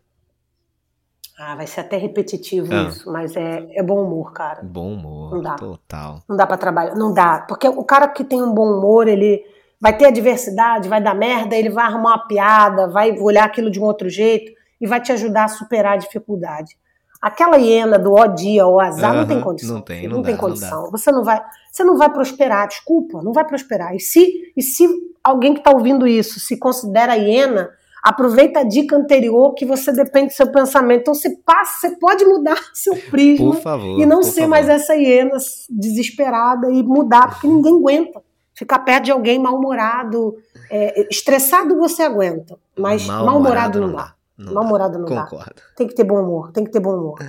Ah, 1.41 1.55
vai 1.55 1.65
ser 1.65 1.79
até 1.79 1.95
repetitivo 1.95 2.67
ah. 2.73 2.89
isso, 2.89 3.09
mas 3.09 3.33
é, 3.37 3.65
é 3.71 3.81
bom 3.81 4.03
humor, 4.03 4.33
cara. 4.33 4.61
Bom 4.61 4.91
humor, 4.93 5.35
não 5.35 5.41
dá. 5.41 5.55
total. 5.55 6.21
Não 6.27 6.35
dá 6.35 6.45
para 6.45 6.57
trabalhar, 6.57 6.95
não 6.95 7.13
dá, 7.13 7.45
porque 7.47 7.65
o 7.65 7.83
cara 7.85 8.09
que 8.09 8.25
tem 8.25 8.43
um 8.43 8.53
bom 8.53 8.77
humor, 8.77 9.07
ele 9.07 9.41
vai 9.79 9.95
ter 9.95 10.07
adversidade, 10.07 10.89
vai 10.89 11.01
dar 11.01 11.15
merda, 11.15 11.55
ele 11.55 11.69
vai 11.69 11.85
arrumar 11.85 12.09
uma 12.09 12.27
piada, 12.27 12.89
vai 12.89 13.17
olhar 13.17 13.45
aquilo 13.45 13.71
de 13.71 13.79
um 13.79 13.85
outro 13.85 14.09
jeito 14.09 14.51
e 14.81 14.85
vai 14.85 14.99
te 14.99 15.13
ajudar 15.13 15.45
a 15.45 15.47
superar 15.47 15.93
a 15.93 15.97
dificuldade. 15.97 16.77
Aquela 17.21 17.55
hiena 17.55 17.97
do 17.97 18.11
ó 18.11 18.27
dia, 18.27 18.67
ó 18.67 18.77
azar, 18.81 19.13
uhum, 19.13 19.19
não 19.21 19.27
tem 19.27 19.41
condição. 19.41 19.75
Não 19.75 19.81
tem, 19.81 20.07
não, 20.07 20.15
não 20.17 20.21
dá, 20.21 20.27
tem 20.27 20.37
condição. 20.37 20.83
Não 20.83 20.91
você 20.91 21.09
não 21.09 21.23
vai, 21.23 21.41
você 21.71 21.83
não 21.85 21.97
vai 21.97 22.09
prosperar, 22.11 22.67
desculpa, 22.67 23.21
não 23.21 23.31
vai 23.31 23.45
prosperar. 23.45 23.95
E 23.95 23.99
se, 24.01 24.51
e 24.57 24.61
se 24.61 24.85
alguém 25.23 25.53
que 25.53 25.59
está 25.59 25.71
ouvindo 25.71 26.05
isso 26.05 26.37
se 26.37 26.57
considera 26.57 27.15
hiena, 27.15 27.69
aproveita 28.03 28.59
a 28.59 28.63
dica 28.63 28.95
anterior 28.95 29.53
que 29.53 29.65
você 29.65 29.91
depende 29.91 30.27
do 30.27 30.33
seu 30.33 30.51
pensamento. 30.51 31.01
Então 31.01 31.13
você 31.13 31.37
passa, 31.45 31.87
você 31.87 31.95
pode 31.97 32.25
mudar 32.25 32.59
seu 32.73 32.95
prisma 32.95 33.55
favor, 33.55 33.99
e 33.99 34.05
não 34.05 34.23
ser 34.23 34.41
favor. 34.41 34.49
mais 34.49 34.69
essa 34.69 34.95
hiena 34.95 35.37
desesperada 35.69 36.71
e 36.71 36.83
mudar, 36.83 37.29
porque 37.29 37.47
ninguém 37.47 37.75
aguenta. 37.75 38.21
Ficar 38.53 38.79
perto 38.79 39.05
de 39.05 39.11
alguém 39.11 39.39
mal-humorado, 39.39 40.35
é, 40.69 41.07
estressado 41.09 41.77
você 41.77 42.03
aguenta, 42.03 42.57
mas 42.77 43.05
mal-humorado 43.05 43.79
mal 43.79 43.87
não 43.87 43.95
dá. 43.95 44.13
Mal-humorado 44.37 44.99
não 44.99 45.05
Concordo. 45.05 45.55
dá. 45.55 45.61
Tem 45.77 45.87
que 45.87 45.95
ter 45.95 46.03
bom 46.03 46.21
humor, 46.21 46.51
tem 46.51 46.65
que 46.65 46.71
ter 46.71 46.81
bom 46.81 46.93
humor. 46.93 47.19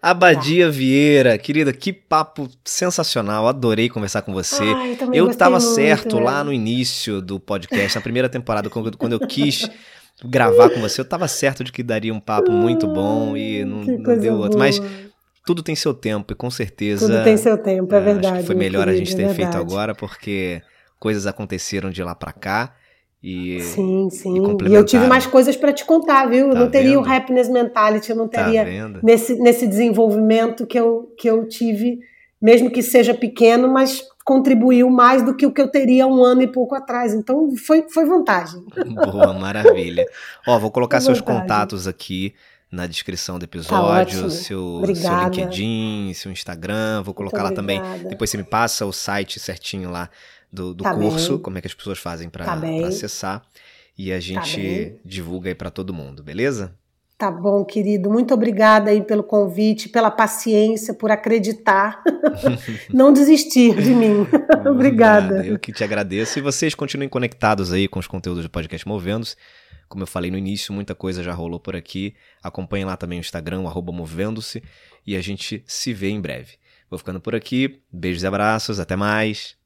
Abadia 0.00 0.66
tá. 0.66 0.70
Vieira, 0.70 1.38
querida, 1.38 1.72
que 1.72 1.92
papo 1.92 2.48
sensacional. 2.64 3.48
Adorei 3.48 3.88
conversar 3.88 4.22
com 4.22 4.32
você. 4.32 4.62
Ai, 4.62 4.96
eu 5.12 5.28
estava 5.28 5.58
certo 5.58 6.14
muito, 6.14 6.24
lá 6.24 6.40
é. 6.40 6.44
no 6.44 6.52
início 6.52 7.20
do 7.20 7.40
podcast, 7.40 7.96
na 7.96 8.02
primeira 8.02 8.28
temporada, 8.28 8.70
quando 8.70 9.12
eu 9.12 9.20
quis 9.20 9.68
gravar 10.24 10.70
com 10.70 10.80
você, 10.80 11.00
eu 11.00 11.04
estava 11.04 11.28
certo 11.28 11.62
de 11.62 11.70
que 11.72 11.82
daria 11.82 12.12
um 12.12 12.20
papo 12.20 12.50
muito 12.50 12.86
bom 12.86 13.36
e 13.36 13.64
não, 13.64 13.78
não 13.84 14.18
deu 14.18 14.34
outro. 14.36 14.58
Mas 14.58 14.80
tudo 15.46 15.62
tem 15.62 15.74
seu 15.74 15.94
tempo 15.94 16.32
e 16.32 16.36
com 16.36 16.50
certeza. 16.50 17.06
Tudo 17.06 17.24
tem 17.24 17.36
seu 17.36 17.56
tempo, 17.56 17.94
é 17.94 18.00
verdade. 18.00 18.46
foi 18.46 18.54
melhor 18.54 18.86
querido, 18.86 19.02
a 19.02 19.04
gente 19.04 19.16
ter 19.16 19.22
é 19.22 19.34
feito 19.34 19.56
agora 19.56 19.94
porque 19.94 20.60
coisas 20.98 21.26
aconteceram 21.26 21.90
de 21.90 22.02
lá 22.02 22.14
para 22.14 22.32
cá. 22.32 22.74
E, 23.22 23.60
sim, 23.60 24.08
sim. 24.10 24.34
E, 24.34 24.68
e 24.70 24.74
eu 24.74 24.84
tive 24.84 25.06
mais 25.06 25.26
coisas 25.26 25.56
para 25.56 25.72
te 25.72 25.84
contar, 25.84 26.26
viu? 26.26 26.50
Tá 26.50 26.58
não 26.60 26.70
teria 26.70 26.90
vendo? 26.96 27.02
o 27.02 27.12
happiness 27.12 27.48
mentality, 27.48 28.10
eu 28.10 28.16
não 28.16 28.28
Tá 28.28 28.44
teria 28.44 28.64
vendo? 28.64 29.00
nesse, 29.02 29.34
nesse 29.34 29.66
desenvolvimento 29.66 30.66
que 30.66 30.78
eu, 30.78 31.12
que 31.18 31.28
eu 31.28 31.48
tive, 31.48 31.98
mesmo 32.40 32.70
que 32.70 32.80
seja 32.80 33.12
pequeno, 33.14 33.68
mas 33.72 34.02
contribuiu 34.28 34.90
mais 34.90 35.22
do 35.24 35.34
que 35.34 35.46
o 35.46 35.50
que 35.50 35.58
eu 35.58 35.68
teria 35.68 36.06
um 36.06 36.22
ano 36.22 36.42
e 36.42 36.46
pouco 36.46 36.74
atrás. 36.74 37.14
Então 37.14 37.56
foi, 37.56 37.86
foi 37.88 38.04
vantagem. 38.04 38.62
Boa, 39.10 39.32
maravilha. 39.32 40.04
Ó, 40.46 40.58
vou 40.58 40.70
colocar 40.70 40.98
Foi 40.98 41.06
seus 41.06 41.18
vantagem. 41.20 41.40
contatos 41.40 41.88
aqui 41.88 42.34
na 42.70 42.86
descrição 42.86 43.38
do 43.38 43.46
Tá 43.46 43.56
episódio, 43.56 44.18
ótimo. 44.18 44.30
seu, 44.30 44.82
seu. 44.84 45.18
LinkedIn, 45.24 46.12
seu 46.14 46.30
Instagram, 46.30 47.02
vou 47.02 47.14
colocar 47.14 47.42
lá 47.42 47.52
também. 47.52 47.80
Depois 48.06 48.28
você 48.28 48.36
me 48.36 48.44
passa 48.44 48.84
o 48.84 48.92
site 48.92 49.40
certinho 49.40 49.90
lá 49.90 50.10
do, 50.52 50.74
do 50.74 50.84
Tá 50.84 50.92
curso, 50.94 51.32
bem. 51.34 51.42
como 51.42 51.56
é 51.56 51.62
que 51.62 51.66
as 51.66 51.72
pessoas 51.74 51.98
fazem 51.98 52.28
para 52.28 52.44
Tá 52.44 52.60
acessar. 52.86 53.42
E 53.96 54.12
a 54.12 54.20
gente 54.20 54.60
bem. 54.60 55.00
divulga 55.02 55.48
aí 55.48 55.54
para 55.54 55.70
todo 55.70 55.94
mundo, 55.94 56.22
beleza? 56.22 56.74
Tá 57.18 57.32
bom, 57.32 57.64
querido. 57.64 58.08
Muito 58.08 58.32
obrigada 58.32 58.92
aí 58.92 59.02
pelo 59.02 59.24
convite, 59.24 59.88
pela 59.88 60.08
paciência, 60.08 60.94
por 60.94 61.10
acreditar. 61.10 62.00
não 62.94 63.12
desistir 63.12 63.74
de 63.74 63.90
mim. 63.90 64.24
obrigada. 64.70 65.44
Eu 65.44 65.58
que 65.58 65.72
te 65.72 65.82
agradeço. 65.82 66.38
E 66.38 66.42
vocês 66.42 66.76
continuem 66.76 67.08
conectados 67.08 67.72
aí 67.72 67.88
com 67.88 67.98
os 67.98 68.06
conteúdos 68.06 68.44
do 68.44 68.50
podcast 68.50 68.86
Movendo-se. 68.86 69.34
Como 69.88 70.04
eu 70.04 70.06
falei 70.06 70.30
no 70.30 70.38
início, 70.38 70.72
muita 70.72 70.94
coisa 70.94 71.20
já 71.20 71.32
rolou 71.32 71.58
por 71.58 71.74
aqui. 71.74 72.14
Acompanhe 72.40 72.84
lá 72.84 72.96
também 72.96 73.18
o 73.18 73.20
Instagram, 73.20 73.62
o 73.62 73.66
arroba 73.66 73.90
Movendo-se. 73.90 74.62
E 75.04 75.16
a 75.16 75.20
gente 75.20 75.64
se 75.66 75.92
vê 75.92 76.10
em 76.10 76.20
breve. 76.20 76.52
Vou 76.88 76.98
ficando 76.98 77.20
por 77.20 77.34
aqui. 77.34 77.80
Beijos 77.92 78.22
e 78.22 78.26
abraços. 78.28 78.78
Até 78.78 78.94
mais. 78.94 79.56